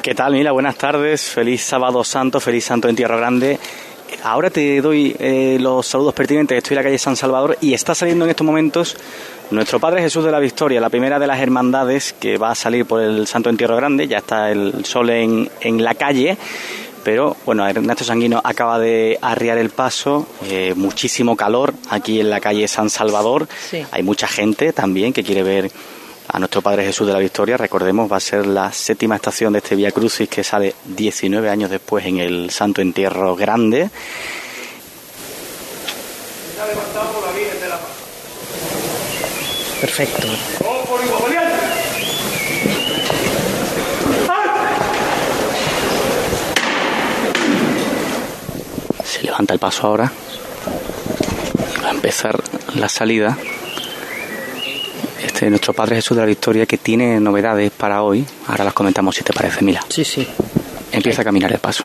¿Qué 0.02 0.14
tal, 0.14 0.32
Mila? 0.32 0.52
Buenas 0.52 0.76
tardes. 0.76 1.22
Feliz 1.22 1.62
sábado 1.62 2.04
santo, 2.04 2.40
feliz 2.40 2.64
santo 2.64 2.88
en 2.88 2.96
Tierra 2.96 3.16
Grande. 3.16 3.58
Ahora 4.22 4.50
te 4.50 4.80
doy 4.80 5.16
eh, 5.18 5.56
los 5.60 5.86
saludos 5.86 6.14
pertinentes. 6.14 6.58
Estoy 6.58 6.74
en 6.74 6.76
la 6.76 6.82
calle 6.84 6.98
San 6.98 7.16
Salvador 7.16 7.56
y 7.60 7.74
está 7.74 7.94
saliendo 7.94 8.24
en 8.24 8.30
estos 8.30 8.46
momentos 8.46 8.96
nuestro 9.50 9.80
Padre 9.80 10.02
Jesús 10.02 10.24
de 10.24 10.30
la 10.30 10.38
Victoria, 10.38 10.80
la 10.80 10.90
primera 10.90 11.18
de 11.18 11.26
las 11.26 11.40
hermandades 11.40 12.12
que 12.12 12.38
va 12.38 12.50
a 12.50 12.54
salir 12.54 12.86
por 12.86 13.02
el 13.02 13.26
Santo 13.26 13.50
Entierro 13.50 13.76
Grande. 13.76 14.06
Ya 14.06 14.18
está 14.18 14.50
el 14.50 14.84
sol 14.84 15.10
en, 15.10 15.50
en 15.60 15.82
la 15.82 15.94
calle. 15.94 16.36
Pero 17.04 17.36
bueno, 17.44 17.68
Ernesto 17.68 18.02
Sanguino 18.02 18.40
acaba 18.42 18.78
de 18.78 19.18
arriar 19.20 19.58
el 19.58 19.70
paso, 19.70 20.26
eh, 20.44 20.72
muchísimo 20.74 21.36
calor 21.36 21.74
aquí 21.90 22.18
en 22.18 22.30
la 22.30 22.40
calle 22.40 22.66
San 22.66 22.88
Salvador. 22.88 23.46
Hay 23.90 24.02
mucha 24.02 24.26
gente 24.26 24.72
también 24.72 25.12
que 25.12 25.22
quiere 25.22 25.42
ver 25.42 25.70
a 26.28 26.38
nuestro 26.38 26.62
Padre 26.62 26.84
Jesús 26.86 27.06
de 27.06 27.12
la 27.12 27.18
Victoria. 27.18 27.58
Recordemos, 27.58 28.10
va 28.10 28.16
a 28.16 28.20
ser 28.20 28.46
la 28.46 28.72
séptima 28.72 29.16
estación 29.16 29.52
de 29.52 29.58
este 29.58 29.76
Vía 29.76 29.92
Crucis 29.92 30.28
que 30.28 30.42
sale 30.42 30.74
19 30.84 31.50
años 31.50 31.70
después 31.70 32.06
en 32.06 32.18
el 32.18 32.50
Santo 32.50 32.80
Entierro 32.80 33.36
Grande. 33.36 33.90
Perfecto. 39.80 40.28
Se 49.14 49.22
levanta 49.22 49.54
el 49.54 49.60
paso 49.60 49.86
ahora. 49.86 50.10
va 51.84 51.88
a 51.88 51.92
empezar 51.92 52.42
la 52.74 52.88
salida. 52.88 53.38
Este 55.24 55.44
es 55.44 55.50
nuestro 55.50 55.72
Padre 55.72 55.94
Jesús 55.94 56.16
de 56.16 56.22
la 56.22 56.26
Victoria 56.26 56.66
que 56.66 56.78
tiene 56.78 57.20
novedades 57.20 57.70
para 57.70 58.02
hoy. 58.02 58.26
Ahora 58.48 58.64
las 58.64 58.74
comentamos 58.74 59.14
si 59.14 59.22
te 59.22 59.32
parece, 59.32 59.62
Mila. 59.62 59.86
Sí, 59.88 60.04
sí. 60.04 60.26
Empieza 60.90 61.22
a 61.22 61.24
caminar 61.24 61.52
el 61.52 61.60
paso. 61.60 61.84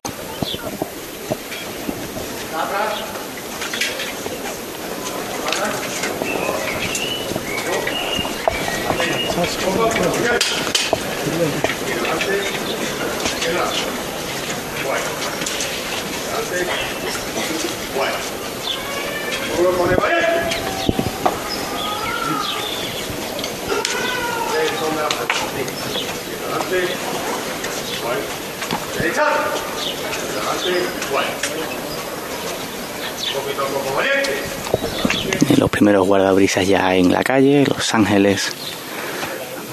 Los 35.58 35.70
primeros 35.70 36.08
guardabrisas 36.08 36.66
ya 36.66 36.96
en 36.96 37.12
la 37.12 37.24
calle, 37.24 37.66
los 37.66 37.94
ángeles 37.94 38.54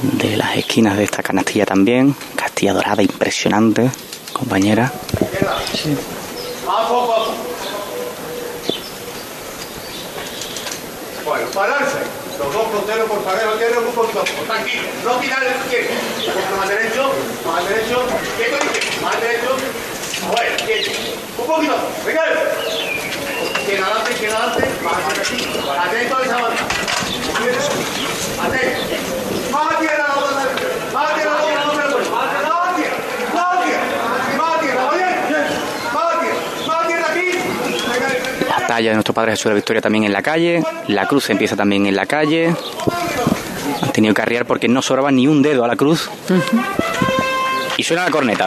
de 0.03 0.37
las 0.37 0.57
esquinas 0.57 0.97
de 0.97 1.05
esta 1.05 1.23
canastilla 1.23 1.65
también, 1.65 2.17
castilla 2.35 2.73
dorada 2.73 3.03
impresionante, 3.03 3.91
compañera. 4.33 4.93
Bueno, 11.37 11.51
pararse. 11.51 11.99
Los 12.39 12.51
dos 12.51 12.67
fronteros 12.71 13.11
por 13.11 13.21
parejo 13.21 13.53
tierra 13.59 13.79
un 13.79 13.93
poquito. 13.93 14.25
Tranquilo. 14.47 14.89
No 15.05 15.21
quitar 15.21 15.45
el 15.45 15.53
quieto. 15.69 15.93
Más 16.57 16.67
derecho, 16.67 17.13
más 17.45 17.69
derecho. 17.69 18.07
Más 19.03 19.21
derecho. 19.21 19.57
Bueno, 20.33 20.57
quieto. 20.65 20.91
Un 21.37 21.47
poquito. 21.47 21.77
Venga. 22.07 22.23
Quien 23.67 23.85
adelante, 23.85 24.13
quien 24.15 24.33
adelante. 24.33 24.65
Aquí. 25.21 25.37
Atento 25.77 26.17
a 26.17 26.23
esa 26.25 26.37
banda. 26.41 26.63
Atento. 28.41 28.81
Más 29.53 29.79
tierra. 29.79 30.07
Más 30.95 31.17
la 31.23 31.33
banda. 31.33 31.61
Más 32.15 32.75
tierra. 32.77 32.97
Más 33.35 33.61
tierra. 33.67 33.85
Más 34.39 34.61
tierra. 34.61 34.85
Más 35.93 36.19
tierra. 36.21 36.39
Más 36.67 36.87
tierra 36.87 37.07
aquí. 37.11 37.29
Venga. 37.93 38.09
La 38.49 38.56
talla 38.67 38.91
de 38.91 38.95
nuestro 38.95 39.15
Padre 39.15 39.33
Jesús 39.33 39.45
de 39.45 39.51
la 39.51 39.55
Victoria 39.57 39.81
también 39.83 40.05
en 40.05 40.13
la 40.13 40.23
calle. 40.23 40.63
La 40.89 41.07
cruz 41.07 41.31
empieza 41.31 41.57
también 41.57 41.87
en 41.87 41.97
la 41.97 42.07
calle. 42.07 42.55
Han 43.83 43.93
tenido 43.93 44.15
que 44.15 44.23
arriar 44.23 44.47
porque 44.47 44.69
no 44.69 44.83
sobraba 44.83 45.11
ni 45.11 45.27
un 45.27 45.43
dedo 45.43 45.65
a 45.65 45.69
la 45.69 45.77
cruz. 45.77 46.11
Y 47.77 47.83
suena 47.83 48.05
la 48.05 48.11
corneta. 48.11 48.47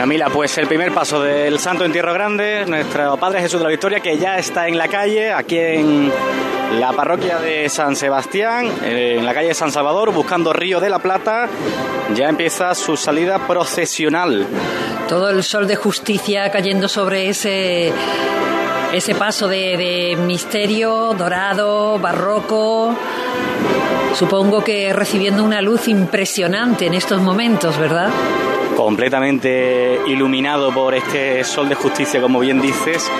Bueno, 0.00 0.14
Mila, 0.14 0.30
pues 0.30 0.56
el 0.56 0.66
primer 0.66 0.94
paso 0.94 1.20
del 1.20 1.58
Santo 1.58 1.84
Entierro 1.84 2.14
Grande, 2.14 2.64
nuestro 2.66 3.18
Padre 3.18 3.42
Jesús 3.42 3.60
de 3.60 3.64
la 3.64 3.70
Victoria, 3.70 4.00
que 4.00 4.16
ya 4.16 4.38
está 4.38 4.66
en 4.66 4.78
la 4.78 4.88
calle, 4.88 5.30
aquí 5.30 5.58
en 5.58 6.10
la 6.80 6.94
parroquia 6.94 7.38
de 7.38 7.68
San 7.68 7.94
Sebastián, 7.94 8.72
eh, 8.82 9.16
en 9.18 9.26
la 9.26 9.34
calle 9.34 9.52
San 9.52 9.70
Salvador, 9.70 10.10
buscando 10.14 10.54
Río 10.54 10.80
de 10.80 10.88
la 10.88 11.00
Plata, 11.00 11.50
ya 12.14 12.30
empieza 12.30 12.74
su 12.74 12.96
salida 12.96 13.46
procesional. 13.46 14.46
Todo 15.06 15.28
el 15.28 15.42
sol 15.42 15.66
de 15.66 15.76
justicia 15.76 16.50
cayendo 16.50 16.88
sobre 16.88 17.28
ese, 17.28 17.92
ese 18.94 19.14
paso 19.14 19.48
de, 19.48 19.76
de 19.76 20.16
misterio 20.16 21.12
dorado, 21.12 21.98
barroco. 21.98 22.96
Supongo 24.14 24.64
que 24.64 24.94
recibiendo 24.94 25.44
una 25.44 25.60
luz 25.60 25.88
impresionante 25.88 26.86
en 26.86 26.94
estos 26.94 27.20
momentos, 27.20 27.76
¿verdad? 27.76 28.08
Completamente 28.84 30.00
iluminado 30.06 30.72
por 30.72 30.94
este 30.94 31.44
sol 31.44 31.68
de 31.68 31.74
justicia, 31.74 32.18
como 32.20 32.40
bien 32.40 32.62
dices, 32.62 33.10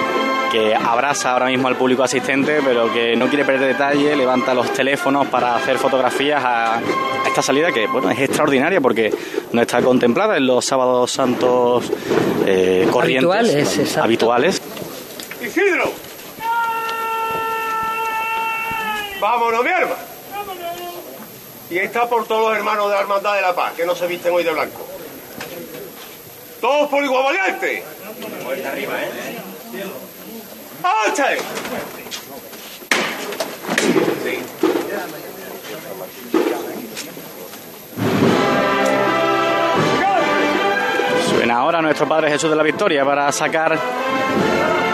que 0.51 0.75
abraza 0.75 1.33
ahora 1.33 1.47
mismo 1.47 1.69
al 1.69 1.77
público 1.77 2.03
asistente, 2.03 2.61
pero 2.65 2.91
que 2.93 3.15
no 3.15 3.29
quiere 3.29 3.45
perder 3.45 3.75
detalle, 3.75 4.17
levanta 4.17 4.55
los 4.55 4.73
teléfonos 4.73 5.27
para 5.27 5.57
hacer 5.57 5.77
fotografías 5.77 6.43
a, 6.43 6.81
esta 7.27 7.43
salida 7.43 7.71
que 7.73 7.87
bueno 7.87 8.11
es 8.11 8.19
extraordinaria 8.19 8.81
porque 8.81 9.13
no 9.53 9.61
está 9.61 9.83
contemplada 9.83 10.39
en 10.39 10.47
los 10.47 10.65
sábados 10.65 11.13
santos 11.13 11.93
eh, 12.47 12.89
corrientes 12.91 13.31
Habituales, 13.31 13.79
exacto. 13.79 14.03
habituales. 14.03 14.63
Isidro. 15.45 15.93
Vámonos, 19.21 19.63
mi 19.63 19.71
hermano. 19.71 20.11
Y 21.71 21.79
ahí 21.79 21.85
está 21.85 22.09
por 22.09 22.27
todos 22.27 22.49
los 22.49 22.59
hermanos 22.59 22.89
de 22.89 22.95
la 22.95 23.03
Hermandad 23.03 23.35
de 23.37 23.43
la 23.43 23.55
Paz, 23.55 23.75
que 23.75 23.85
no 23.85 23.95
se 23.95 24.07
visten 24.07 24.33
hoy 24.33 24.43
de 24.43 24.53
blanco. 24.53 24.90
Todos 26.61 26.89
por 26.89 27.03
igual 27.03 27.25
valiente. 27.25 27.83
¡Ache! 30.83 31.39
Sí. 34.25 34.39
Suena 41.31 41.59
ahora 41.59 41.81
nuestro 41.81 42.07
Padre 42.07 42.31
Jesús 42.31 42.51
de 42.51 42.57
la 42.57 42.63
Victoria 42.63 43.05
para 43.05 43.33
sacar 43.33 43.79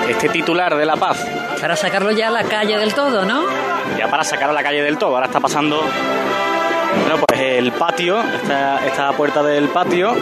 este 0.09 0.29
titular 0.29 0.77
de 0.77 0.87
la 0.87 0.97
paz. 0.97 1.27
Para 1.61 1.75
sacarlo 1.75 2.13
ya 2.13 2.29
a 2.29 2.31
la 2.31 2.45
calle 2.45 2.79
del 2.79 2.95
todo, 2.95 3.25
¿no? 3.25 3.45
Ya 3.99 4.09
para 4.09 4.23
sacar 4.23 4.51
a 4.51 4.53
la 4.53 4.63
calle 4.63 4.83
del 4.83 4.99
todo. 4.99 5.15
Ahora 5.15 5.27
está 5.27 5.41
pasando 5.41 5.83
bueno, 7.01 7.25
pues 7.27 7.41
el 7.41 7.73
patio, 7.73 8.21
esta, 8.21 8.87
esta 8.87 9.13
puerta 9.13 9.43
del 9.43 9.69
patio. 9.69 10.15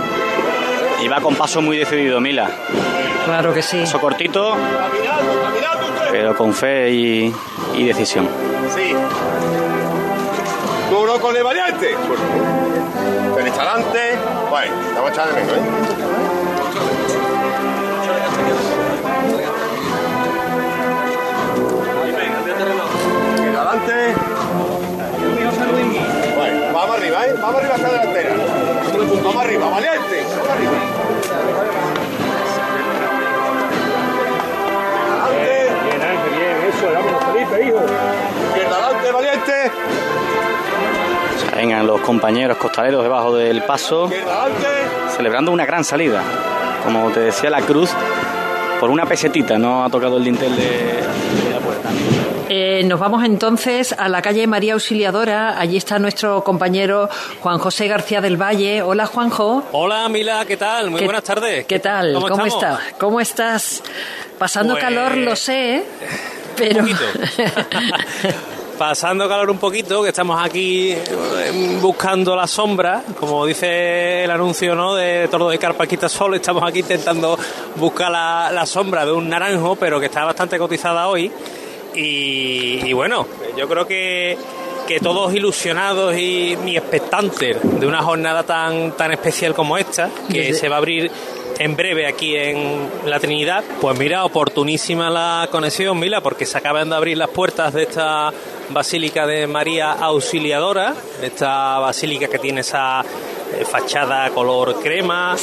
Y 1.03 1.09
va 1.09 1.21
con 1.21 1.35
paso 1.35 1.61
muy 1.61 1.77
decidido, 1.79 2.21
Mila. 2.21 2.51
Claro 3.27 3.53
que 3.53 3.63
sí. 3.63 3.81
Paso 3.81 4.01
cortito, 4.01 4.51
Caminando, 4.53 5.43
caminando 5.43 5.87
usted. 5.87 6.09
pero 6.11 6.37
con 6.37 6.53
fe 6.55 6.91
y, 6.91 7.35
y 7.75 7.85
decisión. 7.85 8.29
Sí. 8.75 8.95
Duro 10.91 11.21
con 11.21 11.37
el 11.37 11.43
valiente. 11.43 11.95
Derecha 13.37 13.63
adelante. 13.63 14.19
Bueno, 14.51 14.75
estamos 14.89 15.11
echando 15.11 15.35
de 15.35 15.43
menos, 15.43 15.59
¿eh? 15.59 15.61
Adelante. 23.57 24.15
Vamos 26.73 26.97
arriba, 26.97 27.27
¿eh? 27.27 27.35
Vamos 27.41 27.57
arriba 27.61 27.75
hasta 27.75 27.89
la 27.89 27.99
delantera. 27.99 28.35
Vamos 28.99 29.37
arriba, 29.45 29.69
valiente. 29.69 30.25
Vamos 30.29 30.49
arriba. 30.49 30.73
Adelante. 35.25 35.73
Bien, 35.85 36.03
Ángel, 36.03 36.31
bien, 36.39 36.57
eso, 36.69 36.93
vámonos, 36.93 37.25
Felipe, 37.25 37.67
hijo. 37.67 37.85
Izquierda 38.49 38.77
adelante, 38.77 39.13
valiente. 39.13 39.53
Vengan 41.57 41.87
los 41.87 42.01
compañeros 42.01 42.57
costaleros 42.59 43.03
debajo 43.03 43.35
del 43.35 43.63
paso, 43.63 44.11
celebrando 45.17 45.51
una 45.53 45.67
gran 45.67 45.85
salida. 45.85 46.23
Como 46.85 47.11
te 47.11 47.21
decía, 47.21 47.51
la 47.51 47.63
cruz 47.63 47.91
por 48.81 48.91
una 48.91 49.07
pesetita 49.07 49.59
no 49.59 49.85
ha 49.85 49.91
tocado 49.91 50.19
el 50.19 50.25
dintel 50.25 50.55
de, 50.57 51.01
la 51.51 51.59
puerta. 51.61 51.91
Eh, 52.49 52.83
nos 52.85 53.01
vamos 53.01 53.25
entonces 53.25 53.95
a 53.97 54.09
la 54.09 54.21
calle 54.21 54.47
María 54.47 54.75
Auxiliadora. 54.75 55.59
Allí 55.59 55.79
está 55.79 55.99
nuestro 55.99 56.45
compañero 56.45 57.09
Juan 57.41 57.59
José 57.59 57.89
García 57.89 58.21
del 58.21 58.41
Valle. 58.41 58.83
Hola, 58.83 59.07
Juanjo. 59.07 59.63
Hola, 59.73 60.09
Mila, 60.11 60.45
¿qué 60.45 60.57
tal? 60.59 60.91
Muy 60.91 61.03
buenas 61.05 61.25
tardes. 61.25 61.65
¿Qué 61.67 61.79
tal? 61.79 62.15
¿Cómo, 62.29 62.45
estás? 62.45 62.79
¿Cómo 62.99 63.21
estás? 63.21 63.83
Pasando 64.39 64.75
Pues- 64.75 64.85
calor, 64.85 65.17
lo 65.17 65.35
sé, 65.37 65.85
pero 66.57 66.85
Pasando 68.79 69.29
calor 69.29 69.51
un 69.51 69.59
poquito, 69.59 70.03
que 70.03 70.09
estamos 70.09 70.45
aquí 70.45 70.91
eh, 70.91 71.79
buscando 71.81 72.35
la 72.35 72.49
sombra, 72.49 73.05
como 73.21 73.47
dice 73.47 74.25
el 74.25 74.31
anuncio 74.33 74.75
¿no? 74.75 74.97
de 74.97 75.29
Tordo 75.29 75.49
de 75.49 75.59
Carpa 75.59 75.87
Quita 75.87 76.09
Sol, 76.09 76.35
estamos 76.35 76.65
aquí 76.65 76.81
intentando 76.81 77.39
buscar 77.77 78.11
la, 78.11 78.51
la 78.53 78.67
sombra 78.67 79.07
de 79.07 79.13
un 79.13 79.29
naranjo, 79.29 79.77
pero 79.77 80.01
que 80.01 80.07
está 80.07 80.25
bastante 80.25 80.59
cotizada 80.59 81.07
hoy. 81.07 81.31
Y, 81.95 82.81
y 82.87 82.93
bueno, 82.93 83.27
yo 83.57 83.69
creo 83.69 83.87
que, 83.87 84.37
que 84.87 85.01
todos 85.01 85.33
ilusionados 85.35 86.17
y, 86.17 86.57
y 86.67 86.77
expectantes 86.77 87.57
de 87.81 87.87
una 87.87 88.03
jornada 88.03 88.43
tan, 88.43 88.93
tan 88.93 89.13
especial 89.13 89.55
como 89.55 89.77
esta, 89.79 90.11
que 90.31 90.41
Desde- 90.49 90.55
se 90.59 90.69
va 90.69 90.77
a 90.77 90.79
abrir 90.79 91.11
en 91.57 91.77
breve 91.77 92.07
aquí 92.09 92.35
en 92.37 92.89
la 93.07 93.21
Trinidad. 93.21 93.63
Pues 93.81 93.97
mira, 93.97 94.25
oportunísima 94.25 95.09
la 95.09 95.49
conexión, 95.53 95.99
Mila, 96.01 96.21
porque 96.21 96.47
se 96.47 96.59
acaban 96.59 96.91
de 96.91 96.97
abrir 96.97 97.17
las 97.17 97.31
puertas 97.31 97.73
de 97.73 97.85
esta 97.85 98.33
Basílica 98.71 99.25
de 99.27 99.47
María 99.47 99.93
Auxiliadora, 99.93 100.95
esta 101.23 101.79
basílica 101.81 102.29
que 102.29 102.39
tiene 102.39 102.63
esa 102.63 103.03
eh, 103.03 103.65
fachada 103.67 104.31
color 104.31 104.81
crema 104.83 105.37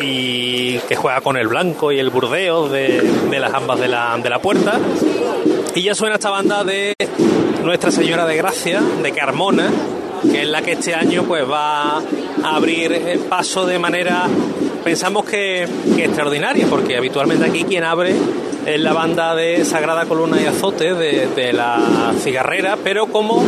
y 0.00 0.78
que 0.78 0.94
juega 0.94 1.20
con 1.20 1.36
el 1.36 1.48
blanco 1.48 1.90
y 1.90 1.98
el 1.98 2.10
burdeo 2.10 2.68
de, 2.68 3.00
de 3.28 3.40
las 3.40 3.52
ambas 3.52 3.80
de 3.80 3.88
la, 3.88 4.16
de 4.22 4.30
la 4.30 4.38
puerta. 4.38 4.78
Y 5.74 5.82
ya 5.82 5.94
suena 5.94 6.16
esta 6.16 6.30
banda 6.30 6.64
de 6.64 6.94
Nuestra 7.62 7.92
Señora 7.92 8.26
de 8.26 8.36
Gracia, 8.36 8.80
de 8.80 9.12
Carmona, 9.12 9.70
que 10.30 10.42
es 10.42 10.48
la 10.48 10.62
que 10.62 10.72
este 10.72 10.94
año 10.94 11.22
pues 11.24 11.48
va 11.48 11.98
a 11.98 12.56
abrir 12.56 12.92
el 12.92 13.20
paso 13.20 13.64
de 13.66 13.78
manera, 13.78 14.26
pensamos 14.82 15.24
que, 15.24 15.62
extraordinaria, 15.96 16.66
porque 16.68 16.96
habitualmente 16.96 17.46
aquí 17.46 17.62
quien 17.64 17.84
abre 17.84 18.14
es 18.66 18.80
la 18.80 18.92
banda 18.92 19.36
de 19.36 19.64
Sagrada 19.64 20.06
Columna 20.06 20.40
y 20.42 20.46
Azote 20.46 20.94
de, 20.94 21.28
de 21.28 21.52
la 21.52 22.14
cigarrera, 22.20 22.76
pero 22.82 23.06
como 23.06 23.44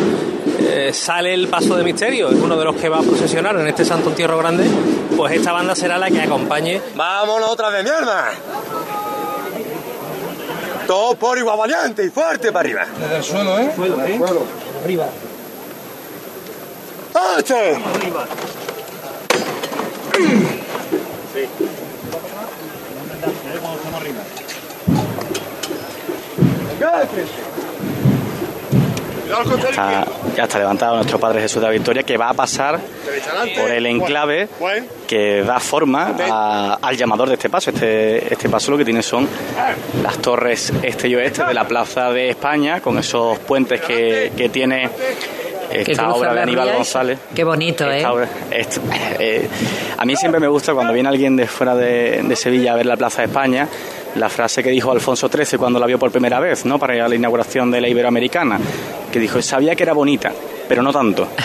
eh, 0.60 0.92
sale 0.92 1.34
el 1.34 1.48
paso 1.48 1.76
de 1.76 1.82
misterio, 1.82 2.28
es 2.30 2.36
uno 2.36 2.56
de 2.56 2.64
los 2.64 2.76
que 2.76 2.88
va 2.88 2.98
a 2.98 3.02
procesionar 3.02 3.56
en 3.56 3.66
este 3.66 3.84
Santo 3.84 4.10
Entierro 4.10 4.38
Grande, 4.38 4.64
pues 5.16 5.32
esta 5.32 5.52
banda 5.52 5.74
será 5.74 5.98
la 5.98 6.08
que 6.08 6.20
acompañe 6.20 6.80
¡Vámonos 6.94 7.50
otra 7.50 7.68
vez, 7.70 7.82
mierda! 7.82 8.30
Todo 10.86 11.14
por 11.14 11.38
igual 11.38 11.58
valiente 11.58 12.04
y 12.04 12.10
fuerte 12.10 12.52
para 12.52 12.60
arriba. 12.60 12.86
Desde 12.98 13.16
el 13.16 13.22
suelo, 13.22 13.58
¿eh? 13.58 13.72
Suelo, 13.74 14.02
¿eh? 14.04 14.20
Arriba. 14.82 15.08
Ya 30.36 30.44
está 30.44 30.58
levantado 30.58 30.96
nuestro 30.96 31.18
Padre 31.18 31.40
Jesús 31.40 31.60
de 31.60 31.66
la 31.66 31.72
Victoria, 31.72 32.02
que 32.02 32.16
va 32.16 32.28
a 32.30 32.34
pasar 32.34 32.78
por 33.60 33.70
el 33.70 33.86
enclave 33.86 34.48
que 35.06 35.42
da 35.42 35.58
forma 35.60 36.14
a- 36.30 36.78
al 36.80 36.96
llamador 36.96 37.28
de 37.28 37.34
este 37.34 37.48
paso. 37.50 37.70
Este, 37.70 38.32
este 38.32 38.48
paso 38.48 38.70
lo 38.72 38.78
que 38.78 38.84
tiene 38.84 39.02
son 39.02 39.28
las 40.02 40.18
torres 40.18 40.72
este 40.82 41.08
y 41.08 41.14
oeste 41.14 41.44
de 41.44 41.54
la 41.54 41.66
Plaza 41.66 42.10
de 42.10 42.30
España, 42.30 42.80
con 42.80 42.98
esos 42.98 43.38
puentes 43.40 43.80
que, 43.80 44.32
que 44.36 44.48
tiene 44.48 44.88
esta 45.70 46.12
obra 46.12 46.34
de 46.34 46.40
Aníbal. 46.42 46.72
González. 46.76 47.18
Qué 47.34 47.44
bonito, 47.44 47.90
¿eh? 47.90 48.04
Obra- 48.06 48.28
eh, 48.50 49.48
a 49.96 50.04
mí 50.04 50.16
siempre 50.16 50.40
me 50.40 50.48
gusta 50.48 50.74
cuando 50.74 50.92
viene 50.92 51.08
alguien 51.08 51.36
de 51.36 51.46
fuera 51.46 51.74
de, 51.74 52.22
de 52.22 52.36
Sevilla 52.36 52.72
a 52.72 52.76
ver 52.76 52.86
la 52.86 52.96
Plaza 52.96 53.22
de 53.22 53.28
España, 53.28 53.66
la 54.16 54.28
frase 54.28 54.62
que 54.62 54.68
dijo 54.70 54.92
Alfonso 54.92 55.28
XIII 55.28 55.58
cuando 55.58 55.78
la 55.78 55.86
vio 55.86 55.98
por 55.98 56.10
primera 56.10 56.38
vez, 56.40 56.66
¿no? 56.66 56.78
Para 56.78 57.08
la 57.08 57.14
inauguración 57.14 57.70
de 57.70 57.80
la 57.80 57.88
Iberoamericana, 57.88 58.58
que 59.12 59.20
dijo, 59.20 59.40
sabía 59.40 59.76
que 59.76 59.84
era 59.84 59.92
bonita, 59.92 60.32
pero 60.68 60.82
no 60.82 60.92
tanto. 60.92 61.28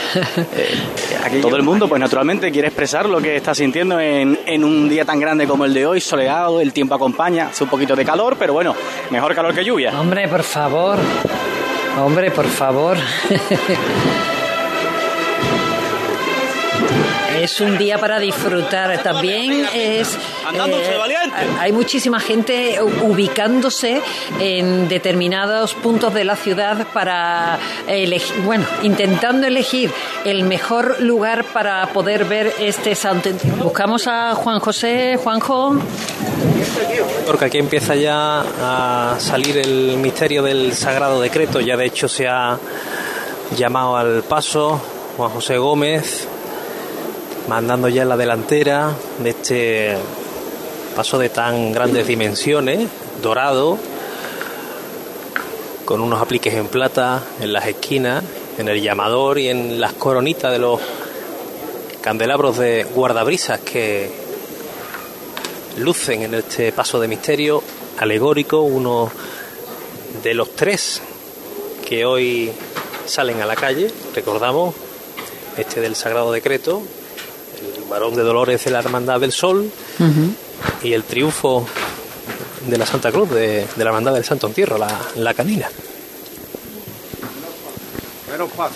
Eh, 1.30 1.42
todo 1.42 1.58
el 1.58 1.64
mundo, 1.64 1.90
pues 1.90 2.00
naturalmente, 2.00 2.52
quiere 2.52 2.70
expresar 2.70 3.10
lo 3.10 3.22
que 3.22 3.36
está 3.36 3.54
sintiendo 3.54 4.00
en, 4.00 4.40
en 4.46 4.64
un 4.64 4.88
día 4.88 5.04
tan 5.04 5.20
grande 5.20 5.46
como 5.46 5.66
el 5.66 5.74
de 5.74 5.86
hoy, 5.86 6.00
soleado, 6.00 6.62
el 6.62 6.72
tiempo 6.72 6.96
acompaña, 6.96 7.48
hace 7.48 7.66
un 7.66 7.70
poquito 7.70 7.96
de 7.96 8.06
calor, 8.06 8.38
pero 8.40 8.54
bueno, 8.54 8.74
mejor 9.10 9.36
calor 9.36 9.54
que 9.54 9.66
lluvia. 9.66 10.00
Hombre, 10.00 10.28
por 10.30 10.44
favor. 10.44 10.98
Hombre, 12.00 12.32
por 12.32 12.46
favor. 12.46 12.98
Es 17.42 17.62
un 17.62 17.78
día 17.78 17.98
para 17.98 18.20
disfrutar. 18.20 19.02
También 19.04 19.66
es. 19.74 20.18
eh, 20.78 20.98
hay 21.60 21.72
muchísima 21.72 22.20
gente 22.20 22.80
ubicándose 22.82 24.02
en 24.40 24.88
determinados 24.88 25.74
puntos 25.74 26.14
de 26.14 26.24
la 26.24 26.36
ciudad 26.36 26.88
para 26.94 27.60
elegir, 27.88 28.42
bueno, 28.44 28.66
intentando 28.84 29.48
elegir 29.48 29.92
el 30.26 30.44
mejor 30.44 31.02
lugar 31.02 31.46
para 31.46 31.86
poder 31.88 32.26
ver 32.26 32.54
este 32.60 32.96
santo. 32.96 33.30
Buscamos 33.64 34.08
a 34.08 34.34
Juan 34.36 34.60
José, 34.60 35.18
Juanjo. 35.24 35.76
Porque 37.26 37.46
aquí 37.46 37.58
empieza 37.58 37.96
ya 37.96 38.44
a 38.62 39.16
salir 39.20 39.58
el 39.58 39.98
misterio 39.98 40.44
del 40.44 40.74
sagrado 40.74 41.22
decreto. 41.22 41.60
Ya 41.60 41.78
de 41.78 41.86
hecho 41.86 42.08
se 42.08 42.28
ha 42.28 42.58
llamado 43.56 43.96
al 43.98 44.24
paso 44.24 44.82
Juan 45.18 45.30
José 45.32 45.58
Gómez, 45.58 46.28
mandando 47.48 47.88
ya 47.88 48.04
en 48.04 48.10
la 48.10 48.18
delantera 48.18 48.94
de 49.24 49.30
este 49.30 49.98
paso 50.96 51.18
de 51.18 51.30
tan 51.30 51.72
grandes 51.72 52.08
dimensiones, 52.08 52.88
dorado, 53.22 53.78
con 55.86 56.02
unos 56.02 56.22
apliques 56.22 56.54
en 56.54 56.68
plata 56.68 57.24
en 57.40 57.54
las 57.54 57.66
esquinas, 57.66 58.24
en 58.58 58.68
el 58.68 58.82
llamador 58.82 59.40
y 59.40 59.48
en 59.48 59.80
las 59.80 59.94
coronitas 59.94 60.52
de 60.52 60.60
los 60.60 60.82
candelabros 62.02 62.58
de 62.58 62.84
guardabrisas 62.84 63.60
que 63.62 64.12
lucen 65.78 66.24
en 66.24 66.34
este 66.34 66.72
paso 66.72 67.00
de 67.00 67.08
misterio 67.08 67.64
alegórico, 67.98 68.62
uno 68.62 69.10
de 70.24 70.34
los 70.34 70.56
tres 70.56 71.02
que 71.88 72.06
hoy 72.06 72.52
salen 73.06 73.42
a 73.42 73.46
la 73.46 73.56
calle, 73.56 73.90
recordamos, 74.14 74.76
este 75.58 75.80
del 75.80 75.96
Sagrado 75.96 76.32
Decreto, 76.32 76.84
el 77.88 77.92
varón 77.92 78.16
de 78.16 78.22
Dolores 78.24 78.66
de 78.66 78.72
la 78.72 78.80
Hermandad 78.80 79.22
del 79.22 79.32
Sol 79.32 79.72
y 80.84 80.92
el 80.92 81.04
triunfo 81.06 81.66
de 82.68 82.78
la 82.78 82.86
Santa 82.86 83.12
Cruz, 83.14 83.30
de, 83.30 83.66
de 83.66 83.84
la 83.84 83.92
Hermandad 83.92 84.14
del 84.14 84.26
Santo 84.26 84.48
Entierro, 84.48 84.78
la, 84.78 84.90
la 85.16 85.34
canina. 85.34 85.70
Menos 88.30 88.52
paso. 88.52 88.76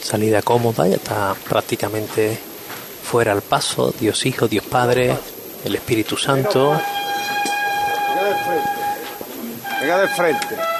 Salida 0.00 0.40
cómoda, 0.42 0.86
ya 0.86 0.94
está 0.94 1.34
prácticamente 1.48 2.38
fuera 3.02 3.32
al 3.32 3.42
paso, 3.42 3.92
Dios 3.98 4.24
Hijo, 4.26 4.46
Dios 4.46 4.64
Padre, 4.64 5.16
el 5.64 5.74
Espíritu 5.74 6.16
Santo. 6.16 6.70
Venga 8.14 8.24
de 8.24 8.34
frente. 8.44 8.70
Venga 9.80 9.98
de 9.98 10.08
frente. 10.08 10.77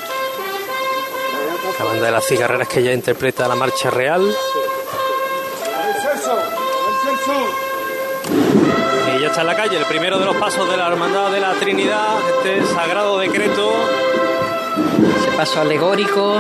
La 1.79 1.85
banda 1.85 2.07
de 2.07 2.11
las 2.11 2.27
cigarreras 2.27 2.69
que 2.69 2.83
ya 2.83 2.93
interpreta 2.93 3.47
la 3.49 3.55
marcha 3.55 3.91
real. 3.91 4.23
Y 9.17 9.21
ya 9.21 9.29
está 9.29 9.41
en 9.43 9.47
la 9.47 9.57
calle, 9.57 9.77
el 9.77 9.85
primero 9.85 10.19
de 10.19 10.25
los 10.25 10.37
pasos 10.37 10.69
de 10.69 10.77
la 10.77 10.89
Hermandad 10.89 11.31
de 11.31 11.41
la 11.41 11.53
Trinidad, 11.55 12.17
este 12.37 12.67
sagrado 12.75 13.19
decreto. 13.19 13.73
Ese 15.21 15.37
paso 15.37 15.61
alegórico. 15.61 16.37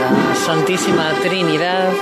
La 0.00 0.34
Santísima 0.34 1.12
Trinidad. 1.22 1.92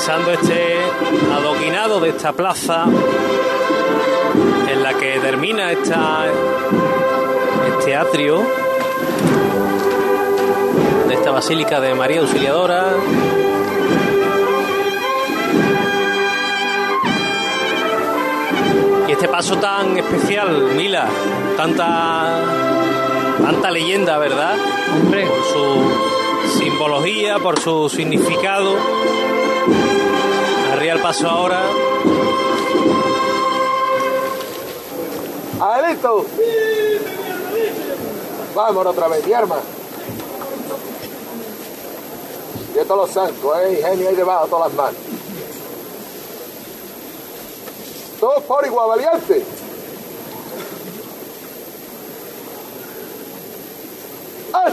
pisando 0.00 0.32
este 0.32 0.78
adoquinado 1.30 2.00
de 2.00 2.08
esta 2.08 2.32
plaza 2.32 2.86
en 4.66 4.82
la 4.82 4.94
que 4.94 5.20
termina 5.20 5.72
esta, 5.72 6.24
este 7.90 7.98
atrio 7.98 8.40
de 11.08 11.14
esta 11.14 11.32
basílica 11.32 11.80
de 11.80 11.92
María 11.92 12.20
Auxiliadora. 12.20 12.84
Y 19.08 19.10
este 19.10 19.26
paso 19.26 19.56
tan 19.56 19.98
especial, 19.98 20.72
Mila, 20.76 21.08
tanta 21.56 22.44
tanta 23.42 23.70
leyenda, 23.72 24.18
¿verdad? 24.18 24.54
Hombre. 24.94 25.26
Por 25.26 25.44
su 25.46 26.60
simbología, 26.60 27.40
por 27.40 27.58
su 27.58 27.88
significado. 27.88 28.76
Arriba 30.72 30.92
el 30.92 31.00
paso 31.00 31.28
ahora. 31.28 31.60
¡Adelito! 35.60 36.24
Vámonos 38.54 38.92
otra 38.92 39.08
vez, 39.08 39.26
mi 39.26 39.32
arma. 39.32 39.56
Y 42.74 42.84
todos 42.86 43.06
los 43.06 43.10
santos, 43.10 43.52
¿eh? 43.58 43.78
Ingenio 43.78 44.08
ahí 44.08 44.16
debajo, 44.16 44.46
todas 44.46 44.68
las 44.68 44.76
manos. 44.76 45.00
Todos 48.20 48.42
por 48.44 48.66
igual, 48.66 48.88
valiente. 48.88 49.44
¡Ay! 54.52 54.72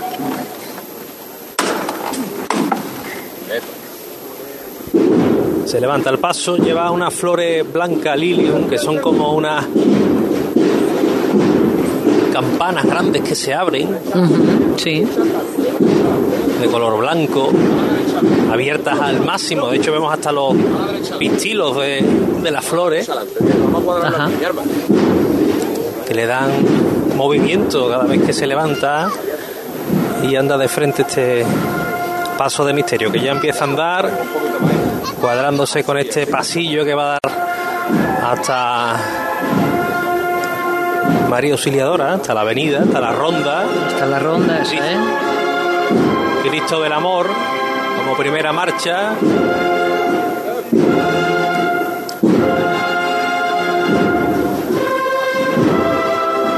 Se 5.65 5.81
levanta 5.81 6.09
el 6.09 6.19
paso, 6.19 6.57
lleva 6.57 6.91
unas 6.91 7.13
flores 7.13 7.71
blancas 7.71 8.17
lilium 8.17 8.69
que 8.69 8.77
son 8.77 8.99
como 8.99 9.33
unas 9.33 9.65
campanas 12.37 12.85
grandes 12.85 13.23
que 13.23 13.33
se 13.33 13.51
abren. 13.51 13.97
Sí. 14.77 15.03
De 16.61 16.67
color 16.67 16.99
blanco, 16.99 17.49
abiertas 18.51 18.99
al 18.99 19.25
máximo. 19.25 19.69
De 19.69 19.77
hecho, 19.77 19.91
vemos 19.91 20.13
hasta 20.13 20.31
los 20.31 20.53
pistilos 21.17 21.77
de, 21.77 22.05
de 22.43 22.51
las 22.51 22.63
flores 22.63 23.09
Ajá. 23.09 24.29
que 26.07 26.13
le 26.13 26.27
dan 26.27 26.51
movimiento 27.15 27.89
cada 27.89 28.03
vez 28.03 28.21
que 28.21 28.33
se 28.33 28.45
levanta 28.45 29.09
y 30.21 30.35
anda 30.35 30.59
de 30.59 30.67
frente 30.67 31.01
este 31.01 31.43
paso 32.37 32.63
de 32.65 32.73
misterio 32.73 33.11
que 33.11 33.19
ya 33.19 33.31
empieza 33.31 33.65
a 33.65 33.67
andar 33.67 34.11
cuadrándose 35.19 35.83
con 35.83 35.97
este 35.97 36.27
pasillo 36.27 36.85
que 36.85 36.93
va 36.93 37.15
a 37.15 37.19
dar 37.23 38.29
hasta 38.31 38.95
María 41.27 41.53
Auxiliadora, 41.53 42.13
hasta 42.13 42.33
la 42.33 42.41
avenida, 42.41 42.83
hasta 42.83 43.01
la 43.01 43.11
ronda. 43.11 43.63
Hasta 43.87 44.05
la 44.05 44.19
ronda 44.19 44.61
esa, 44.61 44.75
¿eh? 44.75 44.97
Cristo 46.47 46.81
del 46.81 46.93
Amor 46.93 47.27
como 47.97 48.15
primera 48.15 48.53
marcha. 48.53 49.11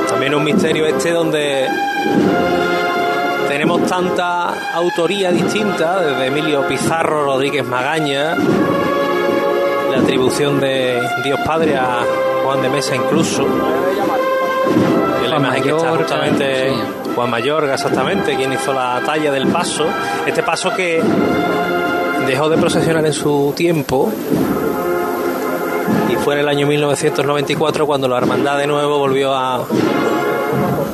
También 0.08 0.36
un 0.36 0.44
misterio 0.44 0.86
este 0.86 1.12
donde 1.12 1.68
tenemos 3.48 3.86
tanta 3.88 4.74
autoría 4.76 5.32
distinta, 5.32 6.02
desde 6.02 6.28
Emilio 6.28 6.68
Pizarro, 6.68 7.26
Rodríguez 7.26 7.66
Magaña, 7.66 8.36
la 9.90 9.98
atribución 9.98 10.60
de 10.60 11.02
Dios 11.24 11.40
Padre 11.44 11.76
a 11.78 12.06
Juan 12.44 12.62
de 12.62 12.70
Mesa 12.70 12.96
incluso. 12.96 13.46
La 15.30 15.36
Juan 15.38 15.46
imagen 15.46 15.64
que 15.64 15.70
está 15.70 15.84
Mayorga, 15.84 16.04
justamente 16.04 16.74
Juan 17.16 17.30
Mayorga, 17.30 17.74
exactamente, 17.76 18.36
quien 18.36 18.54
hizo 18.54 18.74
la 18.74 19.02
talla 19.06 19.32
del 19.32 19.48
paso. 19.48 19.86
Este 20.26 20.44
paso 20.44 20.74
que 20.76 21.02
dejó 22.28 22.50
de 22.50 22.58
procesionar 22.58 23.06
en 23.06 23.14
su 23.14 23.54
tiempo 23.56 24.12
y 26.10 26.16
fue 26.16 26.36
en 26.36 26.42
el 26.42 26.48
año 26.48 26.68
1994 26.68 27.86
cuando 27.86 28.08
la 28.08 28.18
hermandad 28.18 28.58
de 28.58 28.68
nuevo 28.68 28.98
volvió 28.98 29.34
a, 29.34 29.56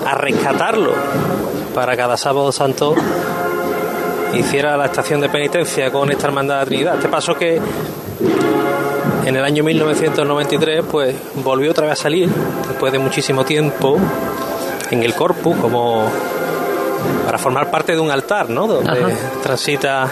a 0.05 0.15
rescatarlo 0.15 0.93
para 1.73 1.95
cada 1.97 2.15
sábado 2.17 2.51
santo 2.51 2.95
hiciera 4.33 4.77
la 4.77 4.85
estación 4.85 5.21
de 5.21 5.29
penitencia 5.29 5.91
con 5.91 6.11
esta 6.11 6.27
hermandad 6.27 6.59
de 6.61 6.65
Trinidad. 6.65 6.95
Este 6.95 7.09
paso 7.09 7.35
que 7.35 7.59
en 9.25 9.35
el 9.35 9.43
año 9.43 9.63
1993 9.63 10.85
pues 10.89 11.15
volvió 11.43 11.71
otra 11.71 11.87
vez 11.87 11.99
a 11.99 12.03
salir 12.03 12.29
después 12.67 12.91
de 12.93 12.99
muchísimo 12.99 13.43
tiempo 13.43 13.97
en 14.91 15.03
el 15.03 15.13
corpus 15.13 15.57
como 15.57 16.09
para 17.25 17.37
formar 17.37 17.71
parte 17.71 17.93
de 17.93 17.99
un 17.99 18.11
altar, 18.11 18.49
¿no? 18.49 18.67
Donde 18.67 18.91
Ajá. 18.91 19.09
transita 19.41 20.07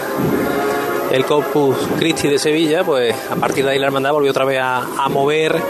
el 1.10 1.24
Corpus 1.24 1.76
Christi 1.98 2.28
de 2.28 2.38
Sevilla, 2.38 2.82
pues 2.82 3.14
a 3.30 3.36
partir 3.36 3.64
de 3.64 3.72
ahí 3.72 3.78
la 3.78 3.86
hermandad 3.86 4.12
volvió 4.12 4.30
otra 4.30 4.44
vez 4.44 4.60
a, 4.60 4.78
a 4.98 5.08
mover 5.08 5.60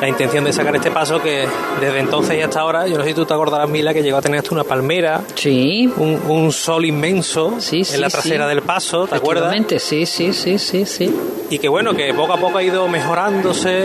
la 0.00 0.08
intención 0.08 0.44
de 0.44 0.52
sacar 0.52 0.74
este 0.76 0.90
paso 0.90 1.22
que 1.22 1.46
desde 1.80 1.98
entonces 2.00 2.36
y 2.38 2.42
hasta 2.42 2.60
ahora, 2.60 2.86
yo 2.86 2.96
no 2.98 3.02
sé 3.04 3.10
si 3.10 3.14
tú 3.14 3.24
te 3.24 3.32
acordarás, 3.34 3.68
Mila, 3.68 3.94
que 3.94 4.02
llegó 4.02 4.18
a 4.18 4.22
tener 4.22 4.38
hasta 4.40 4.54
una 4.54 4.64
palmera, 4.64 5.22
Sí. 5.34 5.90
un, 5.96 6.20
un 6.28 6.52
sol 6.52 6.84
inmenso 6.84 7.54
Sí, 7.58 7.84
sí, 7.84 7.94
en 7.94 8.00
la 8.02 8.08
trasera 8.10 8.46
del 8.46 8.62
paso, 8.62 9.06
¿te 9.06 9.16
acuerdas? 9.16 9.54
Sí, 9.78 10.04
sí, 10.06 10.32
sí, 10.32 10.58
sí, 10.58 10.84
sí. 10.86 11.14
y 11.50 11.58
que 11.58 11.68
bueno, 11.68 11.94
que 11.94 12.12
poco 12.14 12.34
a 12.34 12.36
poco 12.36 12.58
ha 12.58 12.62
ido 12.62 12.86
mejorándose 12.88 13.84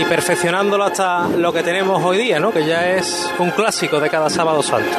y 0.00 0.04
perfeccionándolo 0.04 0.84
hasta 0.84 1.28
lo 1.28 1.52
que 1.52 1.62
tenemos 1.62 2.02
hoy 2.04 2.18
día, 2.18 2.38
¿no? 2.40 2.52
Que 2.52 2.66
ya 2.66 2.90
es 2.96 3.30
un 3.38 3.50
clásico 3.50 3.98
de 4.00 4.08
cada 4.10 4.28
sábado 4.30 4.62
santo. 4.62 4.96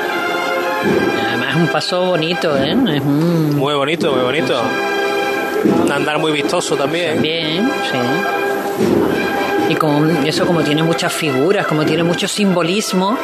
Además 1.28 1.50
es 1.50 1.56
un 1.56 1.68
paso 1.68 2.06
bonito, 2.06 2.56
¿eh? 2.58 2.72
Es 2.72 3.02
un... 3.02 3.56
Muy 3.58 3.74
bonito, 3.74 4.12
muy 4.14 4.24
bonito. 4.24 4.62
Un 5.84 5.92
andar 5.92 6.18
muy 6.20 6.32
vistoso 6.32 6.76
también. 6.76 7.22
Bien, 7.22 7.70
sí. 7.92 7.98
Y 9.70 9.76
como 9.76 10.06
eso, 10.26 10.46
como 10.46 10.62
tiene 10.62 10.84
muchas 10.84 11.12
figuras, 11.12 11.66
como 11.66 11.84
tiene 11.86 12.04
mucho 12.04 12.28
simbolismo, 12.28 13.18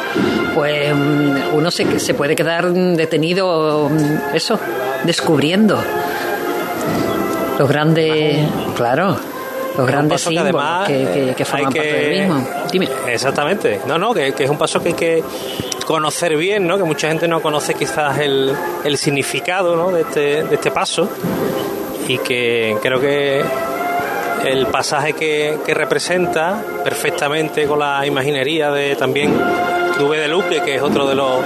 pues 0.54 0.94
mm, 0.94 1.54
uno 1.54 1.70
se, 1.70 2.00
se 2.00 2.14
puede 2.14 2.34
quedar 2.34 2.72
detenido, 2.72 3.88
mm, 3.88 4.34
eso, 4.34 4.58
descubriendo 5.04 5.78
los 7.58 7.68
grandes, 7.68 8.48
claro, 8.74 9.16
los 9.76 9.86
grandes 9.86 10.22
que 10.24 10.28
símbolos 10.30 10.86
que, 10.86 10.94
que- 11.28 11.34
que 11.36 11.44
forman 11.44 11.72
parte 11.72 11.92
del 11.92 12.20
mismo. 12.26 12.48
Dime. 12.72 12.88
Exactamente. 13.08 13.80
No, 13.86 13.98
no, 13.98 14.12
que, 14.12 14.32
que 14.32 14.44
es 14.44 14.50
un 14.50 14.58
paso 14.58 14.80
que 14.82 14.88
hay 14.88 14.94
que 14.94 15.22
conocer 15.86 16.36
bien, 16.36 16.66
¿no? 16.66 16.76
Que 16.76 16.84
mucha 16.84 17.08
gente 17.08 17.28
no 17.28 17.40
conoce 17.40 17.74
quizás 17.74 18.18
el, 18.18 18.52
el 18.84 18.96
significado, 18.98 19.76
¿no? 19.76 19.90
De 19.90 20.02
este, 20.02 20.42
de 20.44 20.54
este 20.54 20.70
paso 20.70 21.08
y 22.08 22.18
que 22.18 22.76
creo 22.82 23.00
que 23.00 23.42
el 24.44 24.66
pasaje 24.66 25.12
que, 25.14 25.58
representa 25.74 26.62
perfectamente 26.84 27.66
con 27.66 27.78
la 27.78 28.06
imaginería 28.06 28.70
de 28.70 28.96
también 28.96 29.32
Dubé 29.98 30.18
de 30.18 30.28
Luque, 30.28 30.62
que 30.62 30.76
es 30.76 30.82
otro 30.82 31.06
de 31.06 31.14
los 31.14 31.44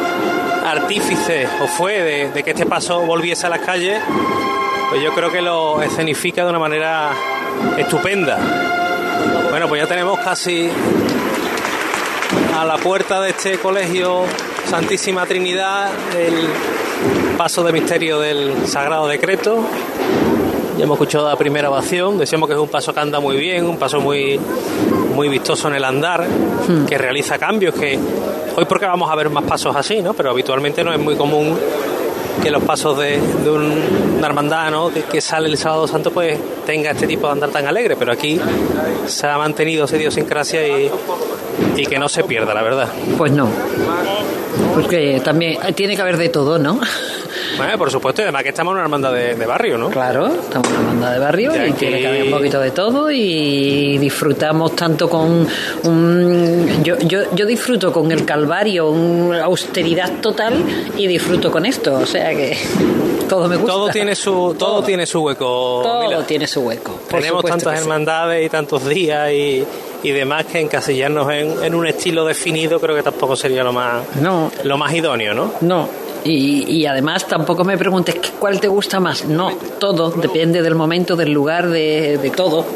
artífices 0.64 1.48
o 1.62 1.66
fue 1.66 2.02
de, 2.02 2.30
de 2.30 2.42
que 2.42 2.50
este 2.50 2.66
paso 2.66 3.00
volviese 3.00 3.46
a 3.46 3.50
las 3.50 3.60
calles, 3.60 4.00
pues 4.90 5.02
yo 5.02 5.12
creo 5.12 5.30
que 5.30 5.42
lo 5.42 5.82
escenifica 5.82 6.44
de 6.44 6.50
una 6.50 6.58
manera 6.58 7.10
estupenda. 7.76 8.38
Bueno, 9.50 9.68
pues 9.68 9.82
ya 9.82 9.88
tenemos 9.88 10.18
casi 10.20 10.70
a 12.56 12.64
la 12.64 12.76
puerta 12.78 13.20
de 13.20 13.30
este 13.30 13.58
colegio 13.58 14.24
Santísima 14.68 15.26
Trinidad 15.26 15.90
el 16.16 16.34
paso 17.36 17.62
de 17.62 17.72
misterio 17.72 18.18
del 18.18 18.66
Sagrado 18.66 19.06
Decreto. 19.06 19.64
Ya 20.76 20.84
hemos 20.84 20.96
escuchado 20.96 21.28
la 21.28 21.36
primera 21.36 21.70
ovación, 21.70 22.18
decíamos 22.18 22.48
que 22.48 22.54
es 22.54 22.60
un 22.60 22.68
paso 22.68 22.92
que 22.92 23.00
anda 23.00 23.18
muy 23.20 23.36
bien, 23.38 23.64
un 23.66 23.78
paso 23.78 24.00
muy, 24.00 24.38
muy 25.14 25.28
vistoso 25.28 25.68
en 25.68 25.74
el 25.74 25.84
andar, 25.84 26.26
que 26.88 26.98
realiza 26.98 27.38
cambios, 27.38 27.74
que 27.74 27.98
hoy 28.56 28.64
porque 28.66 28.84
vamos 28.86 29.10
a 29.10 29.14
ver 29.14 29.30
más 29.30 29.44
pasos 29.44 29.74
así, 29.74 30.02
¿no? 30.02 30.12
Pero 30.14 30.30
habitualmente 30.30 30.84
no 30.84 30.92
es 30.92 30.98
muy 30.98 31.14
común 31.16 31.56
que 32.42 32.50
los 32.50 32.62
pasos 32.62 32.98
de, 32.98 33.18
de 33.42 33.50
un- 33.50 33.82
una 34.18 34.26
hermandad 34.26 34.70
¿no? 34.70 34.90
que, 34.90 35.02
que 35.04 35.22
sale 35.22 35.48
el 35.48 35.56
sábado 35.56 35.88
santo 35.88 36.10
pues 36.10 36.38
tenga 36.66 36.90
este 36.90 37.06
tipo 37.06 37.26
de 37.26 37.32
andar 37.32 37.48
tan 37.48 37.66
alegre, 37.66 37.96
pero 37.96 38.12
aquí 38.12 38.38
se 39.06 39.26
ha 39.26 39.38
mantenido 39.38 39.86
esa 39.86 39.96
idiosincrasia 39.96 40.66
y, 40.68 40.90
y 41.76 41.86
que 41.86 41.98
no 41.98 42.10
se 42.10 42.22
pierda, 42.24 42.52
la 42.52 42.62
verdad. 42.62 42.88
Pues 43.16 43.32
no. 43.32 43.48
Porque 44.74 45.20
también 45.24 45.58
tiene 45.74 45.96
que 45.96 46.02
haber 46.02 46.18
de 46.18 46.28
todo, 46.28 46.58
¿no? 46.58 46.78
Bueno, 47.56 47.78
por 47.78 47.90
supuesto, 47.90 48.20
y 48.22 48.24
además 48.24 48.42
que 48.42 48.50
estamos 48.50 48.72
en 48.72 48.76
una 48.76 48.82
hermandad 48.84 49.12
de, 49.12 49.34
de 49.34 49.46
barrio, 49.46 49.78
¿no? 49.78 49.90
Claro, 49.90 50.26
estamos 50.26 50.68
en 50.68 50.76
una 50.76 50.86
banda 50.88 51.12
de 51.12 51.18
barrio 51.18 51.66
Y 51.66 51.72
tiene 51.72 52.00
que 52.00 52.06
haber 52.08 52.22
un 52.24 52.30
poquito 52.30 52.60
de 52.60 52.70
todo 52.70 53.10
y 53.10 53.98
disfrutamos 53.98 54.74
tanto 54.76 55.08
con 55.08 55.46
un... 55.84 56.82
Yo, 56.84 56.98
yo, 56.98 57.34
yo 57.34 57.46
disfruto 57.46 57.92
con 57.92 58.10
el 58.12 58.24
Calvario, 58.24 58.90
una 58.90 59.44
austeridad 59.44 60.20
total 60.20 60.54
y 60.96 61.06
disfruto 61.06 61.50
con 61.50 61.64
esto, 61.66 61.94
o 61.94 62.06
sea 62.06 62.30
que 62.30 62.56
todo 63.28 63.48
me 63.48 63.56
gusta. 63.56 63.72
Todo 63.72 63.88
tiene 63.88 64.14
su, 64.14 64.54
todo 64.58 64.82
tiene 64.82 65.06
su 65.06 65.20
hueco. 65.22 65.80
Todo 65.82 66.02
Mila. 66.02 66.26
tiene 66.26 66.46
su 66.46 66.60
hueco. 66.60 66.92
por 67.08 67.20
Tenemos 67.20 67.44
tantas 67.44 67.76
sí. 67.78 67.82
hermandades 67.82 68.46
y 68.46 68.48
tantos 68.48 68.86
días 68.86 69.30
y, 69.32 69.64
y 70.02 70.10
demás 70.12 70.44
que 70.46 70.60
encasillarnos 70.60 71.30
en, 71.32 71.64
en 71.64 71.74
un 71.74 71.86
estilo 71.86 72.24
definido 72.24 72.78
creo 72.80 72.94
que 72.94 73.02
tampoco 73.02 73.34
sería 73.36 73.64
lo 73.64 73.72
más, 73.72 74.02
No, 74.20 74.50
lo 74.64 74.76
más 74.78 74.92
idóneo, 74.94 75.34
¿no? 75.34 75.52
no. 75.60 75.88
Y, 76.28 76.64
y 76.68 76.86
además 76.86 77.26
tampoco 77.26 77.62
me 77.64 77.78
preguntes 77.78 78.16
¿qué- 78.16 78.30
cuál 78.38 78.58
te 78.60 78.68
gusta 78.68 78.98
más. 79.00 79.24
No, 79.26 79.52
todo 79.78 80.10
depende 80.10 80.60
del 80.62 80.74
momento, 80.74 81.14
del 81.14 81.30
lugar, 81.32 81.68
de, 81.68 82.18
de 82.18 82.30
todo. 82.30 82.66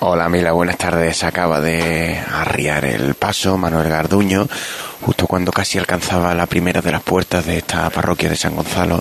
Hola 0.00 0.28
Mila, 0.28 0.52
buenas 0.52 0.76
tardes. 0.76 1.24
Acaba 1.24 1.60
de 1.60 2.18
arriar 2.18 2.84
el 2.84 3.14
paso 3.14 3.56
Manuel 3.56 3.88
Garduño, 3.88 4.46
justo 5.00 5.26
cuando 5.26 5.52
casi 5.52 5.78
alcanzaba 5.78 6.34
la 6.34 6.46
primera 6.46 6.80
de 6.82 6.92
las 6.92 7.02
puertas 7.02 7.46
de 7.46 7.58
esta 7.58 7.88
parroquia 7.90 8.28
de 8.28 8.36
San 8.36 8.56
Gonzalo. 8.56 9.00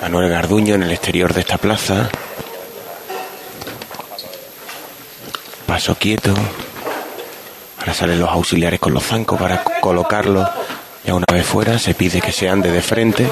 Manuel 0.00 0.30
Garduño 0.30 0.74
en 0.74 0.82
el 0.82 0.92
exterior 1.10 1.34
de 1.34 1.40
esta 1.40 1.58
plaza. 1.58 2.08
Paso 5.66 5.96
quieto. 5.96 6.32
Ahora 7.80 7.94
salen 7.94 8.20
los 8.20 8.30
auxiliares 8.30 8.78
con 8.78 8.94
los 8.94 9.02
zancos 9.02 9.36
para 9.36 9.64
colocarlo. 9.80 10.48
Ya 11.04 11.14
una 11.14 11.26
vez 11.32 11.44
fuera 11.44 11.80
se 11.80 11.94
pide 11.94 12.20
que 12.20 12.30
se 12.30 12.48
ande 12.48 12.70
de 12.70 12.80
frente. 12.80 13.28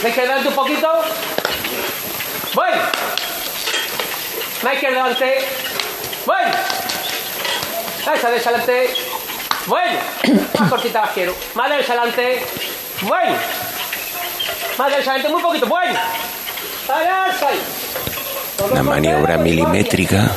¿Me 0.00 0.12
quedando 0.12 0.48
un 0.50 0.54
poquito? 0.54 0.88
Bueno. 2.54 2.82
Más 4.62 4.78
que 4.78 4.86
adelante. 4.86 5.38
Bueno. 6.24 6.50
Esa 8.14 8.30
de. 8.30 8.94
Bueno. 9.66 9.98
Más 10.60 10.70
cortita 10.70 11.00
las 11.00 11.10
quiero. 11.10 11.34
Más 11.56 11.68
de 11.68 11.74
adelante. 11.74 12.46
Bueno. 13.02 13.63
Más 14.78 14.90
muy 15.30 15.42
poquito. 15.42 15.66
Bueno. 15.66 15.98
Adelante. 16.88 17.46
Una 18.70 18.82
maniobra 18.82 19.38
milimétrica. 19.38 20.30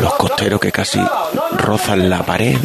Los 0.00 0.14
costeros 0.14 0.60
que 0.60 0.72
casi 0.72 1.00
rozan 1.58 2.08
la 2.08 2.22
pared. 2.22 2.56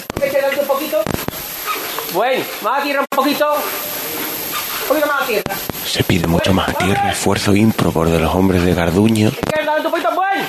Bueno. 2.13 2.43
Más 2.61 2.79
a 2.79 2.83
tierra 2.83 3.01
un 3.01 3.07
poquito. 3.17 3.53
Un 3.53 4.87
poquito 4.87 5.07
más 5.07 5.21
a 5.21 5.25
tierra. 5.25 5.55
Se 5.85 6.03
pide 6.03 6.27
mucho 6.27 6.53
más 6.53 6.69
a 6.69 6.73
tierra, 6.73 7.11
esfuerzo 7.11 7.55
ímprobo 7.55 8.05
de 8.05 8.19
los 8.19 8.33
hombres 8.33 8.63
de 8.63 8.73
Garduño. 8.73 9.29
Izquierda, 9.29 9.75
un 9.75 9.83
poquito. 9.83 10.11
Bueno. 10.11 10.43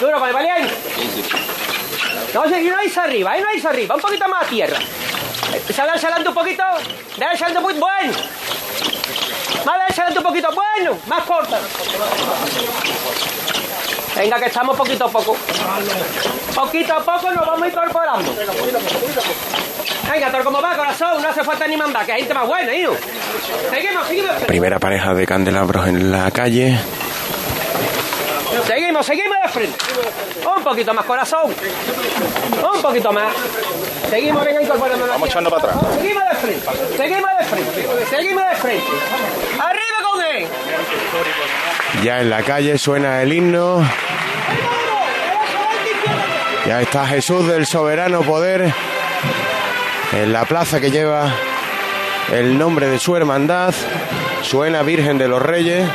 Duro, 0.00 0.20
vale, 0.20 0.32
valiente. 0.32 0.74
No, 2.32 2.44
si 2.44 2.50
no 2.50 2.82
irse 2.82 3.00
arriba, 3.00 3.32
ahí 3.32 3.42
no 3.42 3.52
irse 3.54 3.68
arriba, 3.68 3.96
un 3.96 4.00
poquito 4.00 4.28
más 4.28 4.44
a 4.44 4.48
tierra. 4.48 4.78
Sale 5.74 5.90
adelante 5.90 6.28
un 6.28 6.34
poquito, 6.34 6.62
de 7.16 7.24
adelante 7.24 7.58
un 7.58 7.64
poquito, 7.64 7.80
bueno. 7.80 8.12
De 9.64 9.70
adelante 9.70 10.18
un 10.18 10.24
poquito, 10.24 10.48
bueno, 10.52 10.96
más 11.06 11.24
corta. 11.24 11.58
Venga, 14.16 14.38
que 14.38 14.46
estamos 14.46 14.76
poquito 14.76 15.04
a 15.04 15.08
poco. 15.08 15.36
Poquito 16.54 16.94
a 16.94 17.00
poco 17.00 17.30
nos 17.30 17.46
vamos 17.46 17.68
incorporando. 17.68 18.34
Venga, 20.12 20.30
todo 20.30 20.44
como 20.44 20.60
va, 20.60 20.76
corazón, 20.76 21.22
no 21.22 21.28
hace 21.28 21.44
falta 21.44 21.66
ni 21.66 21.76
mandar, 21.76 22.04
que 22.04 22.12
hay 22.12 22.20
gente 22.20 22.34
más 22.34 22.46
buena, 22.46 22.74
hijo. 22.74 22.94
Seguimos, 23.70 24.06
seguimos. 24.06 24.32
Primera 24.46 24.78
pareja 24.78 25.14
de 25.14 25.26
candelabros 25.26 25.86
en 25.86 26.10
la 26.10 26.30
calle. 26.30 26.78
Seguimos, 28.70 29.04
seguimos 29.04 29.36
de 29.42 29.48
frente. 29.48 29.78
Un 30.56 30.62
poquito 30.62 30.94
más, 30.94 31.04
corazón. 31.04 31.52
Un 32.72 32.80
poquito 32.80 33.12
más. 33.12 33.32
Seguimos, 34.08 34.44
venga, 34.44 34.62
incorporando. 34.62 35.08
Vamos 35.08 35.28
echando 35.28 35.50
para 35.50 35.72
atrás. 35.72 35.94
Seguimos 35.96 36.22
de 36.30 36.36
frente. 36.36 36.96
Seguimos 36.96 37.30
de 37.40 37.44
frente. 37.46 38.06
Seguimos 38.08 38.44
de 38.48 38.54
frente. 38.54 38.86
¡Arriba 39.58 39.96
con 40.08 40.22
él! 40.22 40.46
Ya 42.04 42.20
en 42.20 42.30
la 42.30 42.42
calle 42.44 42.78
suena 42.78 43.20
el 43.22 43.32
himno. 43.32 43.84
Ya 46.64 46.80
está 46.80 47.08
Jesús 47.08 47.48
del 47.48 47.66
soberano 47.66 48.22
poder 48.22 48.72
en 50.12 50.32
la 50.32 50.44
plaza 50.44 50.80
que 50.80 50.92
lleva 50.92 51.28
el 52.32 52.56
nombre 52.56 52.86
de 52.86 53.00
su 53.00 53.16
hermandad. 53.16 53.74
Suena 54.42 54.84
Virgen 54.84 55.18
de 55.18 55.26
los 55.26 55.42
Reyes. 55.42 55.90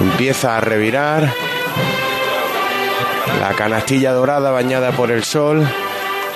Empieza 0.00 0.56
a 0.56 0.60
revirar. 0.60 1.32
La 3.40 3.52
canastilla 3.54 4.12
dorada 4.12 4.50
bañada 4.50 4.92
por 4.92 5.10
el 5.10 5.24
sol. 5.24 5.66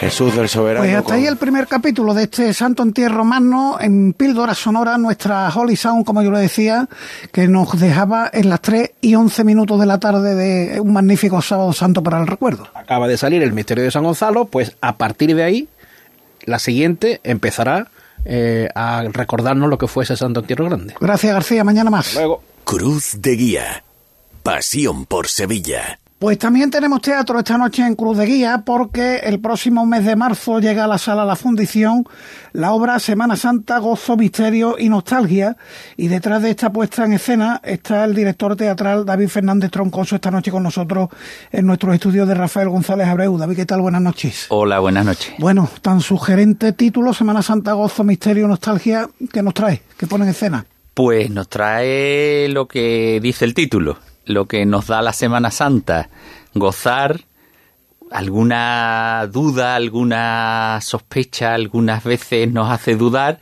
Jesús 0.00 0.36
del 0.36 0.48
Soberano. 0.48 0.84
Pues 0.84 0.94
hasta 0.94 1.06
con- 1.08 1.14
ahí 1.16 1.26
el 1.26 1.36
primer 1.36 1.66
capítulo 1.66 2.14
de 2.14 2.22
este 2.24 2.54
Santo 2.54 2.84
Entierro 2.84 3.24
Magno 3.24 3.78
en 3.80 4.12
Píldora 4.12 4.54
Sonora, 4.54 4.96
nuestra 4.96 5.48
Holy 5.52 5.74
Sound, 5.74 6.04
como 6.04 6.22
yo 6.22 6.30
le 6.30 6.38
decía, 6.38 6.88
que 7.32 7.48
nos 7.48 7.80
dejaba 7.80 8.30
en 8.32 8.48
las 8.48 8.60
3 8.60 8.92
y 9.00 9.16
11 9.16 9.42
minutos 9.42 9.80
de 9.80 9.86
la 9.86 9.98
tarde 9.98 10.36
de 10.36 10.78
un 10.80 10.92
magnífico 10.92 11.42
sábado 11.42 11.72
santo 11.72 12.00
para 12.04 12.20
el 12.20 12.28
recuerdo. 12.28 12.68
Acaba 12.74 13.08
de 13.08 13.16
salir 13.18 13.42
el 13.42 13.52
misterio 13.52 13.82
de 13.82 13.90
San 13.90 14.04
Gonzalo, 14.04 14.44
pues 14.44 14.76
a 14.80 14.96
partir 14.98 15.34
de 15.34 15.42
ahí, 15.42 15.68
la 16.44 16.60
siguiente 16.60 17.20
empezará 17.24 17.88
eh, 18.30 18.68
a 18.74 19.04
recordarnos 19.10 19.70
lo 19.70 19.78
que 19.78 19.88
fue 19.88 20.04
ese 20.04 20.16
Santo 20.16 20.40
Entierro 20.40 20.66
Grande. 20.66 20.94
Gracias 21.00 21.32
García, 21.32 21.64
mañana 21.64 21.90
más. 21.90 22.14
Luego. 22.14 22.42
Cruz 22.64 23.16
de 23.16 23.32
Guía. 23.32 23.84
Pasión 24.42 25.06
por 25.06 25.28
Sevilla. 25.28 25.98
Pues 26.18 26.36
también 26.36 26.68
tenemos 26.72 27.00
teatro 27.00 27.38
esta 27.38 27.56
noche 27.56 27.86
en 27.86 27.94
Cruz 27.94 28.18
de 28.18 28.26
Guía 28.26 28.64
porque 28.66 29.18
el 29.18 29.38
próximo 29.38 29.86
mes 29.86 30.04
de 30.04 30.16
marzo 30.16 30.58
llega 30.58 30.82
a 30.82 30.88
la 30.88 30.98
sala 30.98 31.24
La 31.24 31.36
Fundición 31.36 32.04
la 32.52 32.72
obra 32.72 32.98
Semana 32.98 33.36
Santa, 33.36 33.78
Gozo, 33.78 34.16
Misterio 34.16 34.74
y 34.80 34.88
Nostalgia 34.88 35.56
y 35.96 36.08
detrás 36.08 36.42
de 36.42 36.50
esta 36.50 36.72
puesta 36.72 37.04
en 37.04 37.12
escena 37.12 37.60
está 37.62 38.04
el 38.04 38.16
director 38.16 38.56
teatral 38.56 39.06
David 39.06 39.28
Fernández 39.28 39.70
Troncoso 39.70 40.16
esta 40.16 40.32
noche 40.32 40.50
con 40.50 40.64
nosotros 40.64 41.08
en 41.52 41.64
nuestros 41.66 41.94
estudios 41.94 42.26
de 42.26 42.34
Rafael 42.34 42.68
González 42.68 43.06
Abreu. 43.06 43.38
David, 43.38 43.54
¿qué 43.54 43.66
tal? 43.66 43.80
Buenas 43.80 44.02
noches. 44.02 44.46
Hola, 44.48 44.80
buenas 44.80 45.04
noches. 45.04 45.34
Bueno, 45.38 45.70
tan 45.82 46.00
sugerente 46.00 46.72
título, 46.72 47.14
Semana 47.14 47.42
Santa, 47.42 47.74
Gozo, 47.74 48.02
Misterio 48.02 48.46
y 48.46 48.48
Nostalgia, 48.48 49.08
¿qué 49.32 49.40
nos 49.40 49.54
trae? 49.54 49.82
¿Qué 49.96 50.08
pone 50.08 50.24
en 50.24 50.30
escena? 50.30 50.66
Pues 50.94 51.30
nos 51.30 51.48
trae 51.48 52.48
lo 52.48 52.66
que 52.66 53.20
dice 53.22 53.44
el 53.44 53.54
título, 53.54 53.98
lo 54.28 54.46
que 54.46 54.64
nos 54.66 54.86
da 54.86 55.02
la 55.02 55.12
Semana 55.12 55.50
Santa, 55.50 56.08
gozar 56.54 57.20
alguna 58.10 59.28
duda, 59.30 59.74
alguna 59.74 60.78
sospecha, 60.82 61.54
algunas 61.54 62.04
veces 62.04 62.50
nos 62.50 62.70
hace 62.70 62.96
dudar 62.96 63.38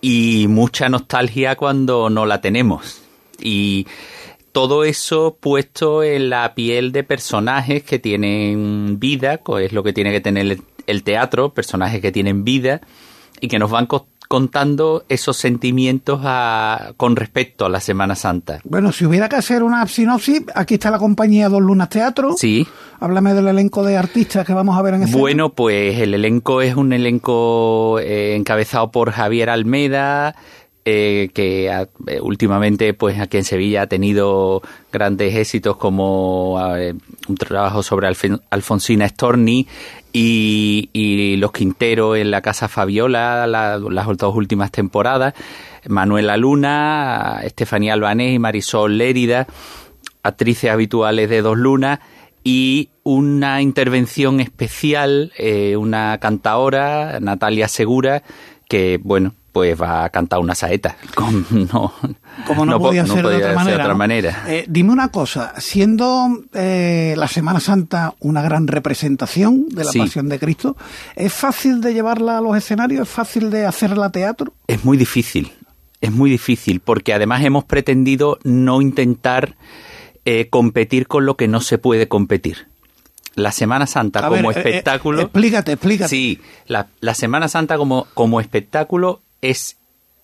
y 0.00 0.46
mucha 0.48 0.88
nostalgia 0.88 1.56
cuando 1.56 2.10
no 2.10 2.26
la 2.26 2.40
tenemos. 2.40 3.02
Y 3.40 3.86
todo 4.52 4.84
eso 4.84 5.36
puesto 5.38 6.02
en 6.02 6.30
la 6.30 6.54
piel 6.54 6.92
de 6.92 7.04
personajes 7.04 7.82
que 7.82 7.98
tienen 7.98 8.98
vida, 8.98 9.38
que 9.38 9.66
es 9.66 9.72
lo 9.72 9.82
que 9.82 9.92
tiene 9.92 10.12
que 10.12 10.20
tener 10.20 10.58
el- 10.86 11.02
teatro, 11.02 11.52
personajes 11.52 12.00
que 12.00 12.12
tienen 12.12 12.44
vida 12.44 12.80
y 13.40 13.48
que 13.48 13.58
nos 13.58 13.70
van 13.70 13.86
contando 14.28 15.04
esos 15.08 15.36
sentimientos 15.36 16.20
a- 16.24 16.92
con 16.96 17.16
respecto 17.16 17.64
a 17.64 17.68
la 17.68 17.80
Semana 17.80 18.14
Santa. 18.14 18.60
Bueno, 18.64 18.92
si 18.92 19.04
hubiera 19.06 19.28
que 19.28 19.36
hacer 19.36 19.62
una 19.62 19.86
sinopsis, 19.86 20.42
aquí 20.54 20.74
está 20.74 20.90
la 20.90 20.98
compañía 20.98 21.48
Dos 21.48 21.62
Lunas 21.62 21.88
Teatro. 21.88 22.34
Sí. 22.36 22.66
Háblame 23.00 23.34
del 23.34 23.48
elenco 23.48 23.84
de 23.84 23.96
artistas 23.96 24.46
que 24.46 24.52
vamos 24.54 24.76
a 24.76 24.82
ver 24.82 24.94
en 24.94 25.02
escena. 25.02 25.18
Bueno, 25.18 25.50
pues 25.50 25.98
el 26.00 26.14
elenco 26.14 26.62
es 26.62 26.74
un 26.76 26.92
elenco 26.92 27.98
eh, 28.00 28.34
encabezado 28.36 28.90
por 28.90 29.10
Javier 29.12 29.50
Almeda, 29.50 30.34
eh, 30.88 31.30
que 31.34 31.70
ha- 31.70 31.88
eh, 32.06 32.20
últimamente, 32.20 32.94
pues 32.94 33.18
aquí 33.18 33.38
en 33.38 33.44
Sevilla 33.44 33.82
ha 33.82 33.86
tenido 33.88 34.62
grandes 34.92 35.34
éxitos 35.34 35.76
como 35.76 36.58
eh, 36.76 36.94
un 37.28 37.34
trabajo 37.36 37.82
sobre 37.82 38.06
Alfonsina 38.50 39.08
Storni 39.08 39.66
y, 40.18 41.36
Los 41.38 41.52
Quinteros 41.52 42.16
en 42.16 42.30
la 42.30 42.40
Casa 42.40 42.68
Fabiola, 42.68 43.46
la- 43.46 43.78
las 43.78 44.06
dos 44.16 44.34
últimas 44.34 44.70
temporadas. 44.70 45.34
Manuela 45.88 46.36
Luna, 46.36 47.40
Estefanía 47.44 47.92
Albanés 47.92 48.34
y 48.34 48.38
Marisol 48.38 48.96
Lérida, 48.98 49.46
actrices 50.22 50.70
habituales 50.70 51.28
de 51.28 51.42
Dos 51.42 51.56
Lunas 51.58 52.00
y 52.42 52.88
una 53.02 53.60
intervención 53.60 54.40
especial, 54.40 55.32
eh, 55.36 55.76
una 55.76 56.18
cantaora, 56.18 57.18
Natalia 57.20 57.68
Segura, 57.68 58.22
que 58.68 58.98
bueno, 59.02 59.34
pues 59.56 59.80
va 59.80 60.04
a 60.04 60.10
cantar 60.10 60.38
una 60.38 60.54
saeta. 60.54 60.98
Como 61.14 61.30
no, 61.50 61.94
Como 62.46 62.66
no, 62.66 62.78
po- 62.78 62.88
podía 62.88 63.06
ser 63.06 63.16
de 63.16 63.22
podía 63.22 63.36
otra 63.38 63.48
ser 63.48 63.56
manera. 63.56 63.76
otra 63.84 63.88
¿no? 63.94 63.96
manera. 63.98 64.44
Eh, 64.48 64.66
dime 64.68 64.92
una 64.92 65.08
cosa, 65.08 65.54
siendo 65.58 66.28
eh, 66.52 67.14
la 67.16 67.26
Semana 67.26 67.58
Santa 67.58 68.12
una 68.20 68.42
gran 68.42 68.66
representación 68.66 69.66
de 69.70 69.84
la 69.84 69.92
Sí. 69.92 69.98
Pasión 70.00 70.28
de 70.28 70.38
Cristo, 70.38 70.76
¿es 71.14 71.32
fácil 71.32 71.80
de 71.80 71.94
llevarla 71.94 72.36
a 72.36 72.40
los 72.42 72.54
escenarios? 72.54 73.08
¿Es 73.08 73.14
fácil 73.14 73.50
de 73.50 73.64
hacerla 73.64 74.10
teatro? 74.10 74.52
Es 74.66 74.84
muy 74.84 74.98
difícil, 74.98 75.50
es 76.02 76.12
muy 76.12 76.28
difícil, 76.28 76.80
porque 76.80 77.14
además 77.14 77.42
hemos 77.42 77.64
pretendido 77.64 78.38
no 78.44 78.82
intentar 78.82 79.54
eh, 80.26 80.48
competir 80.50 81.06
con 81.06 81.24
lo 81.24 81.38
que 81.38 81.48
no 81.48 81.62
se 81.62 81.78
puede 81.78 82.08
competir. 82.08 82.66
la 83.36 83.52
Semana 83.52 83.86
Santa 83.86 84.20
A 84.26 84.28
como 84.28 84.48
ver, 84.48 84.56
eh, 84.58 84.60
espectáculo. 84.60 85.20
explícate, 85.22 85.72
explícate. 85.72 86.08
Sí, 86.10 86.40
la, 86.66 86.86
la 87.00 87.14
Semana 87.14 87.48
Santa 87.48 87.76
como, 87.78 88.06
como 88.14 88.40
espectáculo 88.40 89.20
es 89.40 89.76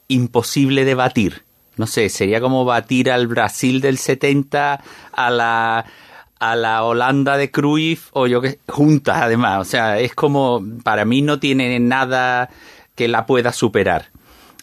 imposible 0.08 0.84
de 0.84 0.94
batir. 0.94 1.44
No 1.76 1.86
sé, 1.86 2.08
sería 2.08 2.40
como 2.40 2.64
batir 2.64 3.10
al 3.10 3.26
Brasil 3.26 3.80
del 3.80 3.98
70, 3.98 4.82
a 5.12 5.30
la, 5.30 5.86
a 6.38 6.56
la 6.56 6.84
Holanda 6.84 7.36
de 7.36 7.50
Cruyff, 7.50 8.08
o 8.12 8.26
yo 8.26 8.40
que 8.40 8.58
juntas 8.68 9.22
además. 9.22 9.60
O 9.60 9.64
sea, 9.64 9.98
es 9.98 10.14
como, 10.14 10.62
para 10.84 11.04
mí 11.04 11.22
no 11.22 11.38
tiene 11.38 11.78
nada 11.80 12.50
que 12.94 13.08
la 13.08 13.26
pueda 13.26 13.52
superar. 13.52 14.10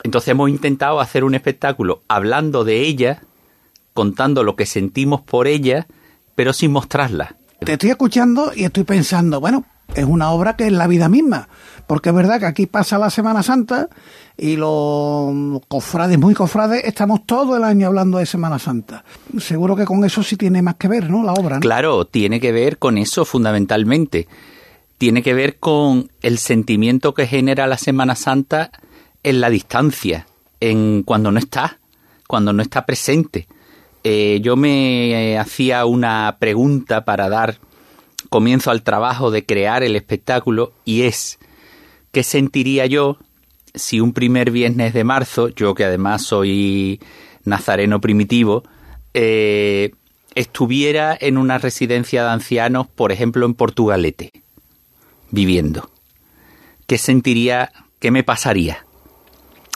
Entonces 0.04 0.30
hemos 0.30 0.50
intentado 0.50 1.00
hacer 1.00 1.24
un 1.24 1.36
espectáculo 1.36 2.04
hablando 2.08 2.64
de 2.64 2.82
ella, 2.82 3.22
contando 3.94 4.44
lo 4.44 4.56
que 4.56 4.66
sentimos 4.66 5.22
por 5.22 5.48
ella, 5.48 5.88
pero 6.36 6.54
sin 6.54 6.72
mostrarla. 6.72 7.36
Te 7.60 7.74
estoy 7.74 7.90
escuchando 7.90 8.52
y 8.56 8.64
estoy 8.64 8.84
pensando, 8.84 9.42
bueno, 9.42 9.66
es 9.96 10.06
una 10.06 10.32
obra 10.32 10.56
que 10.56 10.68
es 10.68 10.72
la 10.72 10.88
vida 10.88 11.10
misma, 11.10 11.50
porque 11.88 12.10
es 12.10 12.16
verdad 12.16 12.40
que 12.40 12.46
aquí 12.46 12.66
pasa 12.66 12.98
la 12.98 13.10
Semana 13.10 13.44
Santa 13.44 13.90
y 14.40 14.56
los 14.56 15.62
cofrades, 15.68 16.18
muy 16.18 16.34
cofrades, 16.34 16.84
estamos 16.86 17.26
todo 17.26 17.58
el 17.58 17.64
año 17.64 17.88
hablando 17.88 18.18
de 18.18 18.26
Semana 18.26 18.58
Santa. 18.58 19.04
Seguro 19.38 19.76
que 19.76 19.86
con 19.86 20.04
eso 20.06 20.24
sí 20.24 20.38
tiene 20.38 20.62
más 20.62 20.76
que 20.76 20.88
ver, 20.88 21.10
¿no? 21.10 21.24
La 21.24 21.34
obra. 21.34 21.60
Claro, 21.60 22.06
tiene 22.06 22.40
que 22.40 22.52
ver 22.52 22.78
con 22.78 22.98
eso 22.98 23.26
fundamentalmente. 23.26 24.28
Tiene 24.98 25.22
que 25.22 25.34
ver 25.34 25.58
con 25.58 26.10
el 26.22 26.38
sentimiento 26.38 27.14
que 27.14 27.28
genera 27.28 27.68
la 27.68 27.78
Semana 27.78 28.16
Santa 28.16 28.72
en 29.24 29.42
la 29.42 29.50
distancia, 29.50 30.26
en 30.60 31.04
cuando 31.04 31.32
no 31.32 31.40
está, 31.40 31.80
cuando 32.28 32.54
no 32.54 32.62
está 32.62 32.86
presente. 32.86 33.48
Eh, 34.04 34.40
yo 34.42 34.56
me 34.56 35.34
eh, 35.34 35.38
hacía 35.38 35.86
una 35.86 36.38
pregunta 36.40 37.04
para 37.04 37.28
dar 37.28 37.60
comienzo 38.30 38.72
al 38.72 38.84
trabajo 38.84 39.32
de 39.32 39.46
crear 39.46 39.84
el 39.84 39.98
espectáculo 39.98 40.72
y 40.86 41.02
es 41.02 41.40
¿qué 42.12 42.24
sentiría 42.24 42.86
yo 42.86 43.18
si 43.80 44.00
un 44.00 44.14
primer 44.14 44.52
viernes 44.52 44.94
de 44.94 45.04
marzo, 45.04 45.50
yo 45.50 45.74
que 45.74 45.86
además 45.86 46.24
soy 46.24 47.00
nazareno 47.44 48.00
primitivo, 48.00 48.64
eh, 49.14 49.92
estuviera 50.36 51.18
en 51.20 51.38
una 51.38 51.58
residencia 51.58 52.24
de 52.24 52.30
ancianos, 52.30 52.88
por 52.88 53.12
ejemplo 53.12 53.46
en 53.46 53.54
Portugalete, 53.54 54.32
viviendo? 55.32 55.90
¿Qué 56.88 56.98
sentiría, 56.98 57.72
qué 58.00 58.12
me 58.12 58.24
pasaría? 58.24 58.86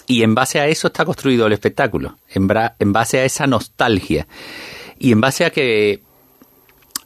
Y 0.08 0.24
en 0.24 0.36
base 0.36 0.60
a 0.60 0.68
eso 0.68 0.88
está 0.88 1.06
construido 1.06 1.48
el 1.48 1.54
espectáculo, 1.54 2.18
en, 2.30 2.48
base 2.48 3.20
a 3.20 3.26
esa 3.26 3.48
nostalgia 3.48 4.28
y 5.00 5.12
en 5.12 5.22
base 5.22 5.46
a 5.46 5.50
que 5.50 6.02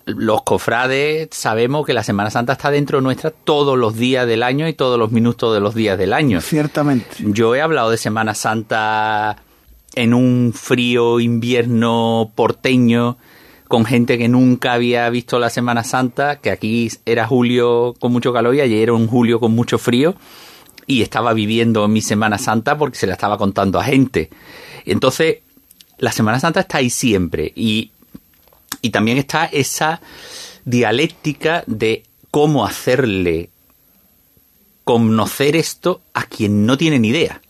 los 0.08 0.44
cofrades 0.44 1.28
sabemos 1.32 1.86
que 1.86 1.94
la 1.94 2.02
Semana 2.02 2.32
Santa 2.32 2.54
está 2.54 2.72
dentro 2.72 3.02
nuestra 3.02 3.30
todos 3.30 3.78
los 3.78 3.96
días 3.96 4.26
del 4.26 4.42
año 4.42 4.68
y 4.68 4.74
todos 4.74 4.98
los 4.98 5.12
minutos 5.12 5.54
de 5.54 5.60
los 5.60 5.76
días 5.76 5.98
del 5.98 6.14
año. 6.14 6.40
Ciertamente. 6.40 7.18
Yo 7.20 7.56
he 7.56 7.62
hablado 7.62 7.92
de 7.92 7.98
Semana 7.98 8.34
Santa 8.34 9.36
en 9.96 10.14
un 10.14 10.54
frío 10.56 11.20
invierno 11.20 12.32
porteño 12.36 13.18
con 13.68 13.84
gente 13.84 14.18
que 14.18 14.30
nunca 14.30 14.74
había 14.74 15.10
visto 15.10 15.40
la 15.40 15.50
Semana 15.50 15.84
Santa, 15.84 16.38
que 16.38 16.52
aquí 16.52 16.90
era 17.06 17.28
julio 17.28 17.94
con 18.00 18.14
mucho 18.14 18.32
calor 18.32 18.56
y 18.56 18.62
ayer 18.62 18.84
era 18.84 18.94
un 18.94 19.08
julio 19.08 19.42
con 19.42 19.52
mucho 19.52 19.78
frío 19.78 20.16
y 20.86 21.02
estaba 21.02 21.34
viviendo 21.34 21.86
mi 21.90 22.02
Semana 22.02 22.38
Santa 22.38 22.78
porque 22.78 22.98
se 22.98 23.08
la 23.08 23.14
estaba 23.14 23.38
contando 23.38 23.78
a 23.78 23.84
gente. 23.84 24.30
Entonces, 24.86 25.40
la 25.98 26.14
Semana 26.14 26.40
Santa 26.40 26.62
está 26.62 26.78
ahí 26.78 26.90
siempre 26.90 27.52
y, 27.54 27.92
y 28.88 28.90
también 28.90 29.18
está 29.18 29.46
esa 29.46 30.00
dialéctica 30.64 31.64
de 31.68 32.04
cómo 32.32 32.66
hacerle 32.66 33.50
conocer 34.86 35.58
esto 35.58 36.02
a 36.14 36.24
quien 36.24 36.66
no 36.66 36.78
tiene 36.78 37.00
ni 37.00 37.10
idea, 37.10 37.42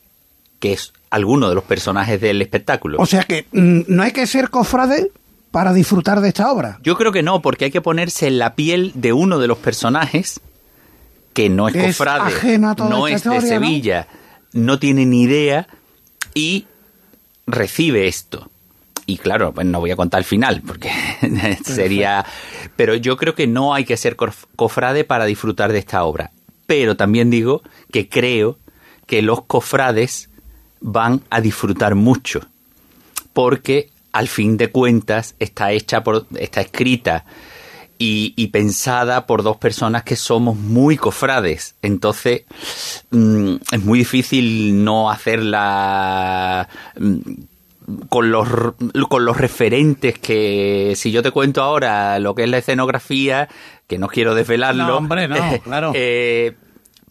que 0.60 0.74
es 0.74 0.94
alguno 1.12 1.48
de 1.48 1.54
los 1.54 1.64
personajes 1.64 2.20
del 2.20 2.42
espectáculo. 2.42 2.98
O 3.00 3.06
sea 3.06 3.24
que 3.24 3.46
mm, 3.52 3.82
no 3.88 4.02
hay 4.02 4.12
que 4.12 4.26
ser 4.26 4.50
cofrade 4.50 5.12
para 5.52 5.74
disfrutar 5.74 6.22
de 6.22 6.30
esta 6.30 6.52
obra. 6.52 6.80
Yo 6.82 6.98
creo 6.98 7.12
que 7.12 7.22
no, 7.22 7.44
porque 7.44 7.66
hay 7.66 7.72
que 7.72 7.82
ponerse 7.82 8.26
en 8.26 8.40
la 8.40 8.56
piel 8.56 8.92
de 8.96 9.14
uno 9.14 9.38
de 9.38 9.48
los 9.48 9.60
personajes 9.60 10.42
que 11.34 11.50
no 11.50 11.68
es 11.68 11.76
Que 11.76 11.86
cofrade, 11.86 12.58
no 12.58 13.08
es 13.08 13.12
de 13.12 13.18
historia, 13.18 13.42
¿no? 13.42 13.48
Sevilla, 13.48 14.08
¿no? 14.54 14.80
tiene 14.80 15.06
ni 15.06 15.22
idea 15.22 15.68
y 16.34 16.66
recibe 17.46 18.08
esto. 18.08 18.50
Y 19.08 19.18
claro, 19.18 19.54
pues 19.54 19.66
no 19.66 19.80
voy 19.80 19.90
a 19.92 19.96
contar 19.96 20.20
el 20.20 20.26
final 20.26 20.62
porque 20.68 20.92
sería... 21.64 22.24
Pero 22.76 22.94
yo 22.96 23.18
creo 23.18 23.34
que 23.34 23.48
no 23.48 23.74
hay 23.74 23.86
que 23.86 23.98
ser 23.98 24.16
cof- 24.16 24.46
cofrade 24.56 25.04
para 25.06 25.26
disfrutar 25.26 25.72
de 25.72 25.80
esta 25.80 26.04
obra. 26.04 26.32
Pero 26.68 26.96
también 26.98 27.30
digo 27.32 27.64
que 27.92 28.10
creo 28.10 28.60
que 29.06 29.22
los 29.22 29.44
cofrades 29.46 30.30
van 30.82 31.22
a 31.30 31.42
disfrutar 31.42 31.96
mucho 31.96 32.42
porque 33.34 33.90
al 34.12 34.28
fin 34.28 34.58
de 34.58 34.70
cuentas 34.72 35.36
está 35.40 35.72
hecha 35.72 36.04
por 36.04 36.28
está 36.38 36.62
escrita 36.62 37.24
y, 37.98 38.34
y 38.36 38.48
pensada 38.48 39.26
por 39.26 39.42
dos 39.42 39.58
personas 39.58 40.04
que 40.04 40.16
somos 40.16 40.56
muy 40.58 40.98
cofrades 40.98 41.76
entonces 41.82 42.44
mm, 43.12 43.56
es 43.72 43.84
muy 43.84 44.00
difícil 44.00 44.84
no 44.84 45.10
hacerla 45.10 46.68
mm, 47.00 47.20
con 48.10 48.32
los, 48.32 48.48
r- 48.50 48.72
con 49.10 49.24
los 49.26 49.38
referentes 49.38 50.20
que 50.20 50.94
si 50.96 51.12
yo 51.12 51.24
te 51.24 51.32
cuento 51.32 51.62
ahora 51.64 52.20
lo 52.20 52.36
que 52.36 52.44
es 52.44 52.50
la 52.50 52.58
escenografía 52.58 53.48
que 53.88 53.98
no 53.98 54.08
quiero 54.08 54.36
desvelarlo 54.36 54.86
No, 54.88 54.98
hombre, 54.98 55.28
no, 55.28 55.38
claro. 55.64 55.92
eh, 55.96 56.56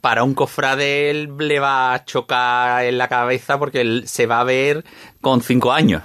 para 0.03 0.22
un 0.22 0.35
cofrade 0.35 1.11
él 1.11 1.31
le 1.39 1.59
va 1.61 1.95
a 1.95 2.05
chocar 2.05 2.85
en 2.85 2.99
la 2.99 3.09
cabeza 3.09 3.59
porque 3.59 3.81
él 3.81 4.05
se 4.07 4.27
va 4.27 4.41
a 4.41 4.45
ver 4.45 4.85
con 5.20 5.41
cinco 5.41 5.72
años. 5.72 6.03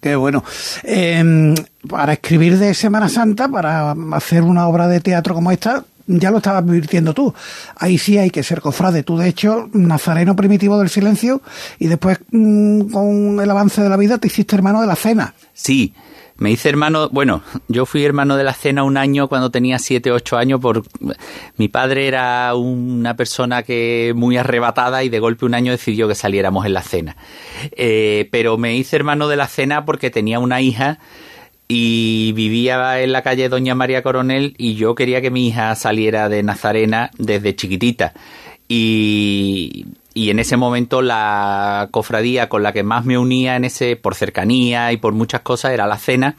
Qué 0.00 0.16
bueno. 0.16 0.42
Eh, 0.82 1.54
para 1.88 2.14
escribir 2.14 2.58
de 2.58 2.74
Semana 2.74 3.08
Santa, 3.08 3.48
para 3.48 3.94
hacer 4.12 4.42
una 4.42 4.66
obra 4.68 4.86
de 4.88 5.00
teatro 5.00 5.34
como 5.34 5.50
esta, 5.50 5.84
ya 6.06 6.30
lo 6.30 6.38
estabas 6.38 6.62
advirtiendo 6.62 7.14
tú. 7.14 7.34
Ahí 7.76 7.98
sí 7.98 8.18
hay 8.18 8.30
que 8.30 8.42
ser 8.42 8.60
cofrade. 8.60 9.02
Tú, 9.02 9.16
de 9.16 9.28
hecho, 9.28 9.68
nazareno 9.72 10.36
primitivo 10.36 10.78
del 10.78 10.88
silencio 10.88 11.42
y 11.78 11.86
después, 11.86 12.18
mm, 12.30 12.90
con 12.90 13.40
el 13.40 13.50
avance 13.50 13.82
de 13.82 13.88
la 13.88 13.96
vida, 13.96 14.18
te 14.18 14.28
hiciste 14.28 14.56
hermano 14.56 14.80
de 14.80 14.86
la 14.86 14.96
cena. 14.96 15.34
Sí, 15.52 15.94
me 16.36 16.50
hice 16.50 16.68
hermano, 16.68 17.08
bueno, 17.10 17.42
yo 17.68 17.86
fui 17.86 18.04
hermano 18.04 18.36
de 18.36 18.42
la 18.42 18.54
cena 18.54 18.82
un 18.82 18.96
año 18.96 19.28
cuando 19.28 19.50
tenía 19.50 19.78
siete, 19.78 20.10
ocho 20.10 20.36
años 20.36 20.60
por 20.60 20.82
mi 21.56 21.68
padre 21.68 22.08
era 22.08 22.54
una 22.56 23.14
persona 23.14 23.62
que 23.62 24.12
muy 24.16 24.36
arrebatada 24.36 25.04
y 25.04 25.08
de 25.08 25.20
golpe 25.20 25.44
un 25.44 25.54
año 25.54 25.70
decidió 25.70 26.08
que 26.08 26.16
saliéramos 26.16 26.66
en 26.66 26.74
la 26.74 26.82
cena. 26.82 27.16
Eh, 27.76 28.28
pero 28.32 28.58
me 28.58 28.74
hice 28.74 28.96
hermano 28.96 29.28
de 29.28 29.36
la 29.36 29.46
cena 29.46 29.84
porque 29.84 30.10
tenía 30.10 30.40
una 30.40 30.60
hija 30.60 30.98
y 31.76 32.30
vivía 32.34 33.00
en 33.02 33.10
la 33.10 33.22
calle 33.22 33.48
Doña 33.48 33.74
María 33.74 34.02
Coronel 34.04 34.54
y 34.58 34.74
yo 34.76 34.94
quería 34.94 35.20
que 35.20 35.32
mi 35.32 35.48
hija 35.48 35.74
saliera 35.74 36.28
de 36.28 36.44
Nazarena 36.44 37.10
desde 37.18 37.56
chiquitita. 37.56 38.12
Y, 38.68 39.86
y 40.14 40.30
en 40.30 40.38
ese 40.38 40.56
momento 40.56 41.02
la 41.02 41.88
cofradía 41.90 42.48
con 42.48 42.62
la 42.62 42.72
que 42.72 42.84
más 42.84 43.04
me 43.04 43.18
unía 43.18 43.56
en 43.56 43.64
ese 43.64 43.96
por 43.96 44.14
cercanía 44.14 44.92
y 44.92 44.98
por 44.98 45.14
muchas 45.14 45.40
cosas 45.40 45.72
era 45.72 45.88
la 45.88 45.98
cena. 45.98 46.36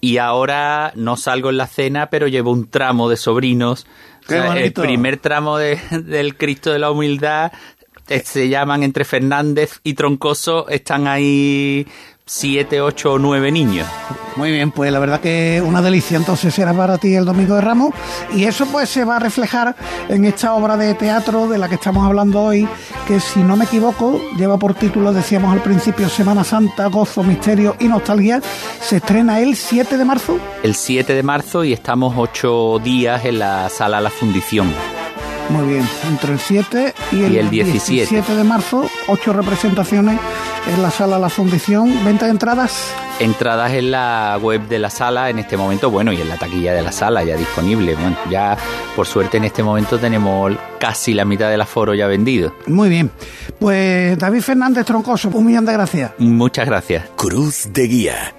Y 0.00 0.16
ahora 0.16 0.92
no 0.96 1.16
salgo 1.16 1.50
en 1.50 1.56
la 1.58 1.66
cena 1.68 2.10
pero 2.10 2.26
llevo 2.26 2.50
un 2.50 2.68
tramo 2.68 3.08
de 3.08 3.16
sobrinos. 3.16 3.86
Qué 4.26 4.40
O 4.40 4.42
sea, 4.42 4.56
el 4.60 4.72
primer 4.72 5.18
tramo 5.18 5.58
de- 5.58 5.78
del 6.02 6.36
Cristo 6.36 6.72
de 6.72 6.78
la 6.80 6.90
Humildad 6.90 7.52
eh, 8.08 8.22
se 8.24 8.48
llaman 8.48 8.82
entre 8.82 9.04
Fernández 9.04 9.78
y 9.84 9.94
Troncoso 9.94 10.68
están 10.68 11.06
ahí 11.06 11.86
siete, 12.32 12.80
ocho 12.80 13.14
o 13.14 13.18
nueve 13.18 13.50
niños 13.50 13.88
Muy 14.36 14.52
bien, 14.52 14.70
pues 14.70 14.92
la 14.92 15.00
verdad 15.00 15.20
que 15.20 15.60
una 15.66 15.82
delicia 15.82 16.16
entonces 16.16 16.54
será 16.54 16.72
para 16.72 16.96
ti 16.96 17.12
el 17.16 17.24
Domingo 17.24 17.56
de 17.56 17.60
Ramos 17.60 17.92
y 18.32 18.44
eso 18.44 18.66
pues 18.66 18.88
se 18.88 19.04
va 19.04 19.16
a 19.16 19.18
reflejar 19.18 19.74
en 20.08 20.24
esta 20.24 20.54
obra 20.54 20.76
de 20.76 20.94
teatro 20.94 21.48
de 21.48 21.58
la 21.58 21.68
que 21.68 21.74
estamos 21.74 22.06
hablando 22.06 22.40
hoy, 22.40 22.68
que 23.08 23.18
si 23.18 23.40
no 23.40 23.56
me 23.56 23.64
equivoco 23.64 24.20
lleva 24.38 24.58
por 24.58 24.74
título, 24.74 25.12
decíamos 25.12 25.52
al 25.52 25.60
principio, 25.60 26.08
Semana 26.08 26.44
Santa, 26.44 26.86
Gozo, 26.86 27.24
Misterio 27.24 27.74
y 27.80 27.88
Nostalgia. 27.88 28.40
Se 28.80 28.98
estrena 28.98 29.40
el 29.40 29.56
7 29.56 29.98
de 29.98 30.04
marzo. 30.04 30.38
el 30.62 30.76
7 30.76 31.12
de 31.12 31.22
marzo 31.24 31.64
y 31.64 31.72
estamos 31.72 32.14
ocho 32.16 32.78
días 32.78 33.24
en 33.24 33.40
la 33.40 33.68
sala 33.70 34.00
La 34.00 34.10
Fundición. 34.10 34.72
Muy 35.50 35.66
bien, 35.66 35.88
entre 36.08 36.32
el 36.32 36.38
7 36.38 36.94
y 37.12 37.24
el, 37.24 37.32
Y 37.32 37.38
el 37.38 37.50
17. 37.50 37.92
17 37.92 38.36
de 38.36 38.44
marzo, 38.44 38.88
ocho 39.08 39.32
representaciones 39.32 40.18
en 40.72 40.82
la 40.82 40.90
sala 40.90 41.18
La 41.18 41.28
Fundición. 41.28 42.04
Venta 42.04 42.26
de 42.26 42.30
entradas. 42.30 42.94
Entradas 43.18 43.72
en 43.72 43.90
la 43.90 44.38
web 44.40 44.68
de 44.68 44.78
la 44.78 44.90
sala 44.90 45.28
en 45.28 45.40
este 45.40 45.56
momento, 45.56 45.90
bueno, 45.90 46.12
y 46.12 46.20
en 46.20 46.28
la 46.28 46.36
taquilla 46.36 46.72
de 46.72 46.82
la 46.82 46.92
sala 46.92 47.24
ya 47.24 47.36
disponible. 47.36 47.94
Bueno, 47.94 48.16
ya 48.30 48.56
por 48.94 49.06
suerte 49.06 49.38
en 49.38 49.44
este 49.44 49.62
momento 49.62 49.98
tenemos 49.98 50.52
casi 50.78 51.14
la 51.14 51.24
mitad 51.24 51.50
del 51.50 51.60
aforo 51.60 51.94
ya 51.94 52.06
vendido. 52.06 52.54
Muy 52.66 52.88
bien. 52.88 53.10
Pues 53.58 54.16
David 54.18 54.40
Fernández 54.40 54.86
Troncoso, 54.86 55.28
un 55.30 55.46
millón 55.46 55.66
de 55.66 55.72
gracias. 55.72 56.12
Muchas 56.18 56.66
gracias. 56.66 57.08
Cruz 57.16 57.68
de 57.72 57.88
Guía. 57.88 58.34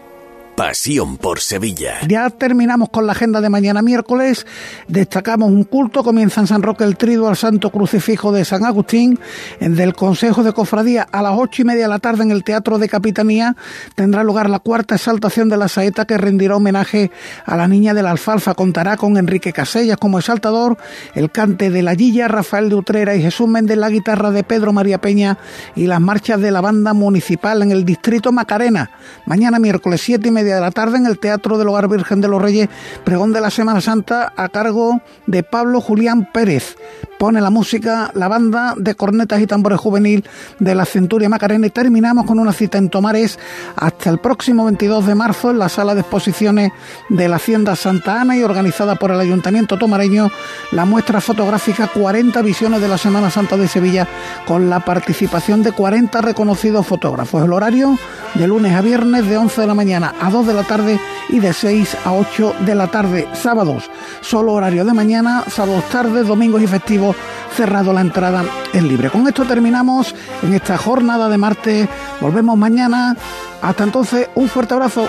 Pasión 0.56 1.18
por 1.18 1.40
Sevilla. 1.40 1.96
Ya 2.08 2.30
terminamos 2.30 2.90
con 2.90 3.08
la 3.08 3.14
agenda 3.14 3.42
de 3.42 3.50
mañana 3.50 3.82
miércoles. 3.82 4.46
Destacamos 4.88 5.50
un 5.50 5.64
culto. 5.64 6.04
Comienza 6.04 6.42
en 6.42 6.48
San 6.48 6.62
Roque 6.62 6.84
el 6.84 6.98
trido 6.98 7.28
al 7.30 7.38
Santo 7.38 7.72
Crucifijo 7.72 8.32
de 8.32 8.46
San 8.46 8.66
Agustín. 8.66 9.20
Del 9.60 9.96
Consejo 9.96 10.44
de 10.44 10.54
Cofradía 10.54 11.08
a 11.12 11.22
las 11.22 11.34
ocho 11.38 11.62
y 11.62 11.66
media 11.66 11.84
de 11.84 11.88
la 11.88 12.00
tarde 12.00 12.24
en 12.24 12.32
el 12.32 12.44
Teatro 12.44 12.78
de 12.80 12.90
Capitanía 12.90 13.56
tendrá 13.96 14.24
lugar 14.24 14.50
la 14.50 14.60
cuarta 14.60 14.96
exaltación 14.96 15.50
de 15.50 15.58
la 15.58 15.68
saeta 15.68 16.06
que 16.06 16.18
rendirá 16.18 16.58
homenaje 16.58 17.12
a 17.46 17.56
la 17.56 17.68
niña 17.68 17.94
de 17.94 18.04
la 18.04 18.12
alfalfa. 18.12 18.54
Contará 18.54 18.98
con 18.98 19.18
Enrique 19.18 19.54
Casellas 19.54 19.98
como 19.98 20.20
exaltador, 20.20 20.78
el 21.16 21.32
cante 21.32 21.70
de 21.70 21.82
la 21.82 21.96
Guilla, 21.96 22.28
Rafael 22.28 22.70
de 22.70 22.76
Utrera 22.76 23.16
y 23.16 23.22
Jesús 23.22 23.48
Méndez, 23.48 23.78
la 23.78 23.90
guitarra 23.90 24.32
de 24.32 24.44
Pedro 24.44 24.74
María 24.74 25.00
Peña 25.00 25.38
y 25.76 25.88
las 25.88 26.02
marchas 26.02 26.42
de 26.42 26.52
la 26.52 26.62
banda 26.62 26.94
municipal 26.94 27.62
en 27.62 27.72
el 27.72 27.86
distrito 27.86 28.32
Macarena. 28.32 28.92
Mañana 29.26 29.58
miércoles 29.58 30.02
siete 30.02 30.28
y 30.28 30.32
media 30.32 30.51
de 30.56 30.62
la 30.62 30.72
tarde 30.72 30.98
en 30.98 31.06
el 31.06 31.20
Teatro 31.20 31.58
del 31.58 31.68
Hogar 31.68 31.88
Virgen 31.88 32.22
de 32.22 32.28
los 32.28 32.42
Reyes, 32.42 32.70
pregón 33.04 33.34
de 33.34 33.42
la 33.42 33.50
Semana 33.50 33.82
Santa 33.82 34.34
a 34.36 34.50
cargo 34.50 35.02
de 35.28 35.44
Pablo 35.44 35.82
Julián 35.82 36.30
Pérez. 36.32 36.76
Pone 37.20 37.40
la 37.40 37.52
música 37.52 38.12
la 38.16 38.28
banda 38.28 38.74
de 38.78 38.96
cornetas 38.96 39.42
y 39.42 39.48
tambores 39.48 39.80
juvenil 39.80 40.26
de 40.60 40.74
la 40.74 40.86
Centuria 40.86 41.30
Macarena 41.30 41.68
y 41.68 41.70
terminamos 41.70 42.26
con 42.26 42.40
una 42.40 42.52
cita 42.52 42.80
en 42.80 42.90
Tomares 42.90 43.38
hasta 43.76 44.10
el 44.10 44.20
próximo 44.20 44.66
22 44.66 45.06
de 45.06 45.16
marzo 45.16 45.52
en 45.52 45.60
la 45.60 45.70
sala 45.70 45.94
de 45.94 46.02
exposiciones 46.02 46.72
de 47.10 47.28
la 47.28 47.36
Hacienda 47.36 47.76
Santa 47.76 48.22
Ana 48.22 48.36
y 48.38 48.44
organizada 48.44 48.96
por 48.96 49.12
el 49.12 49.20
Ayuntamiento 49.20 49.78
Tomareño 49.78 50.32
la 50.72 50.86
muestra 50.86 51.22
fotográfica 51.22 51.88
40 51.88 52.42
visiones 52.42 52.82
de 52.82 52.88
la 52.88 52.98
Semana 52.98 53.30
Santa 53.30 53.56
de 53.56 53.68
Sevilla 53.68 54.08
con 54.48 54.70
la 54.70 54.80
participación 54.80 55.64
de 55.64 55.72
40 55.72 56.22
reconocidos 56.22 56.88
fotógrafos. 56.88 57.44
El 57.44 57.54
horario 57.54 57.98
de 58.34 58.48
lunes 58.48 58.74
a 58.74 58.82
viernes 58.82 59.28
de 59.28 59.38
11 59.38 59.62
de 59.62 59.68
la 59.68 59.74
mañana 59.76 60.16
2 60.32 60.48
de 60.48 60.54
la 60.54 60.64
tarde 60.64 61.00
y 61.30 61.40
de 61.40 61.54
6 61.54 61.98
a 62.06 62.14
8 62.14 62.56
de 62.66 62.76
la 62.76 62.88
tarde. 62.88 63.28
Sábados, 63.34 63.90
solo 64.22 64.54
horario 64.54 64.86
de 64.86 64.94
mañana, 64.94 65.44
sábados 65.48 65.84
tarde, 65.90 66.24
domingos 66.24 66.62
y 66.62 66.68
festivos, 66.68 67.16
cerrado 67.56 67.94
la 67.94 68.02
entrada 68.02 68.44
en 68.74 68.88
libre. 68.88 69.10
Con 69.10 69.28
esto 69.28 69.46
terminamos 69.46 70.16
en 70.42 70.54
esta 70.54 70.78
jornada 70.78 71.30
de 71.30 71.38
martes. 71.38 71.90
Volvemos 72.20 72.58
mañana. 72.58 73.16
Hasta 73.62 73.84
entonces, 73.84 74.30
un 74.36 74.48
fuerte 74.48 74.74
abrazo. 74.74 75.08